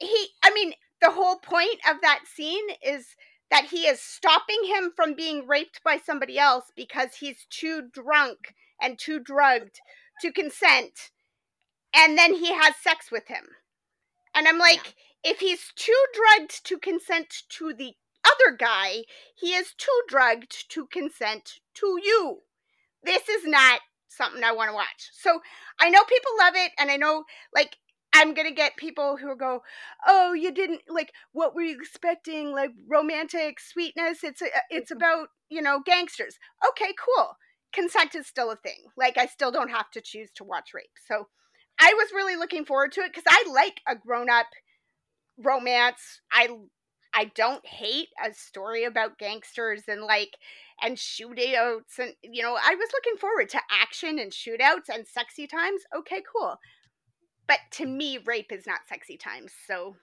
[0.00, 0.72] he i mean
[1.04, 3.08] the whole point of that scene is
[3.50, 8.54] that he is stopping him from being raped by somebody else because he's too drunk
[8.80, 9.80] and too drugged
[10.22, 11.10] to consent
[11.94, 13.44] and then he has sex with him.
[14.34, 17.92] And i'm like if he's too drugged to consent to the
[18.24, 19.04] other guy
[19.36, 22.38] he is too drugged to consent to you.
[23.02, 25.10] This is not something i want to watch.
[25.12, 25.42] So
[25.78, 27.24] i know people love it and i know
[27.54, 27.76] like
[28.14, 29.60] i'm gonna get people who go
[30.06, 32.52] oh you didn't like what were you expecting?
[32.52, 34.24] Like romantic sweetness?
[34.24, 34.96] It's a, it's mm-hmm.
[34.96, 36.38] about you know gangsters.
[36.66, 37.36] Okay cool.
[37.72, 38.86] Consent is still a thing.
[38.96, 40.96] Like i still don't have to choose to watch rape.
[41.06, 41.28] So
[41.78, 44.46] i was really looking forward to it because i like a grown-up
[45.38, 46.20] romance.
[46.32, 46.48] I
[47.16, 50.36] I don't hate a story about gangsters and like
[50.82, 55.46] and shootouts and you know I was looking forward to action and shootouts and sexy
[55.46, 55.82] times.
[55.96, 56.56] Okay, cool.
[57.46, 59.96] But to me, rape is not sexy times, so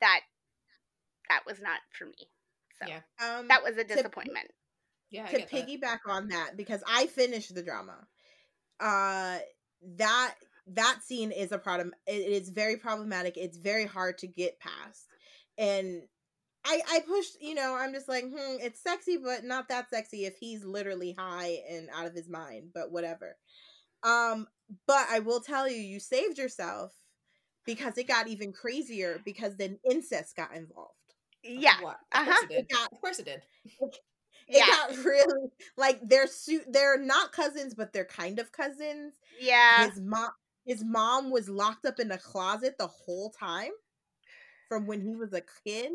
[0.00, 0.20] that
[1.28, 2.28] that was not for me.
[2.80, 3.00] So Yeah.
[3.20, 4.50] Um, that was a to- disappointment.
[5.10, 5.66] Yeah, I to get that.
[5.68, 8.06] piggyback on that because I finished the drama.
[8.80, 9.38] Uh
[9.96, 10.34] that
[10.68, 13.36] that scene is a problem it is very problematic.
[13.36, 15.06] It's very hard to get past.
[15.56, 16.02] And
[16.64, 20.26] I I pushed, you know, I'm just like, hmm, it's sexy, but not that sexy
[20.26, 23.36] if he's literally high and out of his mind, but whatever.
[24.02, 24.46] Um,
[24.86, 26.94] but I will tell you, you saved yourself
[27.66, 30.94] because it got even crazier because then incest got involved.
[31.42, 31.80] Yeah.
[31.80, 31.98] What?
[32.12, 32.42] Of course Uh-huh.
[32.42, 32.64] it did.
[32.64, 33.42] It got Of course it did.
[34.48, 34.66] it Yeah.
[34.66, 39.90] got really like they're su- they're not cousins but they're kind of cousins Yeah.
[39.90, 40.30] his mom
[40.64, 43.72] his mom was locked up in a closet the whole time
[44.68, 45.92] from when he was a kid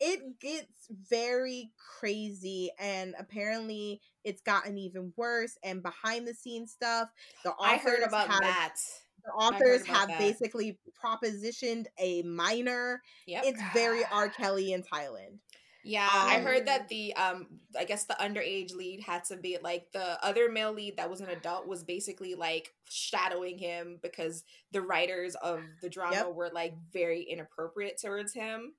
[0.00, 7.08] it gets very crazy and apparently it's gotten even worse and behind the scenes stuff
[7.44, 8.76] the authors I heard about have, that.
[9.24, 10.18] the authors have that.
[10.18, 13.44] basically propositioned a minor Yep.
[13.44, 15.38] it's very r kelly in thailand
[15.82, 19.58] Yeah, I Um, heard that the um I guess the underage lead had to be
[19.62, 24.44] like the other male lead that was an adult was basically like shadowing him because
[24.72, 26.30] the writers of the drama Yep.
[26.30, 28.74] were like very inappropriate towards him.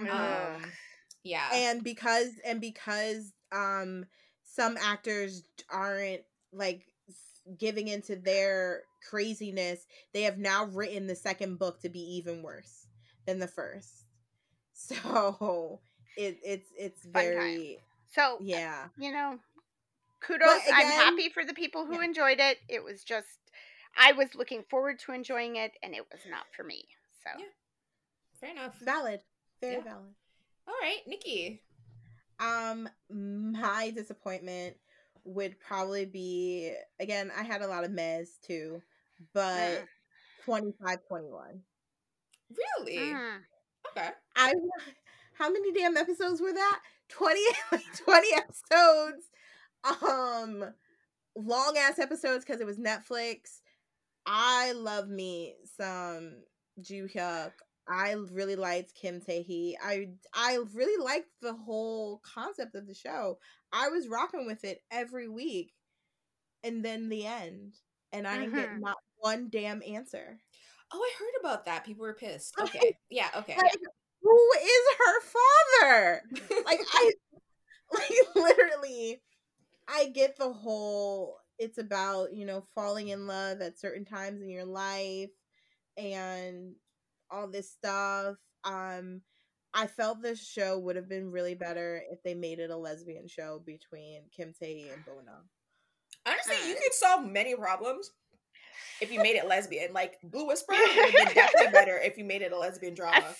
[0.00, 0.08] Ugh.
[0.60, 0.72] Um
[1.22, 1.48] yeah.
[1.52, 4.06] and because and because um
[4.42, 6.22] some actors aren't
[6.52, 6.82] like
[7.58, 12.86] giving into their craziness they have now written the second book to be even worse
[13.26, 14.04] than the first
[14.72, 15.80] so
[16.16, 17.22] it it's it's Fun time.
[17.32, 17.78] very
[18.14, 19.38] so yeah you know,
[20.20, 20.60] kudos.
[20.72, 22.04] I'm happy for the people who Yeah.
[22.04, 22.58] enjoyed it.
[22.68, 23.26] It was just,
[23.96, 26.84] I was looking forward to enjoying it, and it was not for me.
[27.22, 27.44] So Yeah.
[28.40, 28.74] Fair enough.
[28.80, 29.20] valid
[29.64, 29.82] very Yeah.
[29.84, 30.14] valid
[30.66, 31.62] All right, Nikki.
[32.40, 34.76] Um, my disappointment
[35.24, 37.30] would probably be again.
[37.36, 38.82] I had a lot of mez too,
[39.32, 39.84] but
[40.44, 41.62] twenty five twenty one.
[42.50, 42.98] Really?
[42.98, 43.38] Mm.
[43.90, 44.10] Okay.
[44.36, 44.54] I
[45.34, 46.80] how many damn episodes were that?
[47.08, 47.40] 20,
[47.72, 49.30] like 20 episodes.
[50.02, 50.64] Um,
[51.36, 53.60] long ass episodes because it was Netflix.
[54.26, 56.36] I love me some
[56.80, 57.52] Joo Hyuk.
[57.88, 59.76] I really liked Kim Tae Hee.
[59.82, 63.38] I I really liked the whole concept of the show.
[63.72, 65.72] I was rocking with it every week,
[66.62, 67.74] and then the end,
[68.12, 68.80] and I didn't get Mhm.
[68.80, 70.40] not one damn answer.
[70.92, 71.84] Oh, I heard about that.
[71.84, 72.54] People were pissed.
[72.60, 72.96] Okay.
[73.10, 73.56] Yeah, okay.
[73.56, 73.80] Like,
[74.22, 76.22] who is her father?
[76.66, 77.12] like I
[77.92, 79.22] like literally
[79.88, 84.48] I get the whole it's about, you know, falling in love at certain times in
[84.48, 85.30] your life
[85.96, 86.74] and
[87.34, 88.36] all this stuff.
[88.64, 89.22] Um
[89.76, 93.26] I felt this show would have been really better if they made it a lesbian
[93.26, 95.40] show between Kim Tae and Bona.
[96.26, 98.12] Honestly, you could solve many problems
[99.00, 99.92] if you made it lesbian.
[99.92, 103.34] Like Blue Whisper would have been definitely better if you made it a lesbian drama.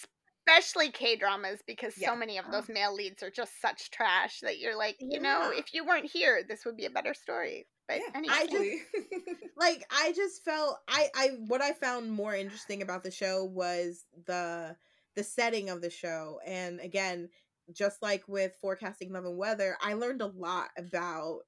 [0.46, 2.10] Especially K dramas because Yeah.
[2.10, 5.50] so many of those male leads are just such trash that you're like, you know,
[5.54, 7.66] if you weren't here, this would be a better story.
[7.88, 8.70] But Yeah, anyway, I just-
[9.56, 14.04] like i just felt i i what i found more interesting about the show was
[14.26, 14.76] the
[15.14, 17.28] the setting of the show and again
[17.72, 21.40] just like with forecasting love and weather i learned a lot about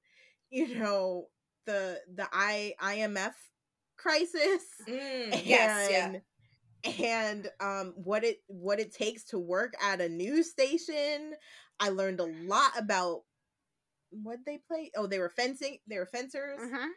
[0.49, 1.27] you know
[1.65, 3.33] the the i imf
[3.97, 6.09] crisis Mm, yes, yeah.
[6.09, 6.21] and
[6.83, 11.33] and um what it what it takes to work at a news station
[11.79, 13.23] i learned a lot about
[14.11, 16.89] what they play oh they were fencing they were fencers Mhm.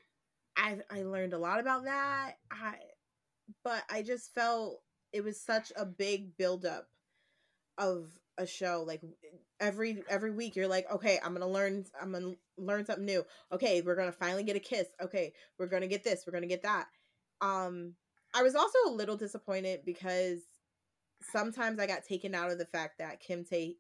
[0.56, 2.34] I I learned a lot about that.
[2.50, 2.74] I
[3.64, 4.82] but I just felt
[5.12, 6.88] it was such a big buildup
[7.78, 8.84] of a show.
[8.86, 9.00] Like
[9.60, 13.24] every every week you're like, okay, I'm gonna learn I'm gonna learn something new.
[13.52, 14.88] Okay, we're gonna finally get a kiss.
[15.00, 16.86] Okay, we're gonna get this, we're gonna get that.
[17.40, 17.94] Um
[18.34, 20.40] I was also a little disappointed because
[21.32, 23.76] sometimes I got taken out of the fact that Kim Tae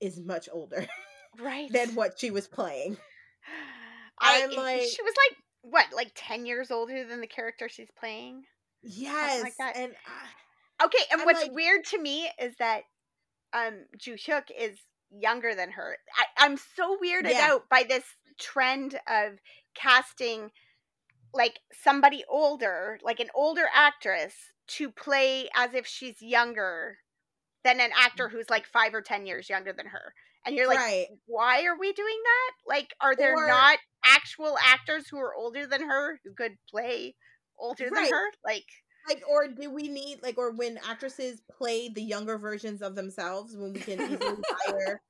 [0.00, 0.86] is much older
[1.40, 1.70] right.
[1.72, 2.96] than what she was playing.
[4.20, 7.90] I, I'm like- she was like what, like ten years older than the character she's
[7.98, 8.44] playing.
[8.82, 9.76] Yes, that.
[9.76, 12.82] and I, Okay, and I'm what's like- weird to me is that
[13.52, 14.78] um Joo Hyuk is
[15.10, 15.96] younger than her.
[16.16, 17.48] I, I'm so weirded Yeah.
[17.50, 18.04] out by this
[18.40, 19.38] trend of
[19.74, 20.50] casting
[21.34, 24.34] like somebody older, like an older actress,
[24.68, 26.98] to play as if she's younger
[27.64, 30.14] than an actor who's like five or ten years younger than her.
[30.44, 31.06] And you're like, right.
[31.26, 32.50] why are we doing that?
[32.66, 37.14] Like, are there Or- not actual actors who are older than her who could play
[37.58, 37.94] older Right.
[37.94, 38.24] than her?
[38.44, 38.64] Like,
[39.08, 43.56] like or do we need like or when actresses play the younger versions of themselves
[43.56, 44.18] when we can easily
[44.66, 45.00] hire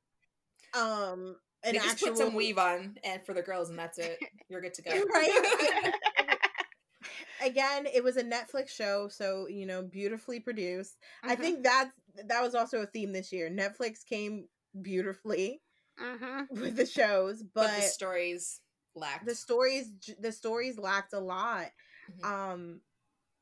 [0.75, 3.99] um an They just actual put some weave on and for the girls and that's
[3.99, 4.19] it.
[4.49, 4.91] You're good to go.
[5.15, 5.93] right
[7.45, 11.41] again it was a netflix show so you know beautifully produced i Mhm.
[11.41, 11.91] think that's
[12.29, 14.47] that was also a theme this year netflix came
[14.81, 15.61] beautifully
[16.01, 16.47] Mhm.
[16.51, 18.61] with the shows but, but, the stories
[18.95, 19.27] lacked.
[19.27, 19.91] the stories
[20.21, 21.67] the stories lacked a lot
[22.21, 22.25] Mhm.
[22.25, 22.81] um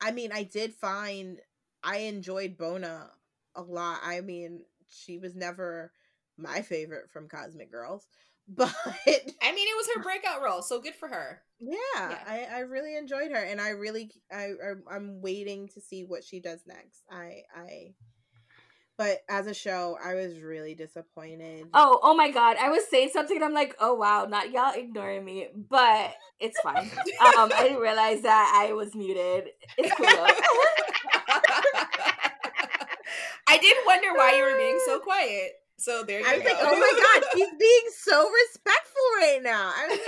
[0.01, 1.39] i mean i did find
[1.83, 3.09] i enjoyed bona
[3.55, 5.91] a lot i mean she was never
[6.37, 8.07] my favorite from cosmic girls
[8.47, 11.41] but I mean, it was her breakout role, so good for her.
[11.59, 12.17] yeah, Yeah.
[12.27, 16.23] I, I really enjoyed her and i really I, I i'm waiting to see what
[16.23, 17.93] she does next i i
[19.01, 22.57] but as a show i was really disappointed Oh, oh my god.
[22.59, 25.47] I was saying something and I'm like, oh wow, not y'all ignoring me.
[25.69, 26.77] But it's fine.
[27.37, 29.49] um, I didn't realize that I was muted.
[29.77, 30.07] It's cool.
[33.47, 35.51] I did wonder why you were being so quiet.
[35.77, 36.49] So there you i was go.
[36.49, 39.99] like oh my god he's being so respectful right now i was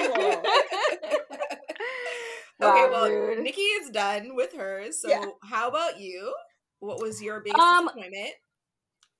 [0.00, 0.14] like
[2.60, 3.40] "Cool." okay, well, rude.
[3.42, 4.98] Nikki is done with hers.
[5.02, 5.26] So Yeah.
[5.42, 6.32] how about you?
[6.82, 8.34] What was your biggest Um, disappointment?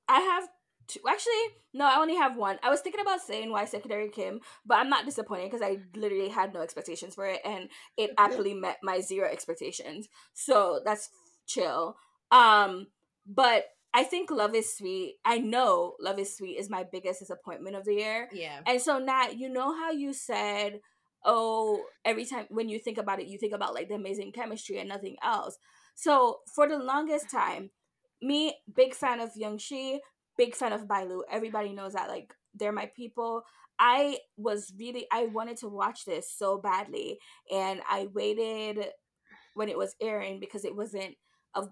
[0.08, 0.48] I have
[0.88, 0.98] two.
[1.08, 2.58] Actually, no, I only have one.
[2.62, 6.28] I was thinking about saying why Secretary Kim, but I'm not disappointed because I literally
[6.28, 10.08] had no expectations for it, and it actually met my zero expectations.
[10.34, 11.08] So that's
[11.46, 11.96] chill.
[12.32, 12.88] Um,
[13.26, 15.18] but I think Love is Sweet.
[15.24, 18.28] I know Love is Sweet is my biggest disappointment of the year.
[18.32, 18.60] Yeah.
[18.66, 20.80] And so Nat, you know how you said,
[21.24, 24.78] oh, every time when you think about it, you think about like the amazing chemistry
[24.78, 25.58] and nothing else.
[25.94, 27.70] So for the longest time,
[28.20, 29.98] me, big fan of Yunxi,
[30.36, 31.22] big fan of Bailu.
[31.30, 33.42] Everybody knows that like they're my people.
[33.78, 37.18] I was really I wanted to watch this so badly,
[37.50, 38.86] and I waited
[39.54, 41.16] when it was airing because it wasn't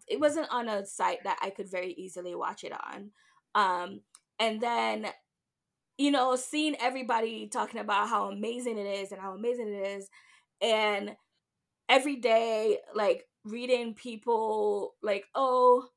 [0.08, 3.10] it wasn't on a site that I could very easily watch it on.
[3.54, 4.00] Um,
[4.38, 5.06] and then
[5.98, 10.08] you know, seeing everybody talking about how amazing it is and how amazing it is,
[10.62, 11.16] and
[11.88, 15.88] every day, like reading people like, oh,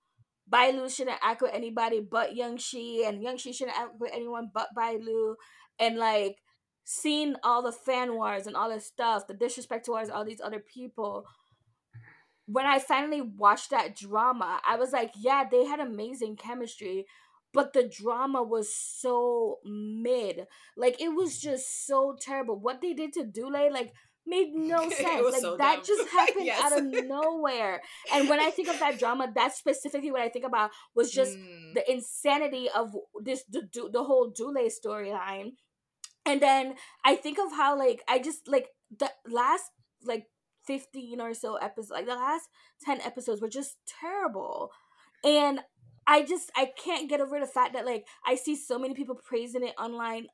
[0.47, 4.67] Bai Lu shouldn't act with anybody but Yunxi, and Yunxi shouldn't act with anyone but
[4.75, 5.35] Bai Lu,
[5.79, 6.37] and like
[6.83, 10.59] seeing all the fan wars and all this stuff, the disrespect towards all these other
[10.59, 11.25] people.
[12.45, 17.05] When I finally watched that drama, I was like, yeah, they had amazing chemistry,
[17.53, 20.47] but the drama was so mid.
[20.75, 22.59] Like it was just so terrible.
[22.59, 23.93] What they did to Dule, like
[24.25, 25.31] made no sense.
[25.33, 25.85] like so that dumb.
[25.85, 26.61] just happened Yes.
[26.63, 27.81] out of nowhere.
[28.13, 31.37] And when I think of that drama, that's specifically what I think about was just
[31.37, 31.73] Mm.
[31.75, 35.53] the insanity of this the the whole Dule storyline.
[36.25, 38.67] And then I think of how like I just like
[38.97, 39.65] the last
[40.03, 40.27] like
[40.67, 42.47] 15 or so episodes like the last
[42.85, 44.71] 10 episodes were just terrible.
[45.23, 45.59] And
[46.07, 49.15] I just I can't get over the fact that like I see so many people
[49.15, 50.27] praising it online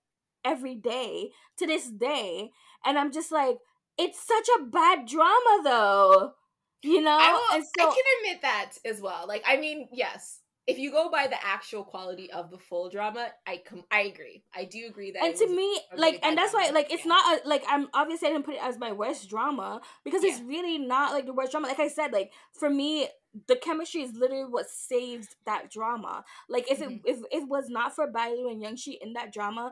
[0.45, 2.49] every day to this day
[2.85, 3.57] and I'm just like
[3.99, 6.33] it's such a bad drama though.
[6.81, 7.17] You know?
[7.19, 9.25] I, will, so I can admit that as well.
[9.27, 13.27] Like, I mean, yes, if you go by the actual quality of the full drama,
[13.45, 14.43] I com- I agree.
[14.55, 15.23] I do agree that.
[15.23, 17.09] and to me like really and that's why like it's Yeah.
[17.09, 20.39] not a, like i'm obviously i didn't put it as my worst drama because it's
[20.41, 23.07] really not like the worst drama like i said like for me
[23.47, 27.01] the chemistry is literally what saves that drama like if Mhm.
[27.03, 29.71] it if it was not for Bailu and Yunxi in that drama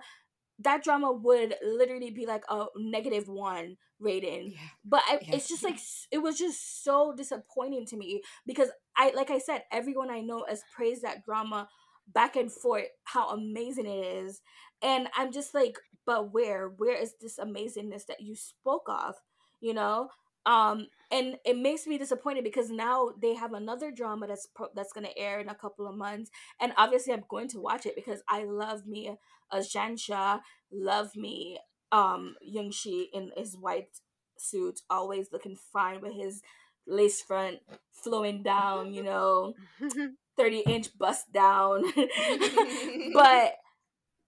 [0.60, 4.52] that drama would literally be like a negative one rating.
[4.54, 4.60] Yeah.
[4.86, 5.36] but I, Yeah.
[5.36, 5.80] it's just like
[6.12, 10.46] it was just so disappointing to me because i like i said everyone i know
[10.48, 11.68] has praised that drama
[12.14, 14.42] back and forth how amazing it is.
[14.82, 16.70] And i'm just like but where?
[16.70, 19.16] Where is this amazingness that you spoke of?
[19.60, 20.10] You know?
[20.46, 24.94] Um and it makes me disappointed because now they have another drama that's pro- that's
[24.94, 26.30] going to air in a couple of months
[26.60, 29.18] and obviously i'm going to watch it because i love me
[29.52, 31.58] a xianxia, love me
[31.92, 34.00] um Yunxi in his white
[34.38, 36.42] suit always looking fine with his
[36.86, 37.60] lace front
[37.94, 39.54] flowing down you know
[40.38, 41.84] 30 inch bust down.
[43.14, 43.56] But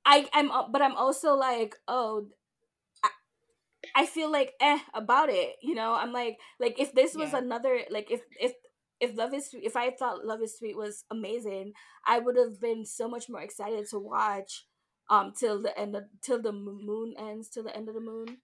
[0.06, 2.26] i i'm uh, but i'm also like oh
[3.96, 7.40] I feel like eh about it you know i'm like like if this was Yeah.
[7.40, 8.54] another like if if
[9.00, 11.74] if love is Sweet- if i thought love is sweet was amazing
[12.06, 14.66] i would have been so much more excited to watch
[15.10, 18.38] um till the end of till the moon ends till the end of the moon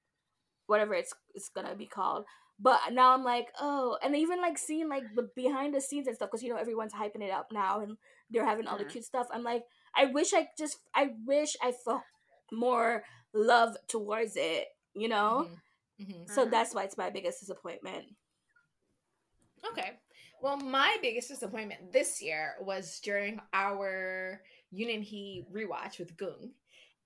[0.68, 2.26] whatever it's it's gonna be called
[2.60, 6.16] but now i'm like oh and even like seeing like the behind the scenes and
[6.16, 7.98] stuff because you know everyone's hyping it up now and
[8.30, 8.90] they're having all the Mhm.
[8.90, 9.64] cute stuff i'm like
[9.96, 12.02] i wish i just i wish i felt
[12.52, 13.04] more
[13.34, 15.48] love towards it you know
[16.00, 16.06] Mhm.
[16.08, 16.30] Mhm.
[16.30, 16.52] so Mhm.
[16.52, 18.06] that's why it's my biggest disappointment
[19.72, 19.92] Okay.
[20.42, 24.42] Well, my biggest disappointment this year was during our
[24.74, 26.52] Yoon Eun Hye rewatch with Gung.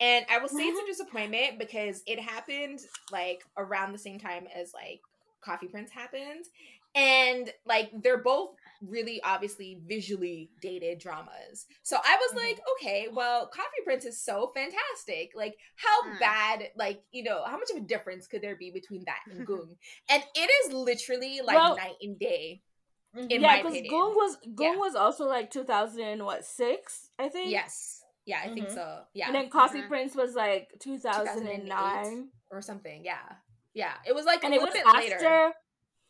[0.01, 2.79] And I will say it's a disappointment because it happened
[3.11, 5.01] like around the same time as like
[5.41, 6.45] Coffee Prince happened.
[6.95, 11.65] And like they're both really obviously visually dated dramas.
[11.83, 12.43] So I was Mhm.
[12.45, 15.31] like, okay, well, Coffee Prince is so fantastic.
[15.35, 16.19] Like, how Mm.
[16.19, 19.45] bad, like, you know, how much of a difference could there be between that and
[19.47, 19.77] Gung?
[20.09, 22.61] And it is literally like Well- night and day.
[23.15, 23.93] In yeah, my because opinion.
[23.93, 24.75] Gung was Gung Yeah.
[24.75, 27.49] was also like 2000 what six I think.
[27.49, 28.03] Yes.
[28.25, 28.73] Yeah, I think Mhm.
[28.75, 29.05] so.
[29.13, 29.25] Yeah.
[29.25, 29.87] And then Coffee Mhm.
[29.87, 32.31] Prince was like 2009.
[32.51, 33.03] or something.
[33.03, 33.27] Yeah.
[33.73, 33.95] Yeah.
[34.07, 35.53] It was like and a it little was bit after later.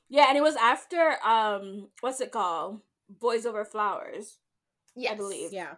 [0.09, 2.81] Yeah, and it was after um what's it called?
[3.09, 4.37] Boys Over Flowers.
[4.95, 5.13] Yes.
[5.13, 5.53] I believe.
[5.53, 5.73] Yeah.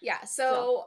[0.00, 0.22] Yeah.
[0.24, 0.86] So,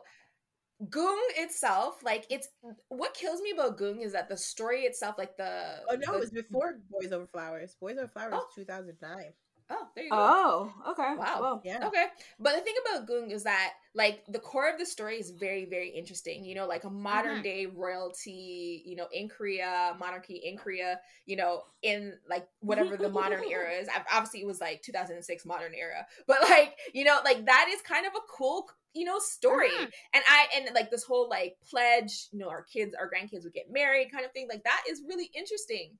[0.90, 2.48] Gung itself, like it's
[2.90, 6.18] what kills me about Gung is that the story itself, like the Oh no, the-
[6.18, 7.76] it was before Boys Over Flowers.
[7.80, 8.48] Boys Over Flowers, Oh.
[8.54, 9.34] two thousand nine.
[9.70, 10.18] Oh, there you go.
[10.18, 11.16] Oh, okay.
[11.18, 11.38] Wow.
[11.42, 11.88] Well, Yeah.
[11.88, 12.06] Okay.
[12.40, 15.66] But the thing about Gung is that like the core of the story is very,
[15.66, 16.46] very interesting.
[16.46, 17.44] You know, like a modern Mhm.
[17.44, 23.10] day royalty, you know, in Korea, monarchy in Korea, you know, in like whatever the
[23.10, 23.88] modern era is.
[24.14, 26.06] Obviously it was like 2006 modern era.
[26.28, 29.92] But like, you know, like that is kind of a cool you know story Mhm.
[30.14, 33.54] and i and like this whole like pledge you know our kids our grandkids would
[33.54, 35.92] get married kind of thing like that is really interesting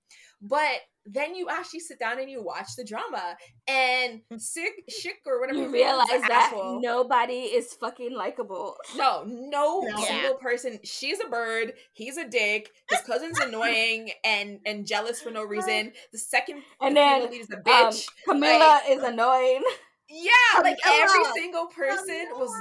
[0.42, 3.36] but then you actually sit down and you watch the drama
[3.68, 8.12] and sick shik or whatever you his name is, realize that asshole- nobody is fucking
[8.14, 8.76] likable.
[8.96, 10.04] no, no No.
[10.04, 10.80] single person.
[10.84, 11.74] She's a bird.
[11.94, 12.72] He's a dick.
[12.90, 15.94] His cousin's annoying and and jealous for no reason.
[16.12, 18.08] The second And female then lead is a Um, bitch.
[18.28, 19.64] Camilla is annoying.
[20.10, 22.52] yeah, like every single person was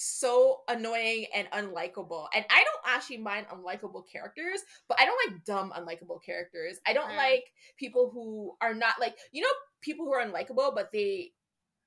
[0.00, 2.26] so annoying and unlikable.
[2.34, 6.78] And I don't actually mind unlikable characters, but I don't like dumb unlikable characters.
[6.86, 7.16] I don't Mm.
[7.16, 9.48] like people who are not like you know
[9.80, 11.32] people who are unlikable, but they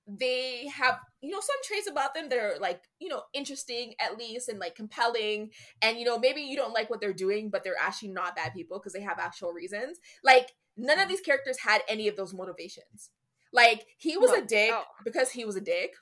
[0.05, 4.17] they have you know some traits about them that are like you know interesting at
[4.17, 5.49] least and like compelling
[5.81, 8.53] and you know maybe you don't like what they're doing but they're actually not bad
[8.53, 12.33] people because they have actual reasons like none of these characters had any of those
[12.33, 13.11] motivations
[13.53, 14.39] like he was No.
[14.39, 14.83] a dick Oh.
[15.05, 15.93] because he was a dick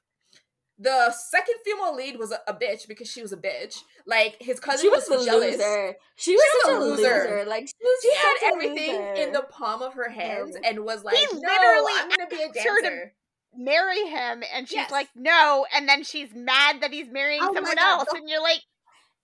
[0.81, 3.77] the second female lead was a, a bitch because she was a bitch
[4.07, 5.95] like his cousin She was was, a jealous loser.
[6.15, 7.01] She was, was a a loser.
[7.03, 7.45] loser.
[7.47, 9.13] Like she was she had everything loser.
[9.13, 10.69] in the palm of her hands Yeah.
[10.69, 13.13] and was like no literally i'm gonna be a asked her to dancer
[13.53, 14.91] Marry him, and she's Yes.
[14.91, 18.61] like, no, and then she's mad that he's marrying Oh someone else, and you're like,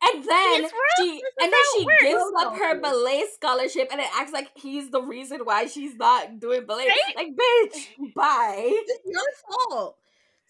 [0.03, 0.69] And then
[0.99, 2.03] she and then she works.
[2.03, 6.41] gives up her ballet scholarship and it acts like he's the reason why she's not
[6.41, 6.87] doing ballet.
[6.87, 7.15] Right?
[7.15, 8.65] Like, bitch, bye.
[8.67, 9.23] It's your
[9.69, 9.95] fault.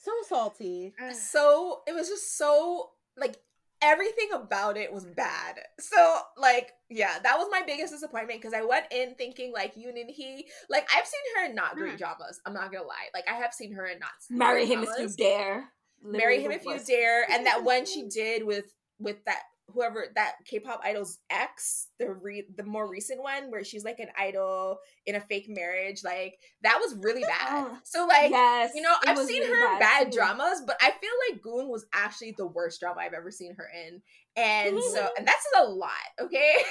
[0.03, 0.93] So salty.
[1.13, 3.37] So it was just so like
[3.81, 8.63] everything about it was bad so like yeah that was my biggest disappointment because i
[8.63, 11.97] went in thinking like Yoon Eun Hye like i've seen her in not great Mm.
[11.99, 14.79] dramas i'm not gonna lie like i have seen her in not Marry great him
[14.81, 15.15] if you dramas.
[15.15, 15.65] dare.
[16.03, 18.65] marry him the if you dare and that one she did with
[18.97, 23.83] with that whoever that k-pop idol's ex the re- the more recent one where she's
[23.83, 28.31] like an idol in a fake marriage like that was really bad Oh, so like
[28.31, 30.17] yes, you know i've seen really her in bad too.
[30.17, 33.69] dramas but i feel like gung was actually the worst drama i've ever seen her
[33.87, 34.01] in
[34.35, 35.91] and so and that's a lot
[36.21, 36.53] okay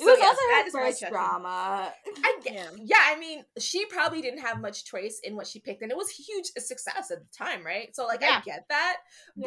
[0.00, 1.92] It was yes, also her first drama.
[2.24, 2.70] I get, Yeah.
[2.84, 3.00] yeah.
[3.04, 6.08] I mean, she probably didn't have much choice in what she picked, and it was
[6.10, 7.94] huge a success at the time, right?
[7.94, 8.38] So, like, Yeah.
[8.38, 8.96] I get that,
[9.36, 9.46] Yeah.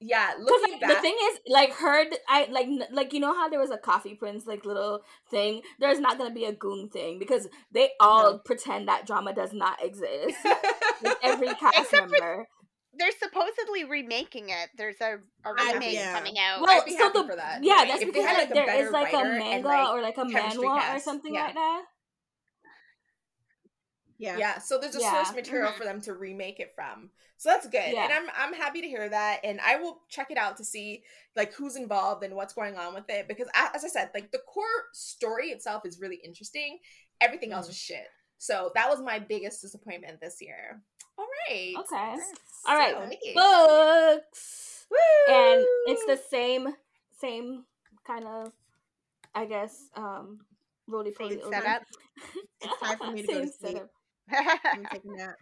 [0.00, 3.12] But yeah, 'Cause, looking like, back, the thing is, like heard I like n- like
[3.12, 5.00] you know how there was a Coffee Prince like little
[5.30, 5.62] thing.
[5.80, 8.38] There's not gonna be a Gung thing because they all No.
[8.38, 10.36] pretend that drama does not exist.
[11.02, 12.48] Like, every cast Except for- member.
[12.96, 14.70] They're supposedly remaking it.
[14.76, 16.14] There's a remake yeah.
[16.16, 16.60] coming out.
[16.60, 17.58] Well, I'd be so happy the for that.
[17.64, 19.38] yeah, that's if because had, like, like, a there better is like a writer and,
[19.40, 21.44] manga like, or like a chemistry manhwa or something yeah.
[21.46, 21.82] like that.
[24.18, 24.38] Yeah.
[24.38, 24.58] yeah.
[24.58, 25.10] So there's a Yeah.
[25.24, 25.76] source material Mhm.
[25.76, 27.10] for them to remake it from.
[27.36, 28.04] So that's good, Yeah.
[28.04, 31.02] and I'm I'm happy to hear that, and I will check it out to see
[31.36, 34.38] like who's involved and what's going on with it because as I said, like the
[34.38, 36.78] core story itself is really interesting.
[37.20, 38.06] Everything else is shit.
[38.38, 40.80] So that was my biggest disappointment this year.
[41.18, 41.74] All right.
[41.76, 42.16] Okay.
[42.16, 43.08] So, All right.
[43.08, 43.32] Nikki.
[43.34, 44.86] Books.
[45.28, 46.68] And it's the same
[47.20, 47.64] same
[48.06, 48.52] kind of
[49.34, 50.44] I guess um
[50.86, 51.82] roly poly setup.
[52.60, 53.72] It's time for me to go to Same sleep.
[53.74, 53.90] setup.
[54.32, 54.44] I'm
[54.76, 55.36] gonna take a nap.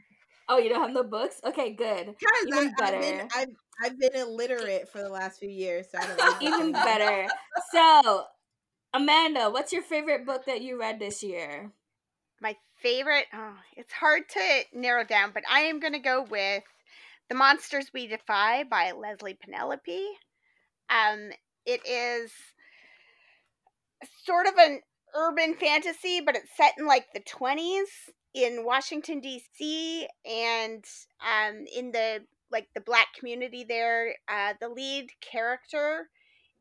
[0.48, 1.40] Oh, you don't have no books?
[1.44, 2.00] Okay, good.
[2.00, 3.28] Even I, I've been better.
[3.34, 3.48] I've,
[3.82, 6.56] I've been illiterate for the last few years, so I don't know.
[6.56, 7.28] Even better.
[7.70, 8.24] So,
[8.92, 11.72] Amanda, what's your favorite book that you read this year?
[12.40, 16.64] My favorite, oh, it's hard to narrow down, but I am going to go with
[17.28, 20.06] The Monsters We Defy by Leslie Penelope.
[20.90, 21.30] Um,
[21.64, 22.32] it is
[24.24, 24.80] sort of an
[25.14, 27.84] urban fantasy, but it's set in like the 20s.
[28.34, 30.08] In Washington D.C.
[30.24, 30.84] and
[31.20, 36.08] um, in the like the black community there, uh, the lead character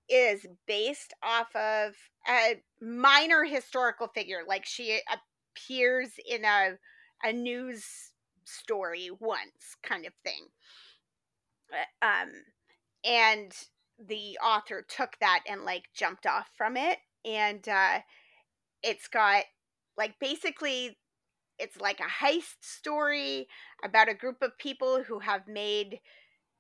[0.10, 1.94] is based off of
[2.28, 4.42] a minor historical figure.
[4.48, 6.78] Like she appears in a
[7.24, 8.12] a news
[8.46, 10.48] story once, kind of thing.
[11.72, 12.32] Uh, um,
[13.06, 13.54] and
[14.00, 18.00] the author took that and like jumped off from it, and uh,
[18.84, 19.44] it's got
[19.98, 20.98] like basically
[21.62, 23.48] it's like a heist story
[23.84, 26.00] about a group of people who have made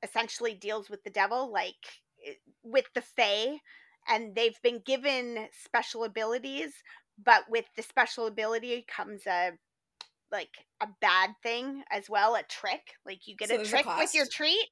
[0.03, 1.75] essentially deals with the devil, like
[2.27, 2.33] eh,
[2.63, 3.57] with the Fae,
[4.07, 6.71] and they've been given special abilities,
[7.23, 9.51] but with the special ability comes a
[10.31, 12.93] like a bad thing as well, a trick.
[13.05, 14.67] Like you get So a there's a trick with your treat.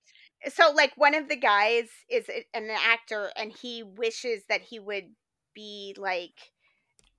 [0.53, 5.09] So like one of the guys is an actor and he wishes that he would
[5.53, 6.53] be like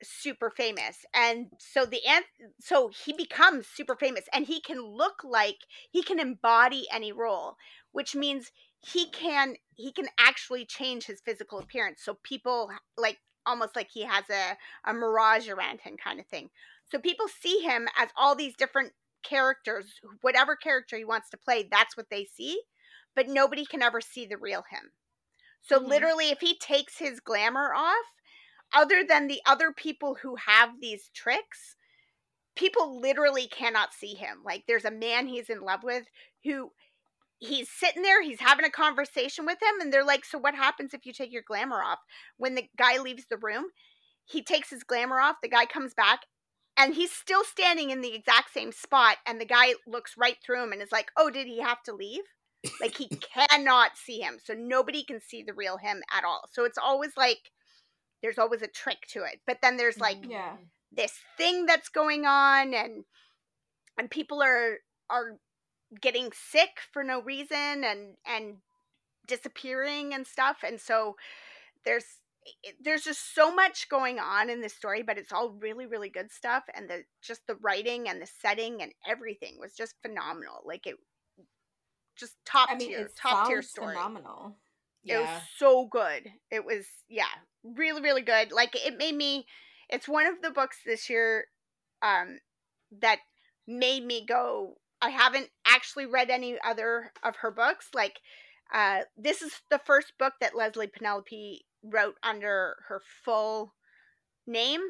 [0.03, 2.27] super famous and so the ant
[2.61, 5.59] so he becomes super famous and he can look like
[5.91, 7.57] he can embody any role
[7.93, 13.75] which means he can he can actually change his physical appearance so people like almost
[13.77, 16.51] like he has a, a mirage around him kind of thing
[16.91, 21.67] so people see him as all these different characters whatever character he wants to play
[21.71, 22.63] that's what they see
[23.15, 24.93] but nobody can ever see the real him
[25.63, 25.87] so Mhm.
[25.89, 28.07] literally if he takes his glamour off
[28.75, 31.77] other than the other people who have these tricks,
[32.57, 34.39] people literally cannot see him.
[34.45, 36.05] Like there's a man he's in love with
[36.45, 36.71] who
[37.39, 40.95] he's sitting there, he's having a conversation with him, and they're like, So what happens
[40.95, 41.99] if you take your glamour off?
[42.37, 43.67] When the guy leaves the room,
[44.25, 46.21] he takes his glamour off, the guy comes back,
[46.77, 50.63] and he's still standing in the exact same spot, and the guy looks right through
[50.63, 52.23] him and is like, Oh, did he have to leave?
[52.81, 53.09] Like he
[53.49, 54.39] cannot see him.
[54.43, 56.43] So nobody can see the real him at all.
[56.53, 57.51] So it's always like
[58.23, 59.41] there's always a trick to it.
[59.47, 60.31] But then there's like mm-hmm.
[60.31, 60.57] Yeah.
[60.93, 63.05] this thing that's going on and
[63.99, 64.79] and people are
[65.09, 65.39] are
[66.01, 68.57] getting sick for no reason and and
[69.27, 71.15] disappearing and stuff and so
[71.85, 72.05] there's
[72.83, 76.33] there's just so much going on in this story but it's all really really good
[76.33, 80.87] stuff and the just the writing and the setting and everything was just phenomenal like
[80.87, 80.97] it
[82.21, 84.57] just top I mean, tier it top tier story phenomenal.
[85.05, 86.29] it was so good.
[86.51, 87.25] It was yeah,
[87.65, 88.53] really really good.
[88.53, 89.47] Like it made me
[89.89, 91.47] it's one of the books this year
[92.03, 92.39] um
[93.01, 93.19] that
[93.67, 97.89] made me go I haven't actually read any other of her books.
[97.95, 98.21] Like
[98.73, 103.75] uh this is the first book that Leslie Penelope wrote under her full
[104.47, 104.81] name,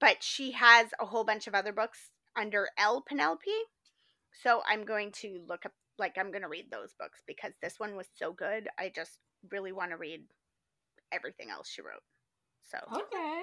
[0.00, 3.50] but she has a whole bunch of other books under L Penelope.
[4.42, 7.78] So I'm going to look up like I'm going to read those books because this
[7.78, 8.68] one was so good.
[8.78, 9.18] I just
[9.50, 10.22] really want to read
[11.12, 12.02] everything else she wrote.
[12.62, 13.42] So Okay.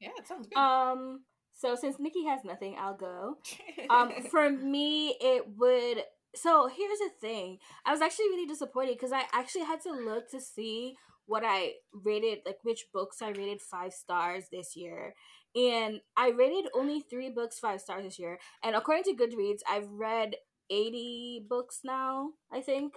[0.00, 0.58] Yeah, it sounds good.
[0.58, 1.24] Um.
[1.54, 3.36] So since Nikki has nothing, I'll go.
[3.90, 4.12] Um.
[4.30, 6.04] For me, it would.
[6.34, 7.58] So here's the thing.
[7.84, 11.74] I was actually really disappointed because I actually had to look to see what I
[11.92, 15.14] rated, like which books I rated five stars this year.
[15.54, 18.38] And I rated only three books five stars this year.
[18.64, 20.36] And according to Goodreads, I've read
[20.70, 22.94] 80 books now, I think,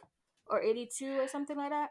[0.47, 1.89] or 82 or something like that.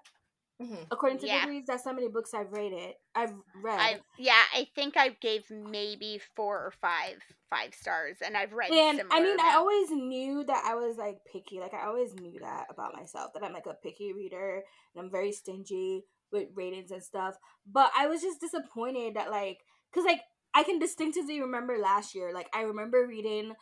[0.61, 0.87] Mhm.
[0.91, 1.47] According to Yeah.
[1.47, 2.95] Goodreads, that's how many books I've rated.
[3.15, 3.81] I've read.
[3.81, 8.71] I yeah, I think I gave maybe 4 or 5 five stars and I've read
[8.71, 11.61] and I similar mean, I always knew that I was like picky.
[11.61, 14.63] Like I always knew that about myself that I'm like a picky reader
[14.95, 17.37] and I'm very stingy with ratings and stuff.
[17.67, 19.59] But I was just disappointed that like,
[19.93, 20.21] cause like
[20.55, 22.33] I can distinctively remember last year.
[22.33, 23.55] Like I remember reading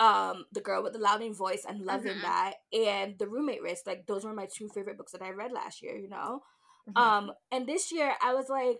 [0.00, 2.22] um the girl with the louding voice and loving Mhm.
[2.22, 5.52] that and the roommate risk like those were my two favorite books that i read
[5.52, 6.42] last year you know
[6.88, 6.96] Mhm.
[6.96, 8.78] um and this year i was like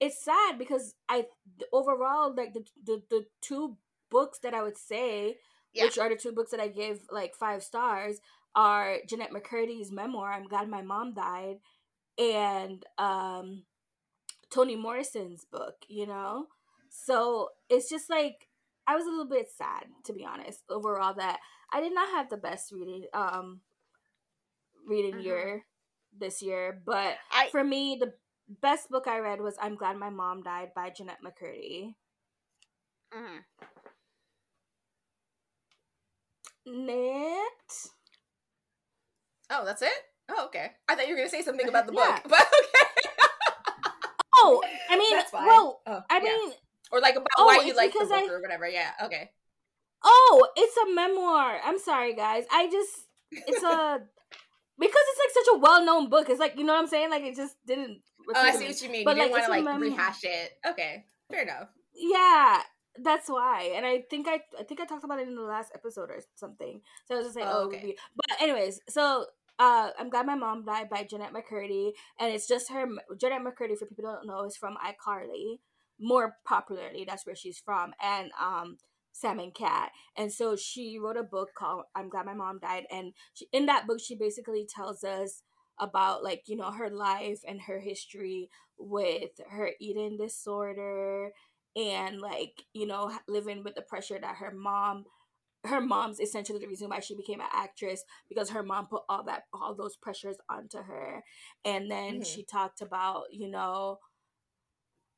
[0.00, 1.26] it's sad because i
[1.72, 3.76] overall like the the, the two
[4.10, 5.36] books that i would say
[5.72, 5.84] Yeah.
[5.84, 8.20] which are the two books that i gave like five stars
[8.54, 11.58] are jeanette mccurdy's memoir i'm glad my mom died
[12.18, 13.64] and um
[14.50, 16.46] toni morrison's book you know
[16.88, 18.48] so it's just like
[18.86, 21.38] i was a little bit sad to be honest overall that
[21.72, 23.60] i did not have the best reading um
[24.86, 25.24] reading Mhm.
[25.24, 25.66] year
[26.18, 28.14] this year but I for me, the
[28.62, 31.94] best book I read was I'm Glad My Mom Died by Jeanette McCurdy.
[33.12, 33.44] mhm.
[36.66, 37.72] Knit.
[39.50, 39.92] Oh, that's it?
[40.28, 40.72] Oh, okay.
[40.88, 42.18] I thought you were gonna say something about the Yeah.
[42.18, 43.10] book, but okay.
[44.34, 46.22] Oh, I mean, well, Oh, I yeah.
[46.22, 46.52] mean,
[46.92, 48.68] or like about oh, why you like the book I- or whatever.
[48.68, 48.90] Yeah.
[49.04, 49.30] Okay.
[50.04, 51.58] oh, it's a memoir.
[51.64, 52.44] I'm sorry, guys.
[52.50, 53.98] I just, it's a,
[54.78, 56.28] because it's like such a well known book.
[56.28, 57.10] It's like, you know what I'm saying?
[57.10, 58.00] Like, it just didn't.
[58.28, 59.04] Oh, I see what you mean.
[59.04, 60.52] But, you didn't like, want to like rehash it.
[60.66, 61.04] Okay.
[61.30, 61.68] Fair enough.
[61.94, 62.60] Yeah.
[63.02, 65.70] that's why, and I think I I think I talked about it in the last
[65.74, 66.80] episode or something.
[67.06, 67.94] So I was just like, oh, Oh, okay.
[68.16, 69.26] But anyways, so
[69.58, 72.86] uh, I'm glad my mom died by Jeanette McCurdy, and it's just her.
[73.20, 75.58] Jeanette McCurdy, for people who don't know, is from iCarly.
[75.98, 78.76] More popularly, that's where she's from, and um,
[79.12, 79.92] Sam and Cat.
[80.16, 83.66] And so she wrote a book called "I'm Glad My Mom Died," and she, in
[83.66, 85.42] that book, she basically tells us
[85.78, 91.30] about like you know her life and her history with her eating disorder
[91.76, 95.04] and like you know living with the pressure that her mom
[95.64, 99.24] her mom's essentially the reason why she became an actress because her mom put all
[99.24, 101.22] that all those pressures onto her
[101.64, 102.24] and then Mhm.
[102.24, 103.98] she talked about you know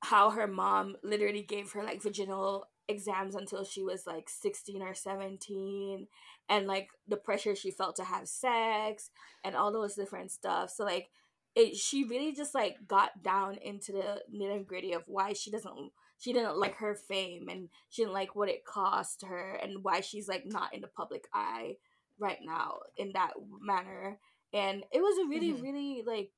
[0.00, 4.94] how her mom literally gave her like vaginal exams until she was like 16 or
[4.94, 6.06] 17
[6.48, 9.10] and like the pressure she felt to have sex
[9.44, 10.70] and all those different stuff.
[10.70, 11.10] So like
[11.54, 15.92] it she really just like got down into the nitty gritty of why she doesn't
[16.18, 20.00] she didn't like her fame and she didn't like what it cost her and why
[20.00, 21.76] she's like not in the public eye
[22.18, 24.18] right now in that manner.
[24.52, 25.62] And it was a really Mhm.
[25.62, 26.32] really like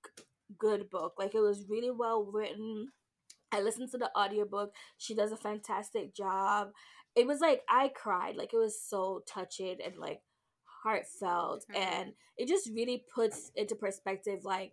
[0.58, 1.14] good book.
[1.18, 2.92] Like it was really well written
[3.52, 4.74] i listened to the audiobook.
[4.98, 6.72] She does a fantastic job.
[7.16, 8.36] It was like i cried.
[8.36, 10.22] Like it was so touching and like
[10.82, 11.64] heartfelt.
[11.70, 11.76] Mhm.
[11.76, 14.72] and it just really puts into perspective like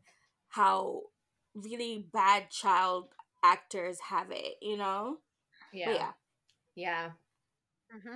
[0.50, 1.04] how
[1.54, 3.10] really bad child
[3.44, 5.18] actors have it you know?
[5.74, 5.86] Yeah.
[5.88, 6.12] but yeah.
[6.76, 7.12] Yeah.
[7.92, 8.16] hmm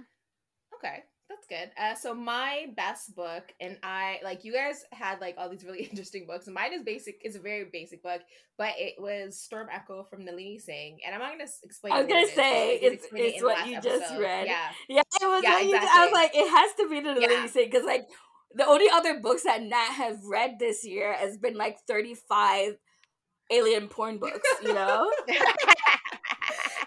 [0.75, 1.71] Okay, that's good.
[1.81, 5.83] Uh, so my best book, and I like you guys had like all these really
[5.91, 6.47] interesting books.
[6.47, 7.15] Mine is basic.
[7.23, 8.21] It's a very basic book,
[8.57, 11.93] but it was Storm Echo from Nalini Singh, and I'm not gonna explain.
[11.93, 14.47] I was gonna is, say, it's- it's what you just read.
[14.47, 15.43] Yeah, Yeah, it was.
[15.43, 17.27] Yeah, what you- I was like, it has to be the Yeah.
[17.27, 18.05] Lily Singh because like
[18.53, 22.73] the only other books that Nat have read this year has been like thirty five
[23.49, 24.47] alien porn books.
[24.61, 25.11] You know?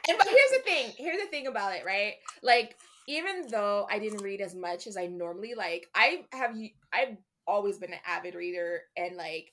[0.09, 2.77] and but here's the thing here's the thing about it right like
[3.09, 6.55] even though i didn't read as much as i normally like i have
[6.93, 7.17] I've
[7.47, 9.53] always been an avid reader and like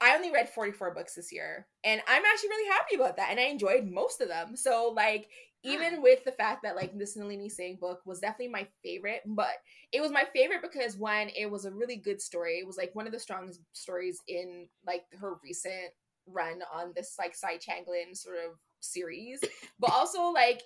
[0.00, 3.40] i only read 44 books this year and i'm actually really happy about that and
[3.40, 4.56] i enjoyed most of them.
[4.56, 5.28] So like
[5.64, 5.70] hmm.
[5.70, 9.54] even with the fact that like this Nalini Singh book was definitely my favorite, but
[9.92, 12.58] it was my favorite because one, it was a really good story.
[12.58, 15.92] It was like one of the strongest stories in like her recent
[16.26, 19.40] run on this like Psy-Changeling sort of series,
[19.78, 20.62] but also like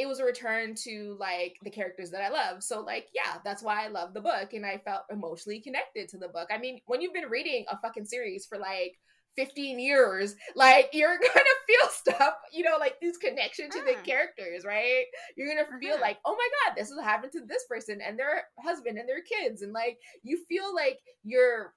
[0.00, 2.62] it was a return to like the characters that I love.
[2.62, 6.18] So like yeah, that's why I love the book and I felt emotionally connected to
[6.18, 6.48] the book.
[6.50, 8.98] I mean, when you've been reading a fucking series for like
[9.36, 14.64] 15 years, like you're gonna feel stuff, you know, like this connection to the characters,
[14.64, 15.04] right?
[15.36, 16.00] You're gonna feel Mhm.
[16.00, 19.22] like, oh my god, this is happened to this person and their husband and their
[19.22, 21.74] kids, and like you feel like you're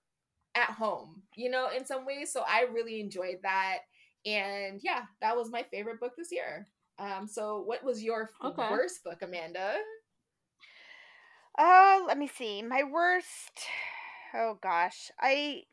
[0.55, 2.31] at home, you know, in some ways.
[2.31, 3.79] So I really enjoyed that.
[4.25, 6.67] And yeah, that was my favorite book this year.
[6.99, 8.69] Um, so what was your f- Okay.
[8.71, 9.75] worst book, Amanda?
[11.57, 12.61] Oh, let me see.
[12.61, 13.67] My worst.
[14.33, 15.65] Oh gosh, I.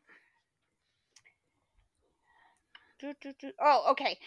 [3.59, 4.19] Oh, okay.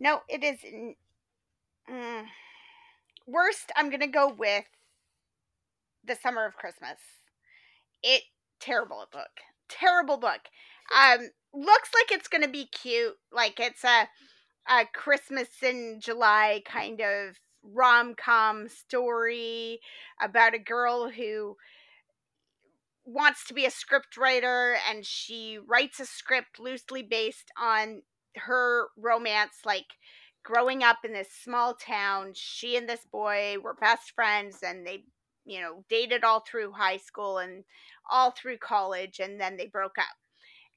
[0.00, 0.64] No, it is.
[0.64, 0.96] n-
[1.88, 2.28] Mm.
[3.26, 3.70] Worst.
[3.76, 4.64] I'm gonna go with
[6.04, 6.98] the Summer of Christmas.
[8.02, 8.22] It
[8.60, 9.40] terrible book.
[9.68, 10.40] Terrible book.
[10.94, 13.16] Um, looks like it's gonna be cute.
[13.32, 14.08] Like it's a
[14.68, 19.80] a Christmas in July kind of rom com story
[20.22, 21.56] about a girl who
[23.04, 28.02] wants to be a script writer and she writes a script loosely based on
[28.36, 29.86] her romance like
[30.44, 35.04] growing up in this small town she and this boy were best friends and they
[35.44, 37.64] you know dated all through high school and
[38.10, 40.16] all through college and then they broke up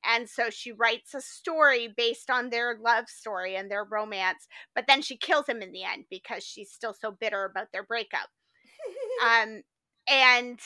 [0.05, 4.85] and so she writes a story based on their love story and their romance but
[4.87, 8.29] then she kills him in the end because she's still so bitter about their breakup.
[9.25, 9.61] Um
[10.09, 10.59] and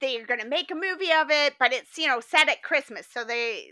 [0.00, 3.22] they're gonna make a movie of it but it's you know set at christmas so
[3.24, 3.70] they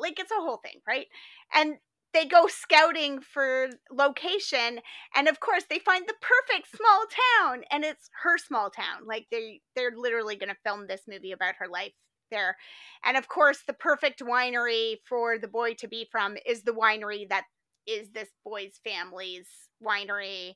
[0.00, 1.06] like it's a whole thing right?
[1.54, 1.76] And
[2.12, 4.80] they go scouting for location
[5.14, 7.04] and of course they find the perfect small
[7.40, 11.54] town and it's her small town like they they're literally gonna film this movie about
[11.58, 11.92] her life
[12.30, 12.56] there.
[13.04, 17.28] And of course the perfect winery for the boy to be from is the winery
[17.28, 17.44] that
[17.86, 19.48] is this boy's family's
[19.84, 20.54] winery.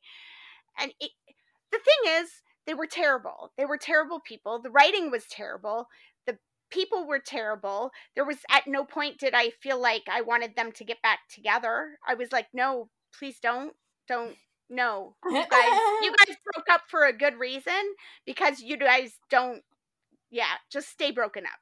[0.79, 1.11] And it,
[1.73, 2.31] the thing is
[2.67, 3.53] they were terrible.
[3.59, 4.61] They were terrible people.
[4.61, 5.89] The writing was terrible.
[6.27, 6.39] The
[6.71, 7.91] people were terrible.
[8.15, 11.21] There was at no point did i feel like i wanted them to get back
[11.29, 11.99] together.
[12.07, 12.89] I was like no
[13.19, 13.75] please don't
[14.09, 14.37] don't
[14.71, 15.15] no.
[15.25, 17.95] You guys you guys broke up for a good reason
[18.27, 19.63] because you guys don't
[20.35, 21.59] yeah just stay broken up.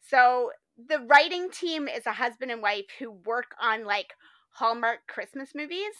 [0.00, 4.14] So the writing team is a husband and wife who work on like
[4.50, 5.94] hallmark christmas movies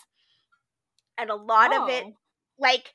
[1.18, 2.12] and a lot of it Oh.
[2.58, 2.92] like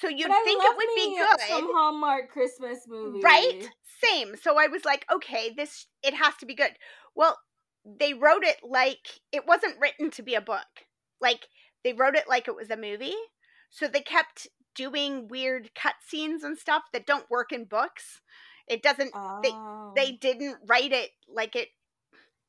[0.00, 3.68] so you'd think it would be good Some Hallmark Christmas movie, right
[4.02, 4.36] same.
[4.36, 6.72] So i was like okay this it has to be good.
[7.14, 7.38] Well
[7.84, 10.86] they wrote it like it wasn't written to be a book.
[11.20, 11.48] Like
[11.84, 13.14] they wrote it like it was a movie.
[13.70, 18.20] So they kept doing weird cutscenes and stuff that don't work in books
[18.68, 19.92] it doesn't Oh.
[19.96, 21.68] they didn't write it like it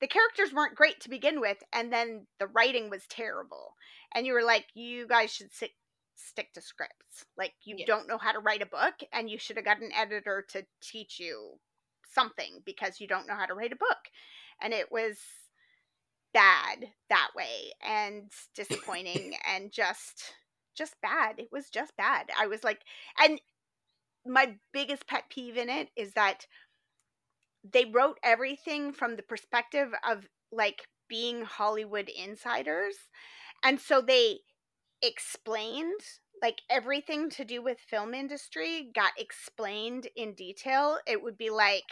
[0.01, 3.75] the characters weren't great to begin with and then the writing was terrible.
[4.13, 5.71] And you were like you guys should stick
[6.15, 7.25] stick to scripts.
[7.37, 7.85] Like you Yeah.
[7.85, 10.65] don't know how to write a book and you should have got an editor to
[10.81, 11.59] teach you
[12.11, 14.09] something because you don't know how to write a book.
[14.61, 15.17] And it was
[16.33, 20.33] bad that way and disappointing and just
[20.75, 21.39] just bad.
[21.39, 22.29] It was just bad.
[22.37, 22.81] I was like
[23.19, 23.39] and
[24.25, 26.45] my biggest pet peeve in it is that
[27.63, 32.95] they wrote everything from the perspective of like being Hollywood insiders.
[33.63, 34.39] And so they
[35.01, 36.01] explained
[36.41, 40.97] like everything to do with film industry got explained in detail.
[41.07, 41.83] It would be like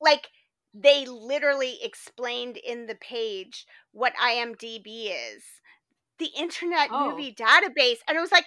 [0.00, 0.28] like
[0.74, 5.44] they literally explained in the page what IMDb is.
[6.18, 7.10] The Internet Oh.
[7.10, 8.46] Movie Database and it was like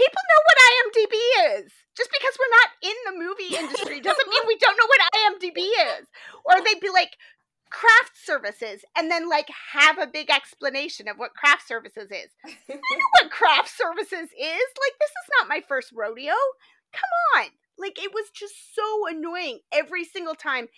[0.00, 1.14] people know what IMDb
[1.60, 1.72] is.
[1.96, 5.60] Just because we're not in the movie industry doesn't mean we don't know what IMDb
[6.00, 6.08] is.
[6.44, 7.16] Or they'd be like
[7.70, 12.30] craft services and then like have a big explanation of what craft services is.
[12.46, 14.68] I know what craft services is.
[14.80, 16.34] Like this is not my first rodeo.
[16.92, 17.46] Come on.
[17.78, 20.68] Like it was just so annoying every single time.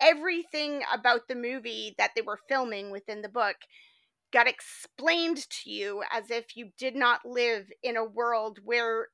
[0.00, 3.56] Everything about the movie that they were filming within the book
[4.34, 9.06] got explained to you as if you did not live in a world where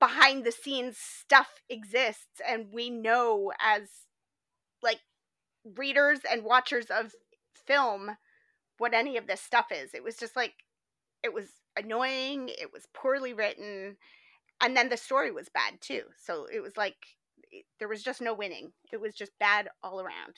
[0.00, 3.82] behind the scenes stuff exists and we know as
[4.82, 5.00] like
[5.76, 7.12] readers and watchers of
[7.66, 8.16] film
[8.78, 9.92] what any of this stuff is.
[9.92, 10.54] It was just like
[11.22, 11.46] it was
[11.78, 13.96] annoying it was poorly written
[14.62, 16.04] and then the story was bad too.
[16.16, 16.96] So it was like
[17.78, 18.72] there was just no winning.
[18.90, 20.36] It was just bad all around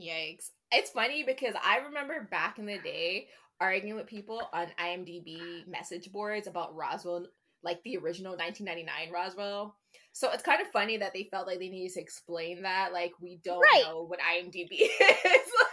[0.00, 0.50] Yikes.
[0.72, 3.28] It's funny because I remember back in the day
[3.60, 7.26] arguing with people on IMDb message boards about Roswell,
[7.62, 9.76] like the original 1999 Roswell.
[10.12, 12.92] So it's kind of funny that they felt like they needed to explain that.
[12.92, 13.84] Like, we don't Right.
[13.84, 14.90] know what IMDb is.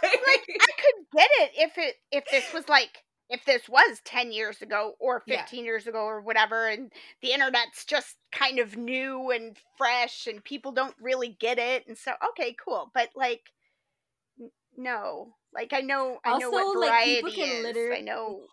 [0.02, 2.98] like, like I could get it if it if this was like
[3.30, 5.42] if this was 10 years ago or Yeah.
[5.42, 6.90] 15 years ago or whatever and
[7.22, 11.96] the internet's just kind of new and fresh and people don't really get it and
[11.98, 13.42] so okay cool but like
[14.78, 18.46] no like I know I know what Also, like, variety people can is I know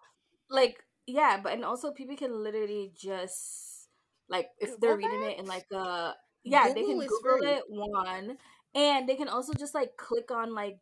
[0.50, 0.78] like
[1.08, 3.88] yeah but and also people can literally just
[4.30, 7.48] like if they're Google reading it in like a yeah they can Google free.
[7.48, 8.38] it one
[8.76, 10.78] and they can also just like click on like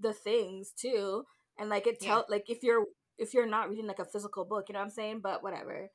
[0.00, 1.24] the things too
[1.58, 2.08] and like it Yeah.
[2.08, 2.86] tell like if you're
[3.18, 5.88] if you're not reading like a physical book you know what i'm saying but whatever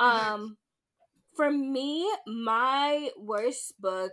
[0.00, 0.56] um
[1.36, 4.12] for me my worst book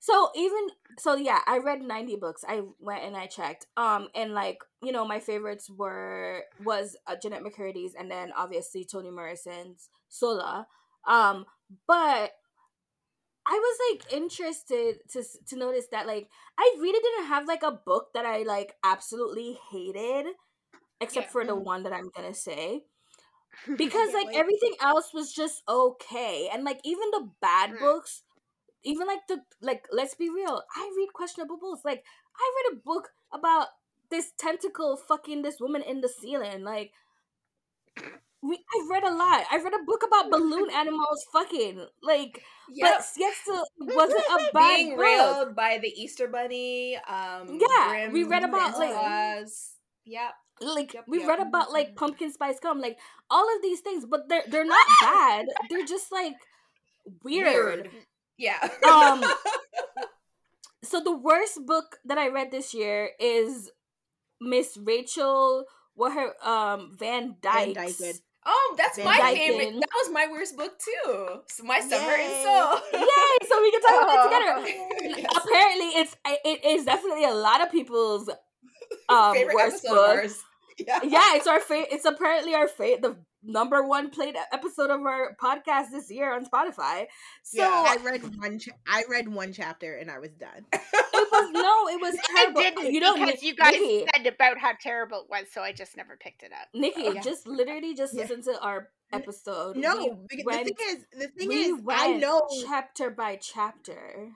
[0.00, 0.68] so even
[0.98, 4.92] so yeah i read 90 books i went and i checked um and like you
[4.92, 10.66] know my favorites were was uh, jeanette mccurdy's and then obviously toni morrison's sula
[11.06, 11.44] um
[11.86, 12.32] but
[13.46, 17.72] i was like interested to to notice that like i really didn't have like a
[17.72, 20.26] book that i like absolutely hated
[21.00, 21.32] except Yeah.
[21.32, 21.64] for the Mhm.
[21.64, 22.84] one that i'm gonna say
[23.76, 27.78] because like like- everything else was just okay and like even the bad Mm.
[27.80, 28.22] books
[28.84, 32.04] even like the like let's be real i read questionable books like
[32.36, 33.68] i read a book about
[34.10, 36.92] this tentacle fucking this woman in the ceiling like
[38.40, 42.42] we, I've read a lot i read a book about balloon animals fucking like
[42.72, 42.98] yep.
[42.98, 46.96] but yet still it wasn't a bad being book railed by the Easter Bunny.
[46.96, 49.72] Um, Yeah, we read about, like- Claus.
[50.04, 50.30] Yep.
[50.62, 51.28] like Yep, we yep.
[51.28, 52.98] read about like pumpkin spice gum like
[53.28, 56.34] all of these things but they're they're not bad they're just like
[57.22, 57.90] weird.
[58.38, 58.58] Yeah.
[58.88, 59.24] Um,
[60.84, 63.70] so the worst book that I read this year is
[64.40, 68.00] Miss Rachel what her um Van Van Dyke's.
[68.00, 68.20] Dyken.
[68.46, 69.34] oh, that's Van my Dyken.
[69.36, 69.80] favorite.
[69.80, 71.40] That was my worst book too.
[71.48, 72.44] So my summer and Yay.
[72.44, 72.80] Seoul.
[73.00, 73.48] Yay!
[73.48, 74.62] So we can talk about it Oh.
[74.64, 74.84] together.
[75.18, 75.32] Yes.
[75.36, 78.30] Apparently, it's it is definitely a lot of people's
[79.08, 80.30] um favorite worst episode book.
[80.78, 81.00] Yeah.
[81.02, 85.36] Yeah, it's our fa- It's apparently our fa- the number one played episode of our
[85.42, 87.06] podcast this year on Spotify.
[87.42, 87.84] So Yeah.
[87.88, 88.58] I read one.
[88.58, 90.66] Cha- I read one chapter and I was done.
[90.72, 92.60] it was no, it was I terrible.
[92.62, 95.72] didn't you don't because you guys Nikki, said about how terrible it was so I
[95.72, 97.20] just never picked it up Nikki, Yeah.
[97.20, 98.22] just literally just Yeah.
[98.22, 99.76] listen to our episode.
[99.76, 102.46] No, We because the went- thing is, the thing is, I know.
[102.66, 104.30] chapter by chapter.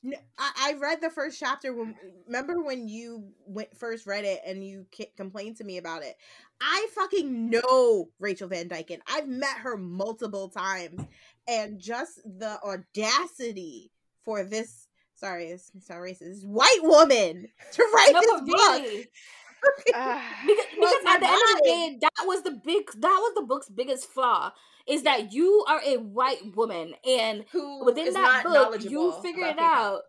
[0.00, 1.96] No, I, I read the first chapter when
[2.26, 4.86] remember when you went first read it and you
[5.16, 6.14] complained to me about it.
[6.60, 8.98] I fucking know Rachel Van Dyken.
[9.06, 11.00] I've met her multiple times,
[11.46, 13.90] and just the audacity
[14.24, 14.88] for this.
[15.14, 18.46] Sorry, it's not racist, white woman to write No, this book.
[18.46, 19.06] really,
[19.86, 20.04] because,
[20.46, 23.68] because at the end of the day, that was the big, that was the book's
[23.68, 24.52] biggest flaw.
[24.86, 30.00] Is that you are a white woman, and Who within that book, you figured out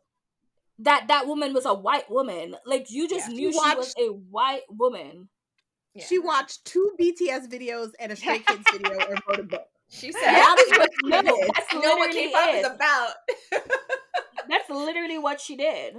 [0.80, 2.56] that that woman was a white woman.
[2.66, 3.34] Like you just Yeah.
[3.36, 5.28] knew You she was a white woman.
[5.96, 6.06] Yeah.
[6.06, 9.68] She watched two BTS videos and a Stray Kids video and wrote a book.
[9.90, 11.52] She said, That is what no, she did.
[11.56, 13.14] that's I know what K-pop is about.
[14.50, 15.96] That's literally what she did.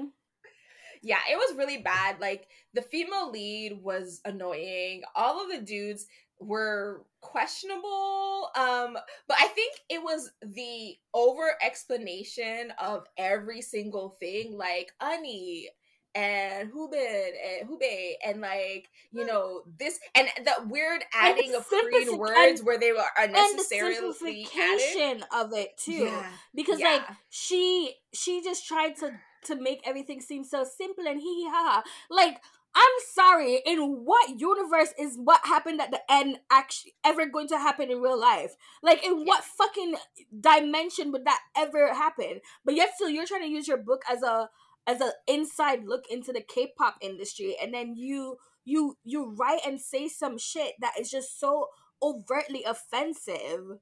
[1.02, 2.20] yeah, it was really bad.
[2.20, 5.02] Like the female lead was annoying.
[5.14, 6.06] All of the dudes
[6.40, 8.48] were questionable.
[8.56, 8.96] Um,
[9.28, 15.68] but I think it was the over explanation of every single thing, like Ani
[16.14, 22.18] and Hubin and Hube and like you know this and the weird adding of Korean
[22.18, 24.14] words and- where they And the unnecessarily added.
[24.16, 25.92] simplification of it too.
[25.92, 29.12] Yeah, because like she she just tried to
[29.44, 31.82] to make everything seem so simple and hee hee ha ha.
[32.10, 32.40] Like
[32.72, 32.84] I'm
[33.14, 37.90] sorry, in what universe is what happened at the end actually ever going to happen
[37.90, 38.54] in real life?
[38.80, 39.96] Like in what fucking
[40.38, 42.40] dimension would that ever happen?
[42.64, 44.50] But yet still you're trying to use your book as a
[44.90, 49.80] as an inside look into the K-pop industry and then you you you write and
[49.80, 51.68] say some shit that is just so
[52.02, 53.78] overtly offensive.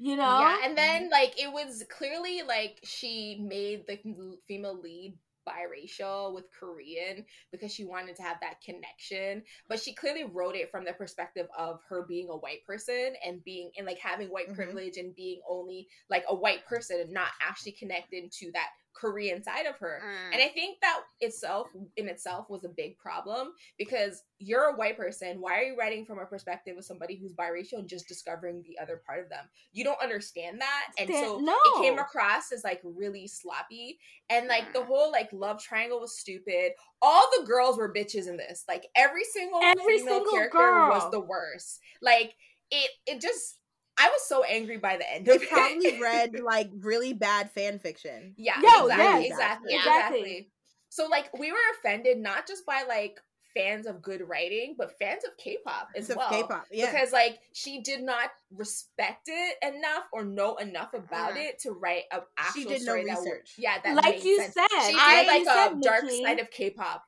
[0.00, 0.38] You know?
[0.38, 3.98] Yeah, and then like it was clearly like she made the
[4.46, 5.18] female lead
[5.48, 9.42] biracial with Korean because she wanted to have that connection.
[9.68, 13.42] But she clearly wrote it from the perspective of her being a white person and
[13.44, 14.54] being and like having white Mhm.
[14.54, 19.42] privilege and being only like a white person and not actually connected to that Korean
[19.42, 20.00] side of her.
[20.04, 20.34] Mm.
[20.34, 24.96] And I think that itself in itself was a big problem because you're a white
[24.96, 25.40] person.
[25.40, 28.78] Why are you writing from a perspective of somebody who's biracial and just discovering the
[28.82, 29.44] other part of them?
[29.72, 30.92] You don't understand that.
[30.98, 31.54] And so no.
[31.64, 33.98] it came across as like really sloppy.
[34.30, 36.72] And like the whole like love triangle was stupid.
[37.00, 38.64] All the girls were bitches in this.
[38.68, 40.88] Like every single Every female single character girl.
[40.88, 41.80] was the worst.
[42.02, 42.34] Like
[42.70, 43.57] it it just
[44.00, 45.50] I was so angry by the end of They it.
[45.50, 48.34] probably read like really bad fan fiction.
[48.36, 49.30] Yeah, Yo, exactly, yes.
[49.32, 49.78] exactly, Yeah.
[49.78, 50.48] exactly, Exactly.
[50.90, 53.20] So like we were offended not just by like
[53.54, 56.30] fans of good writing, but fans of K-pop as It's of well.
[56.30, 56.90] K-pop, yeah.
[56.92, 61.48] Because like she did not respect it enough or know enough about Mhm.
[61.48, 63.54] it to write a actual She did no story that would- research.
[63.58, 64.54] yeah, that like you sense.
[64.54, 66.22] said, She I- did like you a said, dark Nikki.
[66.24, 67.04] side of K-pop.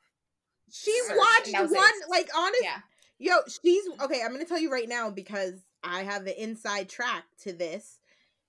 [0.72, 2.08] She watched and that was one it.
[2.10, 2.80] like honest Yeah,
[3.18, 4.22] Yo, she's okay.
[4.22, 7.98] I'm gonna tell you right now because I have the inside track to this.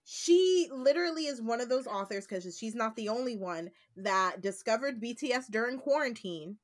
[0.03, 4.99] She literally is one of those authors because she's not the only one that discovered
[5.01, 6.57] BTS during quarantine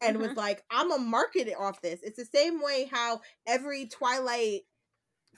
[0.00, 3.86] and was like, "I'm gonna market it off this." It's the same way how every
[3.86, 4.62] Twilight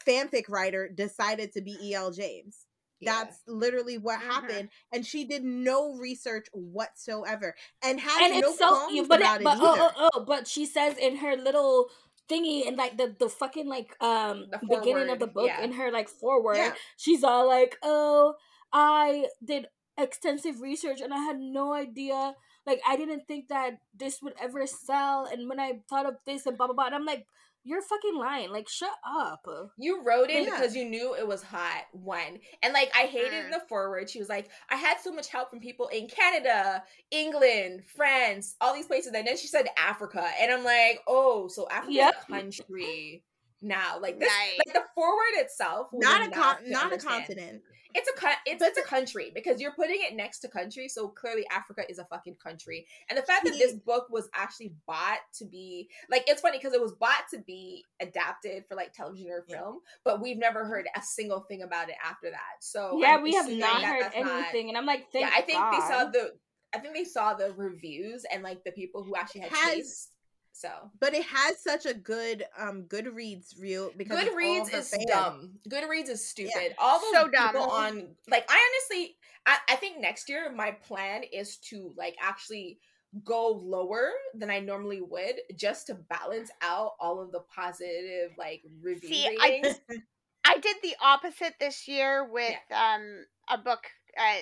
[0.07, 2.11] fanfic writer decided to be E.L.
[2.13, 2.67] James.
[3.01, 3.25] yeah.
[3.25, 4.23] That's literally what Mhm.
[4.23, 9.37] happened, and she did no research whatsoever, and has and no so qualms but about
[9.37, 9.67] it, it but either.
[9.83, 11.91] oh, oh oh but she says in her little
[12.29, 15.63] thingy and like the the fucking like um The beginning of the book yeah.
[15.63, 16.75] in her like forward Yeah.
[16.97, 18.35] she's all like oh
[18.73, 19.67] i did
[19.99, 22.35] extensive research and i had no idea
[22.67, 26.47] like i didn't think that this would ever sell and when i thought of this
[26.47, 27.27] and blah blah blah and i'm like
[27.67, 29.45] you're fucking lying like shut up
[29.77, 30.51] You wrote it Yeah.
[30.57, 32.39] because you knew it was hot, one.
[32.63, 33.51] And like I hated in Mm.
[33.53, 37.83] the forward, she was like, I had so much help from people in Canada, England,
[37.97, 39.13] France, all these places.
[39.15, 40.25] And then she said Africa.
[40.41, 42.27] And I'm like, oh, so Africa Yep.
[42.29, 43.25] country
[43.63, 43.99] now.
[44.01, 44.59] Like this Nice.
[44.67, 47.63] like the forward itself not a enough con- to not a continent.
[47.95, 51.47] It's a it's it's a country because you're putting it next to country, so clearly
[51.51, 52.87] Africa is a fucking country.
[53.09, 56.73] And the fact that this book was actually bought to be like it's funny because
[56.75, 59.59] it was bought to be adapted for like television or Yeah.
[59.59, 62.57] film, but we've never heard a single thing about it after that.
[62.61, 65.33] So yeah I'm we have not heard that's not- anything and i'm like Thank yeah,
[65.37, 66.33] I think they saw the
[66.75, 70.11] I think they saw the reviews and like the people who actually had Has- taste.
[70.59, 74.91] So But it has such a good um Goodreads reel because of all Goodreads is
[74.91, 75.05] fans.
[75.09, 75.51] dumb.
[75.69, 76.75] Goodreads is stupid.
[76.79, 77.49] All those So dumb.
[77.49, 78.59] people on like I
[78.91, 79.17] honestly
[79.47, 82.79] I, I think next year my plan is to like actually
[83.25, 88.63] go lower than I normally would just to balance out all of the positive like
[88.83, 89.81] review See, I- ratings.
[90.45, 93.81] I did the opposite this year with um a book
[94.19, 94.41] uh,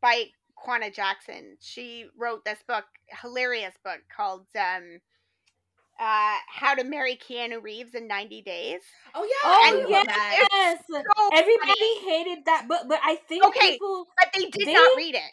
[0.00, 0.24] by
[0.56, 1.56] Quana Jackson.
[1.60, 2.84] She wrote this book,
[3.22, 5.00] hilarious book called um
[6.02, 8.80] uh How to Marry Keanu Reeves in 90 Days.
[9.14, 10.06] oh yeah, oh I And love
[10.52, 10.82] yes.
[10.90, 11.02] So
[11.32, 13.72] everybody funny, hated that book but i think Okay.
[13.72, 15.30] people but they did They- not read it.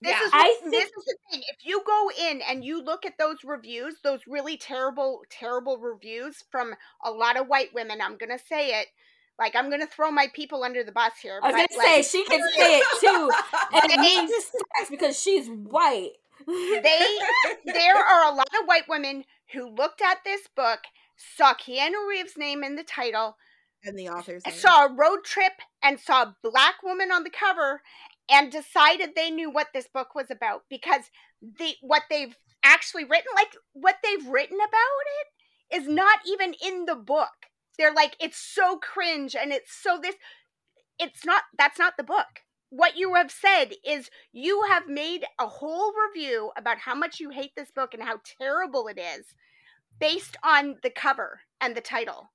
[0.00, 0.24] This Yeah.
[0.26, 1.42] is I what- think- this is the thing.
[1.48, 6.42] If you go in and you look at those reviews, those really terrible, terrible reviews
[6.50, 6.74] from
[7.04, 8.88] a lot of white women, I'm gonna say it.
[9.38, 11.38] Like I'm gonna throw my people under the bus here.
[11.42, 13.30] I was but, gonna say she can say it too,
[13.74, 14.32] and it They- means
[14.90, 16.12] because she's white.
[16.46, 17.18] they
[17.66, 20.80] there are a lot of white women who looked at this book,
[21.16, 23.36] saw Keanu Reeves' name in the title,
[23.84, 24.42] and the authors.
[24.46, 24.54] name.
[24.54, 25.52] saw a road trip
[25.82, 27.82] and saw a black woman on the cover
[28.30, 31.10] and decided they knew what this book was about because
[31.58, 36.84] the what they've actually written like what they've written about it is not even in
[36.84, 37.28] the book
[37.76, 40.14] they're like it's so cringe and it's so this
[40.98, 42.42] it's not that's not the book
[42.72, 47.28] what you have said is you have made a whole review about how much you
[47.28, 49.26] hate this book and how terrible it is
[50.00, 52.30] based on the cover and the title.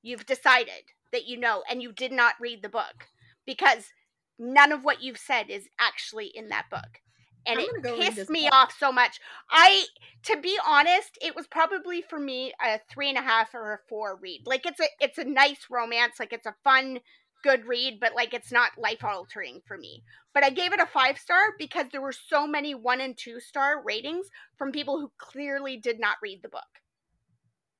[0.00, 3.08] You've decided that you know and you did not read the book
[3.44, 3.90] because
[4.38, 7.02] none of what you've said is actually in that book.
[7.44, 8.54] And it gonna go read pissed me book.
[8.54, 9.20] off so much.
[9.50, 9.84] I
[10.22, 13.78] to be honest it was probably for me a three and a half or a
[13.90, 14.44] four read.
[14.46, 16.14] Like it's a it's a nice romance.
[16.18, 17.00] Like it's a fun
[17.42, 20.02] good read but like it's not life altering for me
[20.34, 23.40] but i gave it a five star because there were so many one and two
[23.40, 26.62] star ratings from people who clearly did not read the book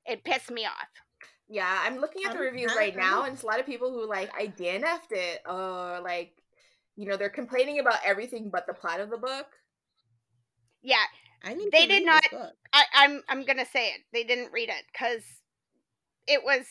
[0.07, 0.89] it pissed me off
[1.49, 3.93] Yeah, I'm looking at the um, reviews right now, and it's a lot of people
[3.93, 6.33] who like I DNF'd it, or like,
[6.97, 9.47] you know, they're complaining about everything but the plot of the book.
[10.83, 11.05] yeah
[11.45, 12.25] I need they to did not-
[12.73, 14.01] I, I'm I'm gonna say it.
[14.13, 15.23] They didn't read it because
[16.27, 16.65] it was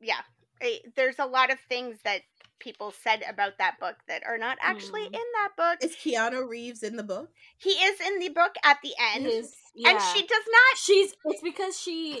[0.00, 0.22] yeah.
[0.62, 2.22] It- there's a lot of things that
[2.58, 5.14] people said about that book that are not actually Mm.
[5.14, 5.78] in that book.
[5.84, 7.30] Is Keanu Reeves in the book?
[7.58, 10.12] he is in the book at the end, His- and yeah.
[10.12, 10.78] she does not.
[10.78, 12.20] she's it's because she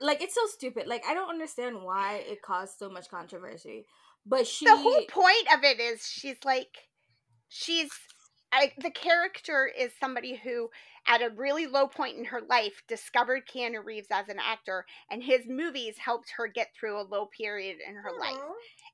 [0.00, 3.84] like it's so stupid like i don't understand why it caused so much controversy
[4.26, 6.88] but she The whole point of it is she's like
[7.48, 7.90] she's
[8.52, 10.70] I, the character is somebody who
[11.08, 15.22] at a really low point in her life discovered Keanu Reeves as an actor and
[15.22, 18.36] his movies helped her get through a low period in her life.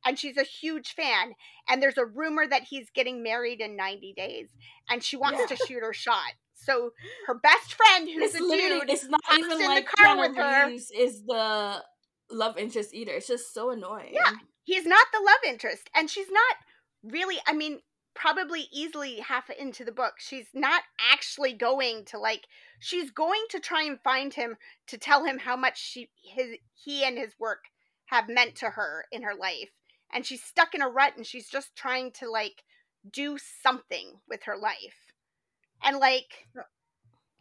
[0.06, 1.32] and she's a huge fan.
[1.68, 4.48] And there's a rumor that he's getting married in 90 days,
[4.88, 5.46] and she wants Yeah.
[5.46, 6.34] to shoot her shot.
[6.54, 6.90] So
[7.26, 10.66] her best friend, who's it's a dude, it's not even in the car with her.
[10.68, 11.82] Reeves is the
[12.30, 14.32] love interest either it's just so annoying Yeah.
[14.64, 16.56] he's not the love interest, and she's not
[17.02, 17.38] really.
[17.46, 17.80] I mean,
[18.14, 20.82] probably easily half into the book, she's not
[21.12, 22.46] actually going to like.
[22.78, 24.56] She's going to try and find him
[24.88, 27.64] to tell him how much she his he and his work
[28.06, 29.70] have meant to her in her life,
[30.12, 32.62] and she's stuck in a rut, and she's just trying to like
[33.10, 35.12] do something with her life,
[35.82, 36.46] and like.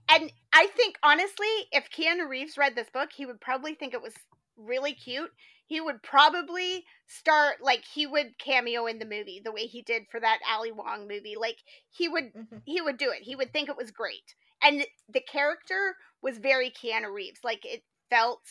[0.10, 4.02] And I think honestly, if Keanu Reeves read this book, he would probably think it
[4.02, 4.14] was
[4.58, 5.32] really cute.
[5.66, 10.04] He would probably start like he would cameo in the movie the way he did
[10.12, 11.36] for that Ali Wong movie.
[11.40, 11.58] Like
[11.90, 12.62] he would Mhm.
[12.66, 13.24] he would do it.
[13.24, 14.36] He would think it was great.
[14.62, 17.44] And the character was very Keanu Reeves.
[17.44, 18.42] Like it felt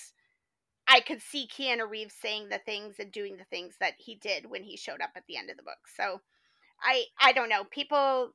[0.87, 4.47] I could see Keanu Reeves saying the things and doing the things that he did
[4.51, 5.89] when he showed up at the end of the book.
[5.97, 6.21] So
[6.83, 7.65] I I don't know.
[7.65, 8.35] People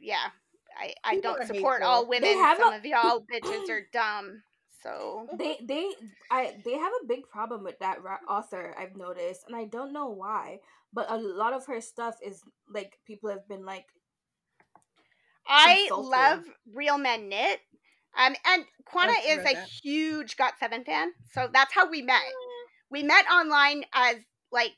[0.00, 0.30] yeah.
[0.78, 1.88] I, I People don't support hateful.
[1.88, 2.28] all women.
[2.56, 4.42] Some a- of y'all bitches are dumb.
[4.84, 5.88] So they they
[6.30, 9.94] i they have a big problem with that ra- author i've noticed and i don't
[9.94, 10.58] know why
[10.92, 12.42] but a lot of her stuff is
[12.72, 13.86] like people have been like
[15.48, 16.10] I insulting.
[16.10, 17.60] love Real Men Knit.
[18.16, 19.68] Um, and Kwana is a that.
[19.82, 22.22] huge Got Seven fan, so that's how we met.
[22.90, 24.16] We met online as
[24.52, 24.76] like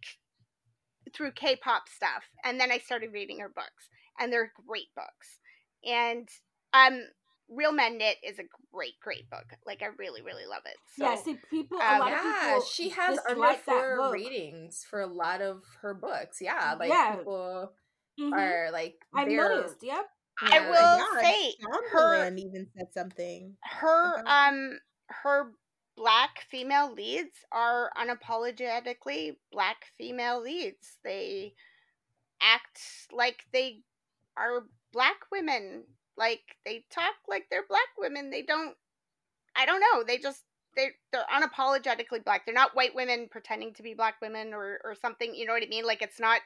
[1.15, 5.41] through K-pop stuff, and then I started reading her books, and they're great books.
[5.85, 6.29] And
[6.73, 7.03] um,
[7.49, 9.47] Real Men Knit is a great, great book.
[9.65, 10.77] Like I really, really love it.
[10.99, 13.83] So yeah see people a um, lot of Yeah, people she has under dislike that
[13.85, 14.13] four book.
[14.13, 16.39] ratings for a lot of her books.
[16.41, 17.17] Yeah, like Yeah.
[17.17, 17.73] people
[18.19, 18.33] Mhm.
[18.33, 20.07] are like i've noticed yep
[20.51, 20.71] I Yeah.
[20.71, 21.55] will Yeah, say
[21.93, 23.57] her Shondaland even said something.
[23.63, 24.79] her about- um
[25.09, 25.53] her
[25.97, 31.55] black female leads are unapologetically black female leads they
[32.41, 32.81] act
[33.13, 33.83] like they
[34.37, 35.85] are black women
[36.17, 38.31] like they talk like they're black women.
[38.31, 38.75] They don't
[39.55, 40.03] i don't know.
[40.05, 40.43] They just
[40.77, 42.45] they they're unapologetically black.
[42.45, 45.63] They're not white women pretending to be black women or or something you know what
[45.63, 45.85] i mean?
[45.87, 46.41] Like it's not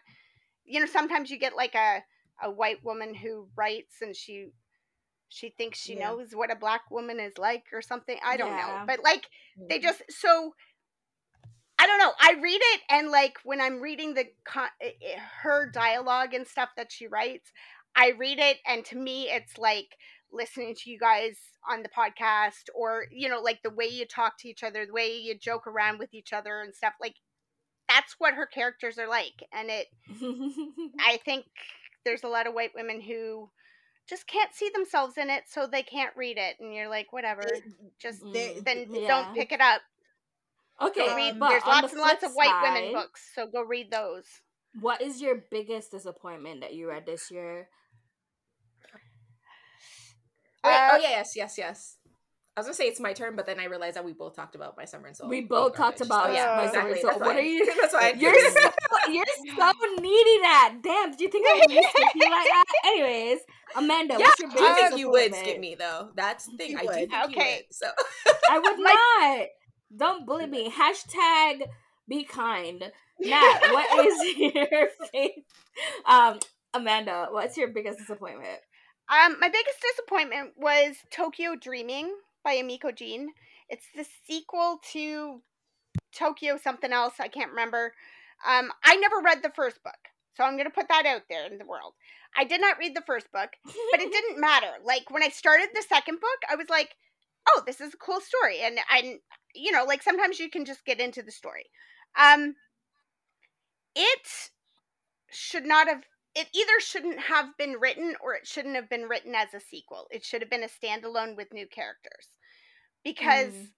[0.65, 2.03] you know sometimes you get like a
[2.43, 4.49] a white woman who writes and she
[5.29, 6.09] she thinks she Yeah.
[6.11, 8.19] knows what a black woman is like or something.
[8.25, 8.85] I don't know.
[8.87, 9.29] But like
[9.69, 9.83] they Mhm.
[9.83, 10.55] just so
[11.79, 12.13] i don't know.
[12.21, 16.47] I read it and like when i'm reading the con- i- i- her dialogue and
[16.47, 17.53] stuff that she writes
[17.97, 19.97] i read it and to me it's like
[20.33, 21.37] listening to you guys
[21.69, 24.93] on the podcast or you know like the way you talk to each other the
[24.93, 27.17] way you joke around with each other and stuff like
[27.89, 29.87] that's what her characters are like and it
[31.01, 31.47] i think
[32.05, 33.51] there's a lot of white women who
[34.11, 37.43] just can't see themselves in it, so they can't read it, and you're like, whatever,
[38.01, 39.07] just They- then yeah.
[39.07, 39.81] don't pick it up.
[40.83, 41.35] Okay, read.
[41.35, 44.25] Um, there's on the lots and lots of white women books, so go read those.
[44.81, 47.69] What is your biggest disappointment that you read this year?
[50.65, 51.97] Wait, Uh, oh yeah, yes, yes, yes.
[52.57, 54.55] I was gonna say it's my turn, but then I realized that we both talked
[54.55, 55.28] about my summer and soul.
[55.28, 56.81] We both talked about So, yeah, my exactly.
[56.81, 57.11] summer and soul.
[57.11, 57.39] That's What fine.
[57.39, 58.20] are you- That's fine.
[58.20, 59.24] You're so, you're
[59.57, 60.78] so needy that.
[60.82, 62.65] Damn, did you think I would be you like that?
[62.87, 63.39] Anyways,
[63.77, 64.65] Amanda, yeah, what's your biggest?
[64.69, 66.11] I think you would skip me though.
[66.16, 66.70] That's the thing.
[66.73, 66.95] You I do would.
[66.97, 67.51] think Okay.
[67.51, 67.65] you would.
[67.74, 67.87] So
[68.51, 69.47] I would not.
[69.97, 70.70] Don't bully me.
[70.70, 71.62] Hashtag
[72.09, 72.93] be kind.
[73.20, 75.45] Nat, what is your favorite?
[76.07, 76.39] Um,
[76.74, 78.59] Amanda, what's your biggest disappointment?
[79.11, 82.15] Um, my biggest disappointment was Tokyo Dreaming
[82.45, 83.31] by Emiko Jean.
[83.69, 85.43] It's the sequel to
[86.15, 87.15] Tokyo something else.
[87.19, 87.93] I can't remember.
[88.49, 89.99] Um, I never read the first book,
[90.35, 91.95] so I'm gonna put that out there in the world.
[92.37, 94.70] I did not read the first book, but it didn't matter.
[94.85, 96.95] Like when I started the second book, I was like,
[97.49, 99.19] "Oh, this is a cool story," and I,
[99.57, 101.66] you know, like sometimes you can just get into the story.
[102.16, 102.55] Um,
[103.97, 104.51] it
[105.31, 106.05] should not have
[106.35, 110.07] it either shouldn't have been written or it shouldn't have been written as a sequel.
[110.11, 112.28] It should have been a standalone with new characters.
[113.05, 113.73] Because Mm.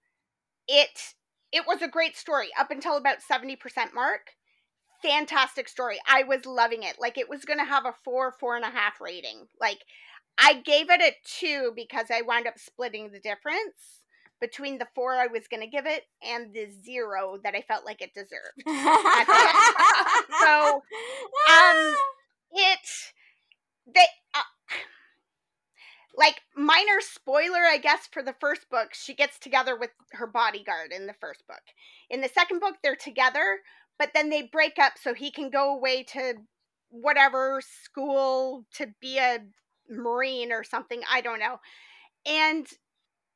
[0.67, 1.15] it
[1.51, 4.31] it was a great story up until about 70% mark.
[5.01, 5.99] Fantastic story.
[6.07, 6.97] I was loving it.
[6.99, 9.47] Like it was gonna have a four, four and a half rating.
[9.59, 9.83] Like
[10.37, 14.01] I gave it a two because I wound up splitting the difference
[14.41, 18.01] between the four I was gonna give it and the zero that I felt like
[18.01, 18.63] it deserved.
[20.41, 20.81] So,
[21.51, 21.95] um,
[22.53, 23.13] it
[23.93, 24.41] they uh,
[26.15, 30.91] like minor spoiler i guess for the first book she gets together with her bodyguard
[30.91, 31.61] in the first book.
[32.09, 33.59] In the second book they're together
[33.99, 36.35] but then they break up so he can go away to
[36.89, 39.39] whatever school to be a
[39.89, 41.57] marine or something i don't know.
[42.25, 42.67] And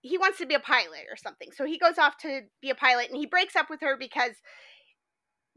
[0.01, 1.49] he wants to be a pilot or something.
[1.51, 4.31] So he goes off to be a pilot and he breaks up with her because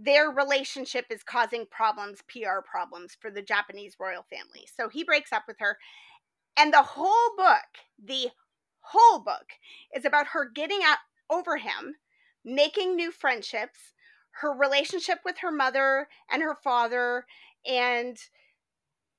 [0.03, 4.67] their relationship is causing problems, PR problems for the Japanese royal family.
[4.75, 5.77] So he breaks up with her.
[6.57, 8.29] And the whole book, the
[8.81, 9.53] whole book,
[9.95, 10.99] is about her getting out
[11.29, 11.97] over him,
[12.45, 13.93] making new friendships,
[14.33, 17.27] her relationship with her mother and her father,
[17.67, 18.19] and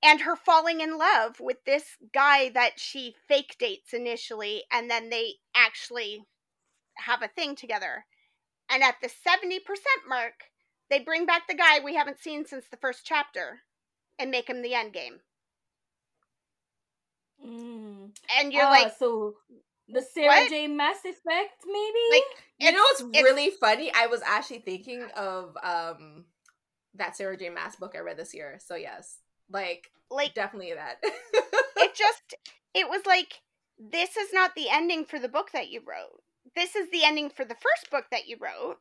[0.04, 5.10] and her falling in love with this guy that she fake dates initially, and then
[5.10, 6.24] they actually
[6.96, 8.06] have a thing together.
[8.68, 9.60] And at the 70%
[10.08, 10.46] mark,
[10.92, 13.62] they bring back the guy we haven't seen since the first chapter
[14.20, 15.22] and make him the end game.
[17.46, 18.12] Mm.
[18.40, 19.36] And you're Ah, like, so
[19.88, 20.50] the Sarah what?
[20.50, 20.68] J.
[20.68, 22.00] Maas effect, maybe?
[22.12, 22.24] like
[22.60, 23.92] you know what's it's- really funny?
[23.96, 26.26] I was actually thinking of um
[26.96, 27.50] that Sarah J.
[27.50, 28.60] Maas book I read this year.
[28.64, 29.18] So yes,
[29.50, 30.98] like like definitely that.
[31.04, 32.36] it just
[32.76, 33.42] it was like
[33.80, 36.22] this is not the ending for the book that you wrote.
[36.56, 38.78] This is the ending for the first book that you wrote,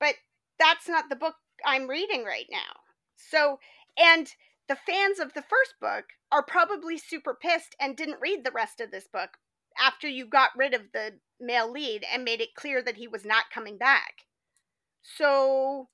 [0.00, 0.14] but
[0.58, 2.80] that's not the book I'm reading right now.
[3.16, 3.58] So,
[3.96, 4.28] and
[4.68, 8.80] the fans of the first book are probably super pissed and didn't read the rest
[8.80, 9.38] of this book
[9.78, 13.24] after you got rid of the male lead and made it clear that he was
[13.24, 14.24] not coming back.
[15.02, 15.88] So,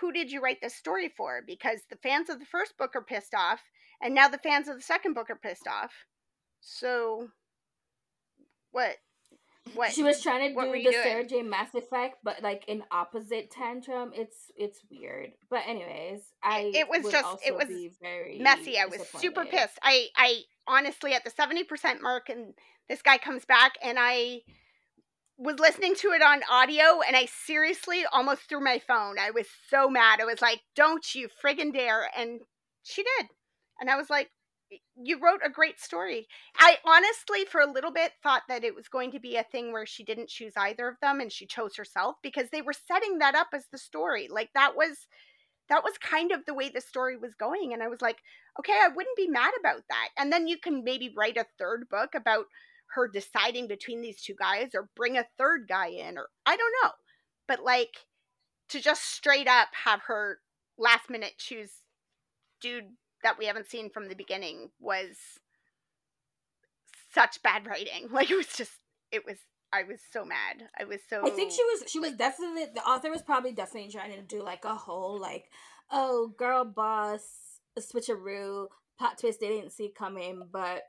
[0.00, 1.42] who did you write this story for?
[1.46, 3.60] Because the fans of the first book are pissed off,
[4.02, 5.92] and now the fans of the second book are pissed off.
[6.60, 7.28] So,
[8.72, 8.96] what?
[9.74, 9.92] What?
[9.92, 11.02] She was trying to what do the doing?
[11.02, 11.42] Sarah J.
[11.42, 14.12] Maas effect, but like in opposite tantrum.
[14.14, 15.32] It's it's weird.
[15.48, 17.68] But anyways, I it was just- it was
[18.00, 18.78] very messy.
[18.78, 19.78] I was super pissed.
[19.82, 22.54] I I honestly at the 70% mark and
[22.88, 24.42] this guy comes back and I
[25.36, 29.18] was listening to it on audio and I seriously almost threw my phone.
[29.18, 30.20] I was so mad.
[30.20, 32.40] I was like, "Don't you friggin' dare." And
[32.82, 33.28] she did.
[33.80, 34.30] And I was like,
[34.94, 38.88] "You wrote a great story." I honestly for a little bit thought that it was
[38.88, 41.76] going to be a thing where she didn't choose either of them and she chose
[41.76, 44.28] herself because they were setting that up as the story.
[44.28, 45.06] Like that was
[45.68, 48.18] that was kind of the way the story was going and I was like,
[48.58, 50.08] okay, I wouldn't be mad about that.
[50.18, 52.46] And then you can maybe write a third book about
[52.94, 56.74] her deciding between these two guys or bring a third guy in or I don't
[56.82, 56.90] know.
[57.46, 58.06] But like
[58.70, 60.38] to just straight up have her
[60.78, 61.82] last minute choose
[62.60, 65.16] dude that we haven't seen from the beginning was
[67.12, 68.08] such bad writing.
[68.12, 68.72] Like it was just
[69.10, 69.36] it was
[69.72, 70.68] I was so mad.
[70.78, 73.90] I was so I think she was she was definitely the author was probably definitely
[73.90, 75.50] trying to do like a whole like
[75.90, 77.22] oh girl boss
[77.78, 78.66] switcheroo
[78.98, 80.82] plot twist they didn't see coming, but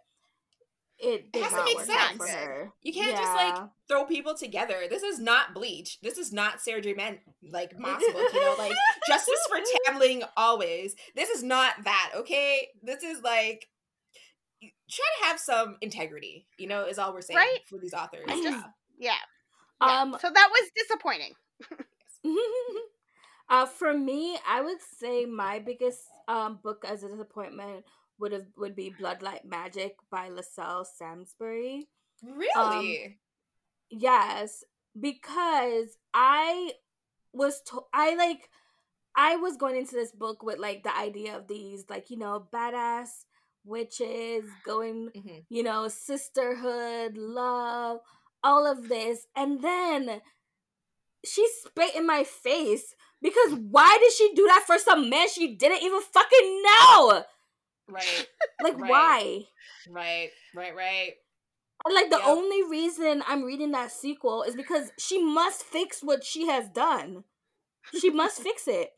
[1.02, 2.30] it did has to not make work for sense.
[2.32, 2.72] her.
[2.84, 4.76] You can't just like throw people together.
[4.90, 6.00] This is not Bleach.
[6.02, 6.94] This is not Sarah J.
[6.94, 7.20] Man
[7.50, 8.34] like Maas book.
[8.34, 8.74] You know, like
[9.08, 9.58] Justice for
[9.92, 10.96] Tamlin always.
[11.16, 12.68] This is not that, okay?
[12.84, 13.68] This is like
[14.60, 17.60] try to have some integrity, you know, is all we're saying Right.
[17.68, 18.26] for these authors.
[18.28, 18.64] Just- Yeah.
[19.00, 19.14] Yeah.
[19.82, 20.02] yeah.
[20.02, 21.34] Um, so that was disappointing.
[23.50, 27.84] uh, for me, I would say my biggest um book as a disappointment
[28.22, 31.88] would have would be Blood Like Magic by Liselle Sambury.
[32.24, 33.18] Really?
[33.90, 34.64] Yes,
[35.00, 36.74] because I
[37.34, 38.50] was to- I like
[39.16, 42.48] I was going into this book with like the idea of these like you know
[42.54, 43.26] badass
[43.66, 45.46] witches going Mhm.
[45.50, 48.00] you know sisterhood love
[48.44, 50.22] all of this and then
[51.24, 55.56] she spit in my face because why did she do that for some man she
[55.56, 57.24] didn't even fucking know
[57.90, 58.28] Right.
[58.64, 58.90] like Right.
[58.90, 59.48] why
[59.90, 60.30] Right.
[60.56, 60.76] Right.
[60.76, 61.14] Right.
[61.86, 62.28] And, like the Yep.
[62.28, 67.24] only reason I'm reading that sequel is because she must fix what she has done.
[68.00, 68.92] She must fix it.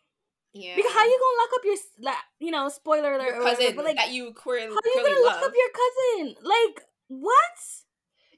[0.53, 0.75] Yeah.
[0.75, 3.61] Because how you gonna lock up your like you know spoiler alert your or whatever,
[3.61, 5.35] cousin but like that you queer, how you gonna love?
[5.35, 6.35] lock up your cousin?
[6.43, 7.57] Like what?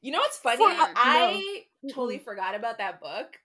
[0.01, 0.57] You know what's funny?
[0.57, 1.93] For- uh, I no.
[1.93, 3.37] totally forgot about that book.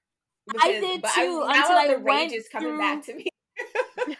[0.61, 3.30] I did too, now until I the rage is coming back to me.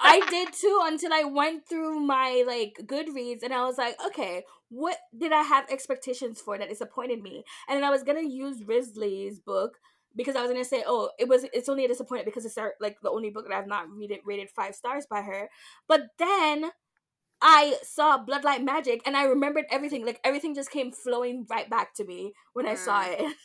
[0.01, 4.45] I did too until I went through my like Goodreads and I was like, okay,
[4.69, 7.45] what did I have expectations for that disappointed me?
[7.69, 9.79] And then I was gonna use Risley's book
[10.17, 12.75] because I was gonna say, oh, it was it's only a disappointment because it's our,
[12.81, 15.49] like the only book that I've not read it rated five stars by her.
[15.89, 16.71] But then
[17.43, 20.05] I saw Blood Like Magic and I remembered everything.
[20.07, 23.21] Like everything just came flowing right back to me when I saw Mm.
[23.31, 23.37] it.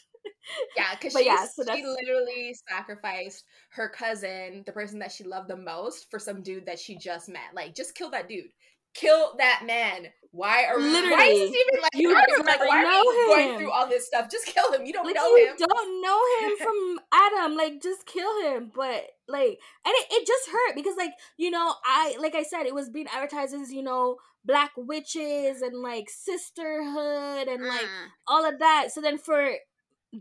[0.78, 5.50] Yeah, because she, yeah, so she literally sacrificed her cousin, the person that she loved
[5.50, 7.54] the most, for some dude that she just met.
[7.56, 8.46] Like, just kill that dude.
[8.94, 10.06] Kill that man.
[10.32, 10.84] Why are we?
[10.84, 11.42] Why is Literally.
[11.48, 11.92] even like?
[11.96, 14.30] You don't like, why are know we going through all this stuff?
[14.30, 14.86] Just kill him.
[14.86, 15.56] You don't like know you him.
[15.58, 17.58] don't know him from Adam.
[17.58, 18.72] Like just kill him.
[18.74, 22.66] But like, and it, it just hurt because like you know I like I said
[22.66, 28.08] it was being advertised as you know black witches and like sisterhood and like Mm.
[28.28, 28.92] all of that.
[28.94, 29.52] So then for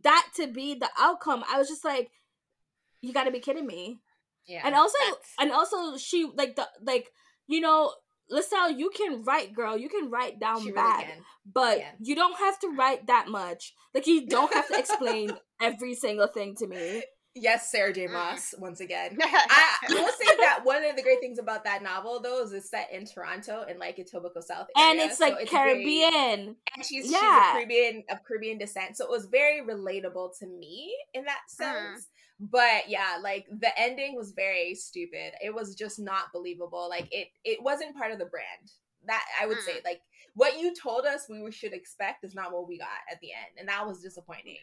[0.02, 2.11] that to be the outcome, I was just like,
[3.01, 4.01] you got to be kidding me.
[4.47, 4.61] Yeah.
[4.65, 7.09] and also that's- and also she like the like
[7.47, 7.93] you know
[8.31, 9.77] Liselle, you can write, girl.
[9.77, 11.23] You can write down she really bad can.
[11.51, 11.90] but Yeah.
[12.01, 13.74] you don't have to write that much.
[13.94, 15.31] Like you don't have to explain
[15.61, 17.02] every single thing to me.
[17.35, 17.94] Yes, Sarah Mm.
[17.97, 18.06] J.
[18.06, 19.19] Maas once again.
[19.23, 22.52] I, I will say that one of the great things about that novel, though, is
[22.52, 26.56] it's set in Toronto and like Etobicoke South, And area, it's so like very- Caribbean.
[26.77, 27.19] and she's Yeah.
[27.19, 31.40] she's a Caribbean of Caribbean descent, so it was very relatable to me in that
[31.59, 31.65] Hmm.
[31.65, 32.09] sense.
[32.40, 35.35] But yeah, like the ending was very stupid.
[35.43, 36.89] It was just not believable.
[36.89, 38.70] Like it it wasn't part of the brand.
[39.06, 40.01] That I would say, like
[40.35, 43.59] what you told us we should expect is not what we got at the end,
[43.59, 44.59] and that was disappointing.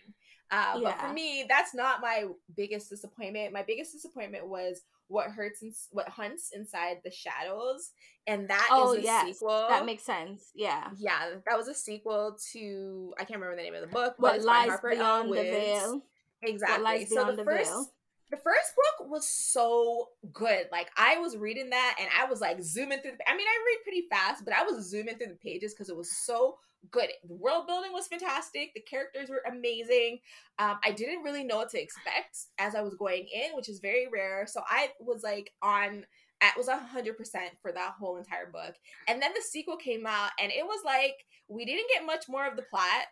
[0.51, 2.25] Uh, But for me, that's not my
[2.57, 3.53] biggest disappointment.
[3.53, 7.91] My biggest disappointment was what hurts and what hunts inside the shadows,
[8.27, 9.37] and that is Oh, a yes.
[9.37, 9.67] sequel.
[9.69, 10.51] That makes sense.
[10.53, 10.89] Yeah.
[10.97, 14.15] Yeah, that was a sequel to I can't remember the name of the book.
[14.17, 16.01] What lies beyond the veil?
[16.43, 16.83] Exactly.
[16.83, 17.85] lies so beyond the the first veil?
[18.31, 20.67] The first book was so good.
[20.71, 23.11] Like I was reading that and I was like zooming through.
[23.11, 25.89] The, I mean, I read pretty fast, but I was zooming through the pages because
[25.89, 26.57] it was so
[26.89, 27.09] good.
[27.27, 28.73] The world building was fantastic.
[28.73, 30.19] The characters were amazing.
[30.59, 33.79] Um, I didn't really know what to expect as I was going in, which is
[33.79, 34.47] very rare.
[34.47, 36.05] So I was like on.
[36.43, 38.73] It was hundred percent for that whole entire book,
[39.07, 41.13] and then the sequel came out, and it was like
[41.47, 43.05] we didn't get much more of the plot.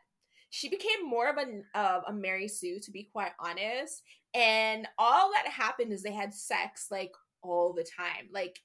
[0.50, 4.02] She became more of a of a Mary Sue, to be quite honest
[4.34, 8.30] and all that happened is they had sex like all the time.
[8.32, 8.60] Like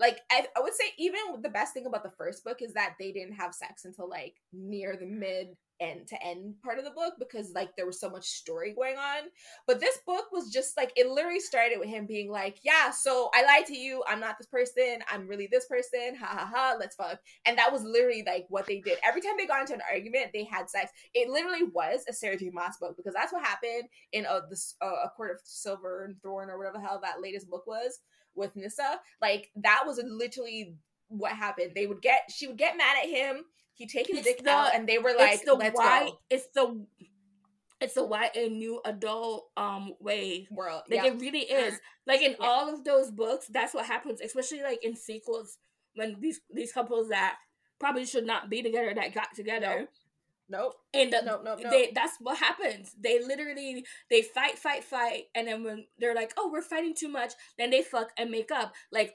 [0.00, 2.94] like I, I would say even the best thing about the first book is that
[2.98, 6.90] they didn't have sex until like near the mid end to end part of the
[6.90, 9.24] book because like there was so much story going on.
[9.66, 13.30] But this book was just like it literally started with him being like yeah so
[13.34, 14.02] i lied to you.
[14.08, 14.98] I'm not this person.
[15.10, 16.14] I'm really this person.
[16.18, 16.76] Ha ha ha.
[16.78, 17.18] Let's fuck.
[17.46, 18.98] And that was literally like what they did.
[19.06, 20.90] Every time they got into an argument they had sex.
[21.14, 22.50] It literally was a sarah j.
[22.52, 26.20] Maas book because that's what happened in uh, this uh, a court of silver and
[26.22, 28.00] thorn or whatever the hell that latest book was
[28.34, 29.00] with Nesta.
[29.20, 30.74] Like that was literally
[31.08, 31.72] what happened.
[31.74, 33.44] They would get she would get mad at him.
[33.74, 36.06] He'd take his It's dick the- out, and they were like, it's the "Let's why
[36.06, 36.86] go." it's the
[37.80, 41.12] it's the why a new adult um way World, like yeah.
[41.12, 42.46] it really is like in Yeah.
[42.46, 45.56] all of those books that's what happens especially like in sequels
[45.94, 47.36] when these these couples that
[47.78, 49.88] probably should not be together that got together Nope.
[50.94, 51.70] And the, Nope, nope, nope.
[51.70, 56.32] they that's what happens they literally they fight fight fight and then when they're like
[56.36, 59.14] oh we're fighting too much then they fuck and make up like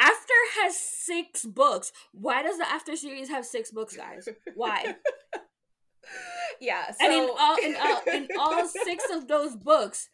[0.00, 4.94] after has six books why does the after series have six books guys why
[6.60, 6.90] yeah.
[6.90, 10.08] So, and in all in all in all six of those books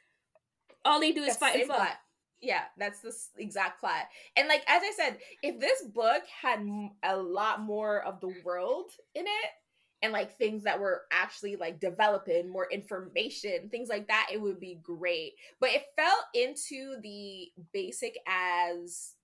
[0.85, 1.97] all they do is That's fight and fuck plot.
[2.41, 4.05] Yeah, that's the exact plot.
[4.37, 6.61] And like as I said, if this book had
[7.03, 9.51] a lot more of the world in it
[10.05, 14.61] and like things that were actually like developing more information, things like that, it would
[14.61, 15.33] be great.
[15.61, 19.15] But it fell into the basic as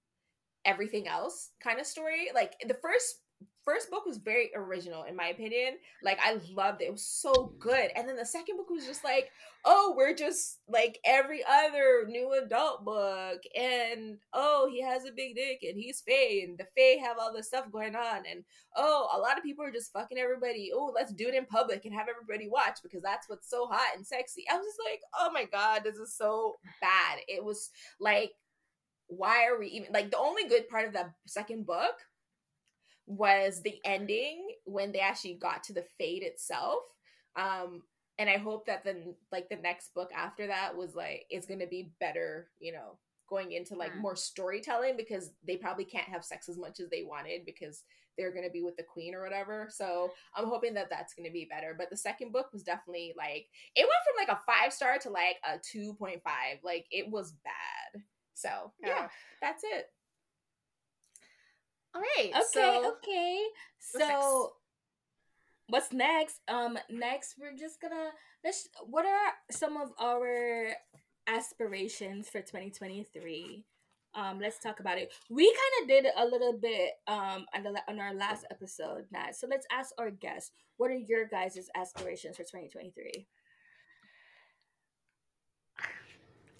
[0.65, 2.31] everything else kind of story.
[2.35, 3.17] Like the first
[3.65, 5.75] first book was very original in my opinion.
[6.03, 6.87] Like I loved it.
[6.87, 7.91] It was so good.
[7.95, 9.31] And then the second book was just like,
[9.65, 13.43] oh, we're just like every other new adult book.
[13.59, 17.33] And oh, he has a big dick and he's Fae and the Fae have all
[17.33, 18.23] this stuff going on.
[18.31, 18.45] And
[18.77, 20.71] oh, a lot of people are just fucking everybody.
[20.75, 23.97] Oh, let's do it in public and have everybody watch because that's what's so hot
[23.97, 24.45] and sexy.
[24.51, 27.19] I was just like, oh my God, this is so bad.
[27.29, 27.71] It was
[28.01, 28.33] like
[29.11, 31.97] why are we even like the only good part of that second book
[33.11, 36.83] was the ending when they actually got to the fade itself.
[37.37, 37.83] Um
[38.19, 41.67] and i hope that then like the next book after that was like it's gonna
[41.67, 42.99] be better you know
[43.31, 44.01] going into like Mm.
[44.03, 47.85] more storytelling because they probably can't have sex as much as they wanted because
[48.19, 49.69] they're gonna be with the queen or whatever.
[49.71, 51.75] So i'm hoping that that's gonna be better.
[51.79, 55.09] But the second book was definitely like it went from like a five star to
[55.11, 56.21] like a 2.5
[56.63, 58.03] like it was bad.
[58.35, 59.11] So yeah Ugh.
[59.41, 59.87] that's it
[61.95, 63.41] all right Okay, so okay.
[63.93, 64.53] what's So
[65.69, 66.41] what's next?
[66.49, 68.11] Um next we're just gonna
[68.45, 70.73] let's what are some of our
[71.27, 73.65] aspirations for 2023?
[74.15, 75.13] Um let's talk about it.
[75.29, 79.37] We kind of did a little bit um on, the, on our last episode, Nat.
[79.37, 83.27] So let's ask our guests, what are your guys' aspirations for 2023?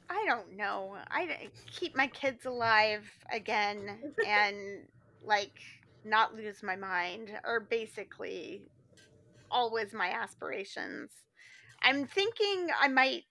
[0.09, 0.97] I don't know.
[1.11, 4.87] I keep my kids alive again and
[5.25, 5.59] like
[6.05, 8.63] not lose my mind are basically
[9.51, 11.11] always my aspirations.
[11.83, 13.25] I'm thinking I might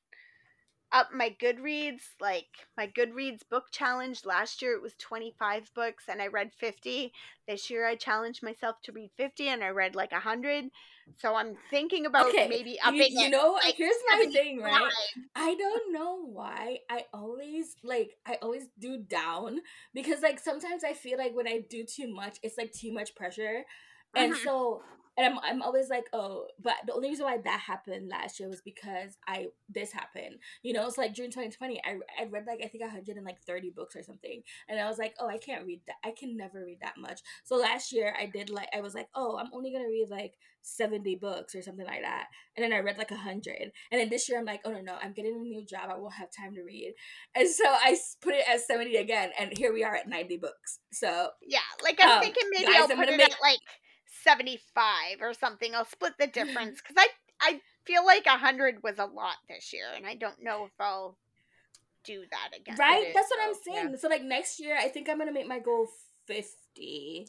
[0.91, 4.25] up my Goodreads, like my Goodreads book challenge.
[4.25, 7.13] Last year it was 25 books and I read 50.
[7.47, 10.65] This year I challenged myself to read 50 and I read like 100.
[11.17, 13.31] So I'm thinking about Okay, maybe You, upping you it.
[13.31, 14.63] know, like here's my thing, 75.
[14.63, 14.91] right?
[15.35, 19.59] I don't know why I always like I always do down
[19.93, 23.15] because like sometimes I feel like when I do too much, it's like too much
[23.15, 23.63] pressure.
[24.15, 24.37] And Mhm.
[24.43, 24.83] so
[25.17, 28.47] and I'm I'm always like, oh, but the only reason why that happened last year
[28.47, 30.39] was because I this happened.
[30.63, 34.03] You know, it's like June 2020, I I read like I think 130 books or
[34.03, 34.41] something.
[34.69, 35.97] And I was like, oh, I can't read that.
[36.05, 37.19] I can never read that much.
[37.43, 40.35] So last year I did like I was like, oh, I'm only gonna read like
[40.61, 42.27] 70 books or something like that.
[42.55, 43.71] And then I read like 100.
[43.91, 45.89] And then this year I'm like, oh no, no, I'm getting a new job.
[45.89, 46.93] I won't have time to read.
[47.35, 49.31] And so i put it as 70 again.
[49.37, 50.79] And here we are at 90 books.
[50.93, 53.59] So Yeah, like I'm Um, thinking maybe guys, I'll I'm put it make- at like
[54.23, 55.73] 75 or something.
[55.75, 57.07] I'll split the difference because I
[57.41, 61.17] I feel like 100 was a lot this year, and I don't know if I'll
[62.03, 62.75] do that again.
[62.77, 63.11] right?
[63.13, 63.73] That's what I'm though.
[63.73, 63.81] Yeah.
[63.83, 63.97] saying.
[63.97, 65.87] So like next year, I think I'm gonna make my goal
[66.27, 67.27] 50.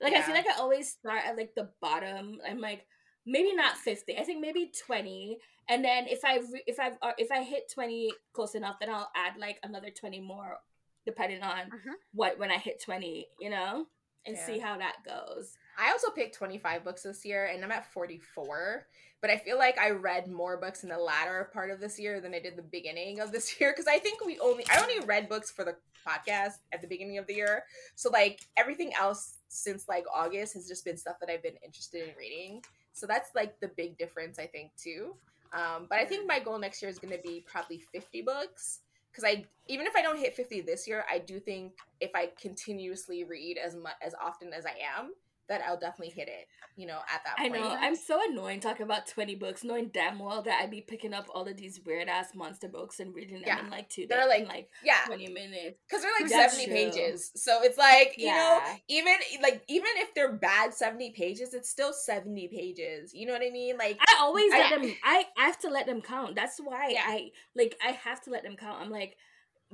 [0.00, 2.38] Like I feel like I always start at like the bottom.
[2.48, 2.86] I'm like
[3.24, 4.18] maybe not 50.
[4.18, 5.38] I think maybe 20.
[5.68, 9.10] And then if I re- if I if I hit 20 close enough, then I'll
[9.14, 10.58] add like another 20 more,
[11.06, 11.94] depending on Mhm.
[12.14, 13.28] what when I hit 20.
[13.40, 13.86] You know,
[14.26, 14.46] and Yeah.
[14.46, 15.56] see how that goes.
[15.78, 18.86] I also picked 25 books this year and I'm at 44.
[19.20, 22.20] But I feel like I read more books in the latter part of this year
[22.20, 24.98] than I did the beginning of this year because I think we only I only
[25.06, 25.76] read books for the
[26.06, 27.64] podcast at the beginning of the year.
[27.94, 32.08] So like everything else since like August has just been stuff that I've been interested
[32.08, 32.62] in reading.
[32.92, 35.14] So that's like the big difference I think too.
[35.52, 38.80] Um, but I think my goal next year is going to be probably 50 books
[39.12, 42.30] because I even if I don't hit 50 this year, I do think if I
[42.40, 45.12] continuously read as much as often as I am,
[45.48, 46.46] that I'll definitely hit it.
[46.74, 47.60] You know, at that I point.
[47.62, 47.68] know.
[47.68, 51.26] I'm so annoying talking about 20 books, knowing damn well that I'd be picking up
[51.34, 53.60] all of these weird ass monster books and reading them Yeah.
[53.60, 55.78] in like two days, They're like- like yeah, 20 minutes.
[55.86, 56.74] because they're like That's 70 true.
[56.74, 57.30] pages.
[57.36, 58.76] So it's like you know, Yeah.
[58.88, 63.12] even like even if they're bad 70 pages, it's still 70 pages.
[63.12, 63.76] You know what I mean?
[63.76, 64.94] Like I always I- let them.
[65.04, 66.36] I, I have to let them count.
[66.36, 67.02] That's why Yeah.
[67.06, 67.76] I like.
[67.86, 68.80] I have to let them count.
[68.80, 69.16] I'm like,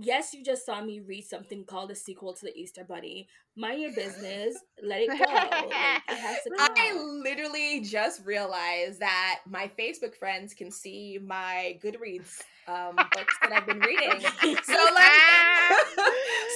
[0.00, 3.28] yes, you just saw me read something called a sequel to the Easter Bunny.
[3.56, 4.56] Mind your business.
[4.82, 5.14] let it go.
[5.14, 6.78] Like, it has to count.
[6.78, 13.52] I literally just realized that my Facebook friends can see my Goodreads um, books that
[13.52, 14.20] I've been reading.
[14.20, 14.62] So like,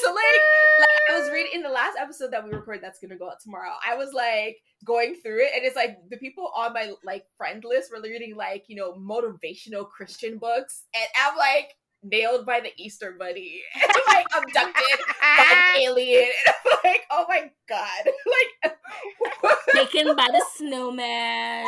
[0.03, 0.43] so like,
[0.79, 3.41] like I was reading in the last episode that we recorded that's gonna go out
[3.43, 3.73] tomorrow.
[3.87, 7.65] I was like going through it, and it's like the people on my like friend
[7.65, 12.71] list were reading like you know motivational Christian books, and I'm like nailed by the
[12.77, 18.05] Easter Bunny, and like abducted by an alien, and like, oh my god,
[18.65, 18.77] like.
[19.75, 21.65] Taken by the snowman.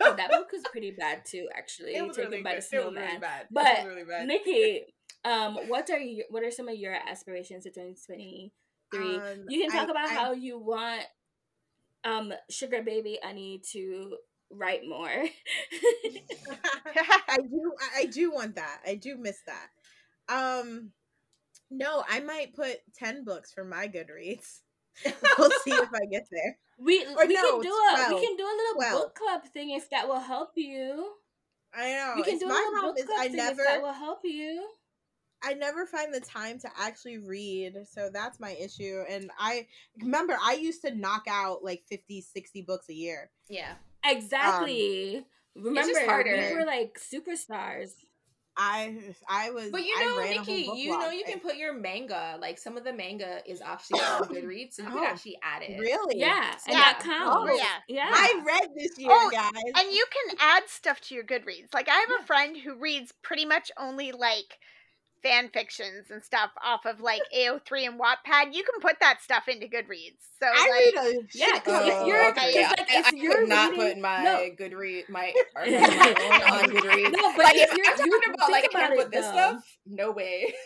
[0.00, 1.92] Oh, that book was pretty bad too, actually.
[1.92, 2.62] Taken really by good.
[2.62, 3.20] the really snowman.
[3.20, 3.40] bad.
[3.42, 4.26] It But really bad.
[4.26, 4.82] Nikki,
[5.24, 6.24] um, what are you?
[6.30, 8.52] What are some of your aspirations for twenty twenty
[8.92, 9.16] three?
[9.16, 11.02] Um, You can talk I- about I- how you want
[12.04, 14.16] um sugar baby Annie to
[14.52, 15.08] write more.
[17.28, 18.80] I do I- do want that.
[18.86, 19.68] I do miss that.
[20.28, 20.90] Um
[21.70, 24.60] no, I might put 10 books for my Goodreads.
[25.38, 26.58] we'll see if I get there.
[26.78, 28.12] we Or we no, can do a 12.
[28.20, 28.92] we can do a little 12.
[29.00, 31.12] book club thing if that will help you.
[31.74, 32.12] I know.
[32.16, 33.92] we can it's do a little book is club I thing never if that will
[33.94, 34.68] help you.
[35.44, 37.74] I never find the time to actually read.
[37.90, 39.02] So that's my issue.
[39.08, 39.66] And I
[40.00, 43.30] remember I used to knock out like 50, 60 books a year.
[43.48, 43.72] Yeah.
[44.04, 45.24] Um, exactly.
[45.54, 46.36] Remember, harder.
[46.36, 47.90] we were like superstars.
[48.56, 51.12] I I was But you know, Nikki, whole book you know blog.
[51.14, 54.82] you can put your manga, like some of the manga is actually on Goodreads, so
[54.82, 55.78] you Oh, can actually add it.
[55.78, 56.20] Really?
[56.20, 56.80] Yeah, and Yeah.
[56.80, 57.36] that counts.
[57.36, 57.78] Oh, yeah.
[57.88, 58.10] yeah.
[58.12, 59.52] I read this year, Oh, guys.
[59.78, 61.72] and you can add stuff to your Goodreads.
[61.72, 64.58] Like I have a friend who reads pretty much only like
[65.22, 68.52] fan fictions and stuff off of like AO3 and Wattpad.
[68.54, 70.18] You can put that stuff into Goodreads.
[70.40, 72.40] So I like, read a Yeah, shit 'cause ton if you're- books.
[72.44, 74.48] It's yeah, like if I you're could not reading- put my no.
[74.58, 77.12] Goodread my or my own on Goodreads.
[77.12, 79.12] No, but like if if you're- I'm talking you about like I can't about put
[79.12, 79.32] this though.
[79.32, 80.52] stuff, no way.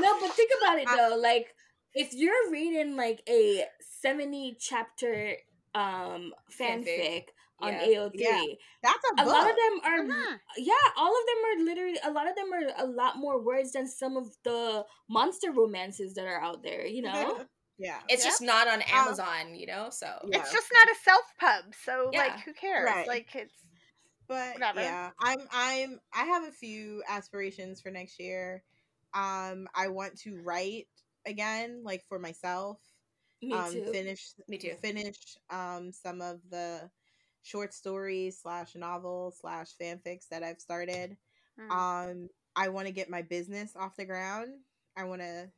[0.00, 1.16] No, but think about it though.
[1.20, 1.54] Like,
[1.92, 3.64] if you're reading like a
[4.00, 5.34] seventy chapter
[5.74, 7.24] um fanfic Fanfic.
[7.60, 7.80] On Yeah.
[7.80, 8.44] AO3, Yeah.
[8.82, 9.26] That's a a book.
[9.26, 10.40] lot of them are Mhm.
[10.56, 13.72] yeah, all of them are literally a lot of them are a lot more words
[13.72, 16.86] than some of the monster romances that are out there.
[16.86, 17.44] You know.
[17.78, 18.02] yeah.
[18.08, 18.24] It's Yeah.
[18.24, 19.90] just not on Amazon, you know.
[19.90, 20.32] So Yeah.
[20.32, 21.74] it's just not a self pub.
[21.84, 22.16] So Yeah.
[22.16, 22.96] like, who cares?
[22.96, 23.06] Right.
[23.06, 23.54] Like it's
[24.28, 24.74] But Whatever.
[24.74, 28.62] yeah, I'm I'm I have a few aspirations for next year.
[29.14, 30.88] Um I want to write
[31.26, 32.80] again like for myself.
[33.42, 33.92] Me um too.
[33.92, 34.76] finish Me too.
[34.82, 36.90] finish um some of the
[37.42, 41.16] short stories slash novels slash fanfics that I've started.
[41.60, 41.70] mm.
[41.70, 44.48] Um I want to get my business off the ground.
[44.96, 45.48] I want to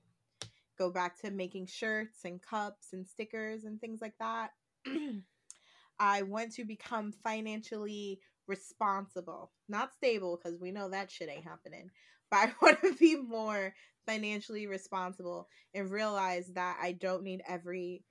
[0.79, 4.51] go back to making shirts and cups and stickers and things like that.
[5.99, 11.91] I want to become financially responsible, not stable because we know that shit ain't happening.
[12.31, 13.75] But I want to be more
[14.07, 18.05] financially responsible and realize that I don't need every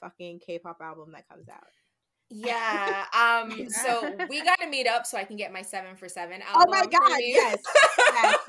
[0.00, 1.62] fucking K-pop album that comes out.
[2.32, 3.04] Yeah.
[3.14, 3.68] Um.
[3.70, 6.60] So we got to meet up so I can get my seven for seven Oh
[6.60, 6.64] album.
[6.66, 7.58] Oh my god, yes.
[7.74, 8.38] yes, yes.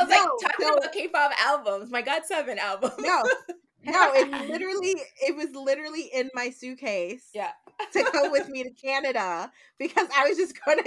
[0.00, 1.90] I was No, like talking so- about K-pop albums.
[1.90, 2.92] My God, seven album.
[2.98, 3.22] No,
[3.84, 7.28] no, it literally it was literally in my suitcase.
[7.34, 7.52] Yeah.
[7.92, 10.82] to go with me to Canada because I was just gonna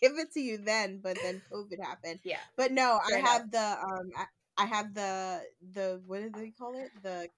[0.00, 2.20] give it to you then, but then COVID happened.
[2.24, 2.38] Yeah.
[2.56, 3.30] But no, Fair I enough.
[3.32, 4.24] have the um I,
[4.58, 5.42] I have the
[5.72, 6.90] the what do they call it?
[7.02, 7.28] The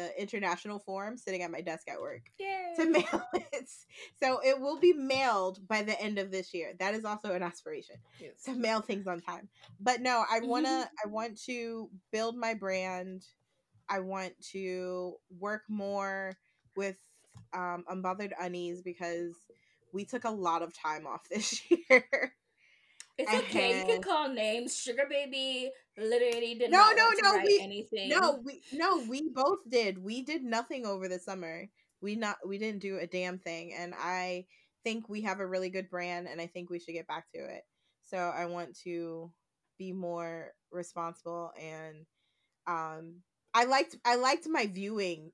[0.00, 2.72] the international form sitting at my desk at work Yay.
[2.76, 3.68] to mail it.
[4.22, 6.72] So it will be mailed by the end of this year.
[6.78, 8.42] That is also an aspiration Yes.
[8.44, 9.48] to mail things on time.
[9.80, 13.24] But no, I want to I want to build my brand.
[13.88, 16.36] I want to work more
[16.76, 16.96] with
[17.52, 19.34] um unbothered unease because
[19.92, 22.34] we took a lot of time off this year.
[23.20, 23.80] It's okay.
[23.80, 24.76] You can call names.
[24.76, 28.08] Sugar baby literally did No, not no, no, write we- anything.
[28.08, 29.98] no, we no, we both did.
[29.98, 31.66] We did nothing over the summer.
[32.00, 34.46] We not we didn't do a damn thing and I
[34.84, 37.38] think we have a really good brand and I think we should get back to
[37.40, 37.62] it.
[38.02, 39.30] So I want to
[39.78, 42.06] be more responsible and
[42.66, 43.16] um
[43.52, 45.32] I liked I liked my viewing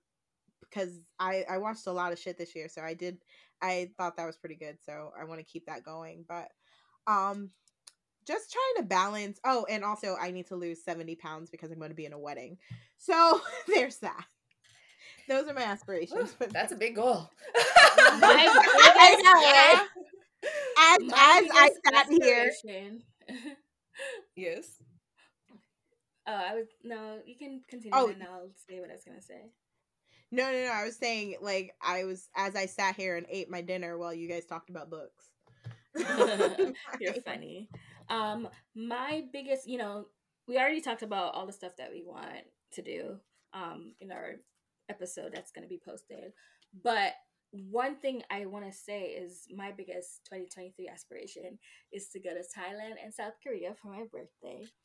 [0.69, 3.19] because I I watched a lot of shit this year so I did
[3.63, 6.49] I thought that was pretty good so I want to keep that going but
[7.07, 7.51] um
[8.27, 11.79] just trying to balance oh and also I need to lose 70 pounds because I'm
[11.79, 12.59] going to be in a wedding
[12.99, 14.25] so there's that
[15.29, 17.29] those are my aspirations Whew, That's a big goal.
[17.57, 19.87] I know, yeah.
[20.79, 22.51] as as I sat here
[24.37, 24.67] yes.
[26.29, 27.19] oh, I was no.
[27.27, 28.09] You can continue, Oh.
[28.09, 29.51] and I'll say what I was gonna say.
[30.31, 33.51] no no no I was saying like I was as I sat here and ate
[33.51, 35.25] my dinner while you guys talked about books
[37.01, 37.69] You're funny.
[38.09, 40.07] Um, my biggest, you know,
[40.49, 43.17] we already talked about all the stuff that we want to do
[43.55, 44.35] um in our
[44.89, 46.33] episode that's going to be posted.
[46.85, 47.13] But
[47.53, 51.59] one thing I want to say is my biggest 2023 aspiration
[51.93, 54.65] is to go to Thailand and South Korea for my birthday.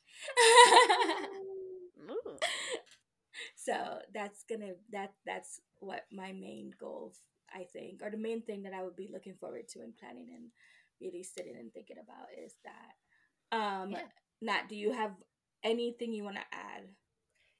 [3.55, 7.13] So that's gonna that that's what my main goal
[7.53, 10.29] i think or the main thing that i would be looking forward to and planning
[10.33, 10.49] and
[11.01, 12.93] really sitting and thinking about is that
[13.51, 14.01] um Yeah.
[14.41, 15.11] nat do you have
[15.63, 16.83] anything you want to add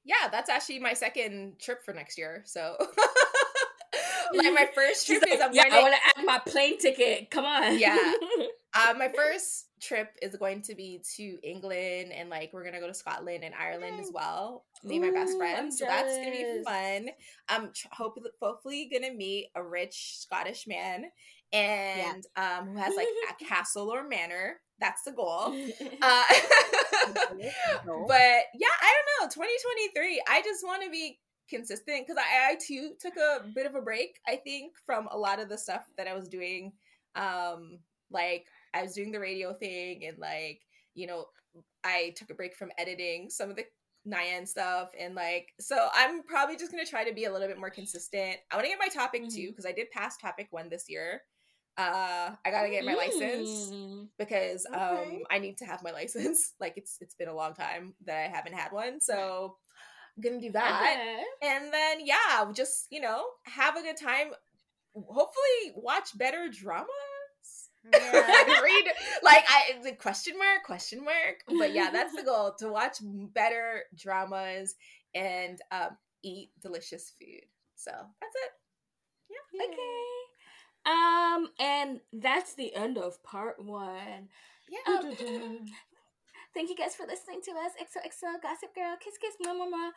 [0.04, 2.42] Yeah, that's actually my second trip for next year.
[2.46, 2.76] So,
[4.34, 6.78] like, my first She's trip is like, I'm yeah, i want to add my plane
[6.80, 8.14] ticket come on Yeah.
[8.74, 12.88] uh, my first trip is going to be to England and like we're gonna go
[12.88, 14.66] to Scotland and Ireland as well.
[14.84, 17.10] Me and my best Ooh, friend, I'm so that's gonna be fun.
[17.50, 21.06] I'm tr- hope, hopefully gonna meet a rich Scottish man
[21.54, 24.62] and um who has like a castle or manor.
[24.82, 25.56] That's the goal.
[26.04, 26.24] Uh,
[28.08, 29.28] but yeah, I don't know.
[29.34, 30.24] 2023.
[30.28, 31.20] I just want to be
[31.50, 34.20] consistent because I, I too took a bit of a break.
[34.28, 36.74] I think from a lot of the stuff that I was doing.
[37.16, 37.80] Um,
[38.12, 40.62] like I was doing the radio thing, and like
[40.96, 41.26] you know,
[41.84, 43.66] I took a break from editing some of the
[44.08, 47.60] Nyan stuff, and like so I'm probably just gonna try to be a little bit
[47.60, 48.38] more consistent.
[48.52, 49.48] I want to get my TOPIK too Mhm.
[49.50, 51.22] because I did pass TOPIK one this year.
[51.78, 53.72] Uh, I gotta get my license
[54.18, 56.54] because um I need to have my license.
[56.60, 59.00] Like it's it's been a long time that I haven't had one.
[59.02, 59.56] So
[60.18, 60.82] I'm gonna do that.
[60.82, 61.24] Okay.
[61.50, 64.32] And then yeah, just, you know, have a good time.
[64.94, 66.88] Hopefully watch better dramas.
[67.94, 68.60] Yeah.
[68.62, 68.86] Read
[69.24, 71.44] like I the question mark, question mark.
[71.48, 74.76] But yeah, that's the goal to watch better dramas
[75.16, 77.42] and um eat delicious food.
[77.76, 78.52] So that's it.
[79.32, 79.66] Yeah.
[79.66, 80.31] Okay.
[80.86, 84.30] Um, and that's the end of part one.
[84.70, 84.96] Yeah.
[84.98, 85.16] Um,
[86.54, 87.74] thank you guys for listening to us.
[87.80, 88.96] XOXO Gossip Girl.
[89.00, 89.92] Kiss, kiss, mwah.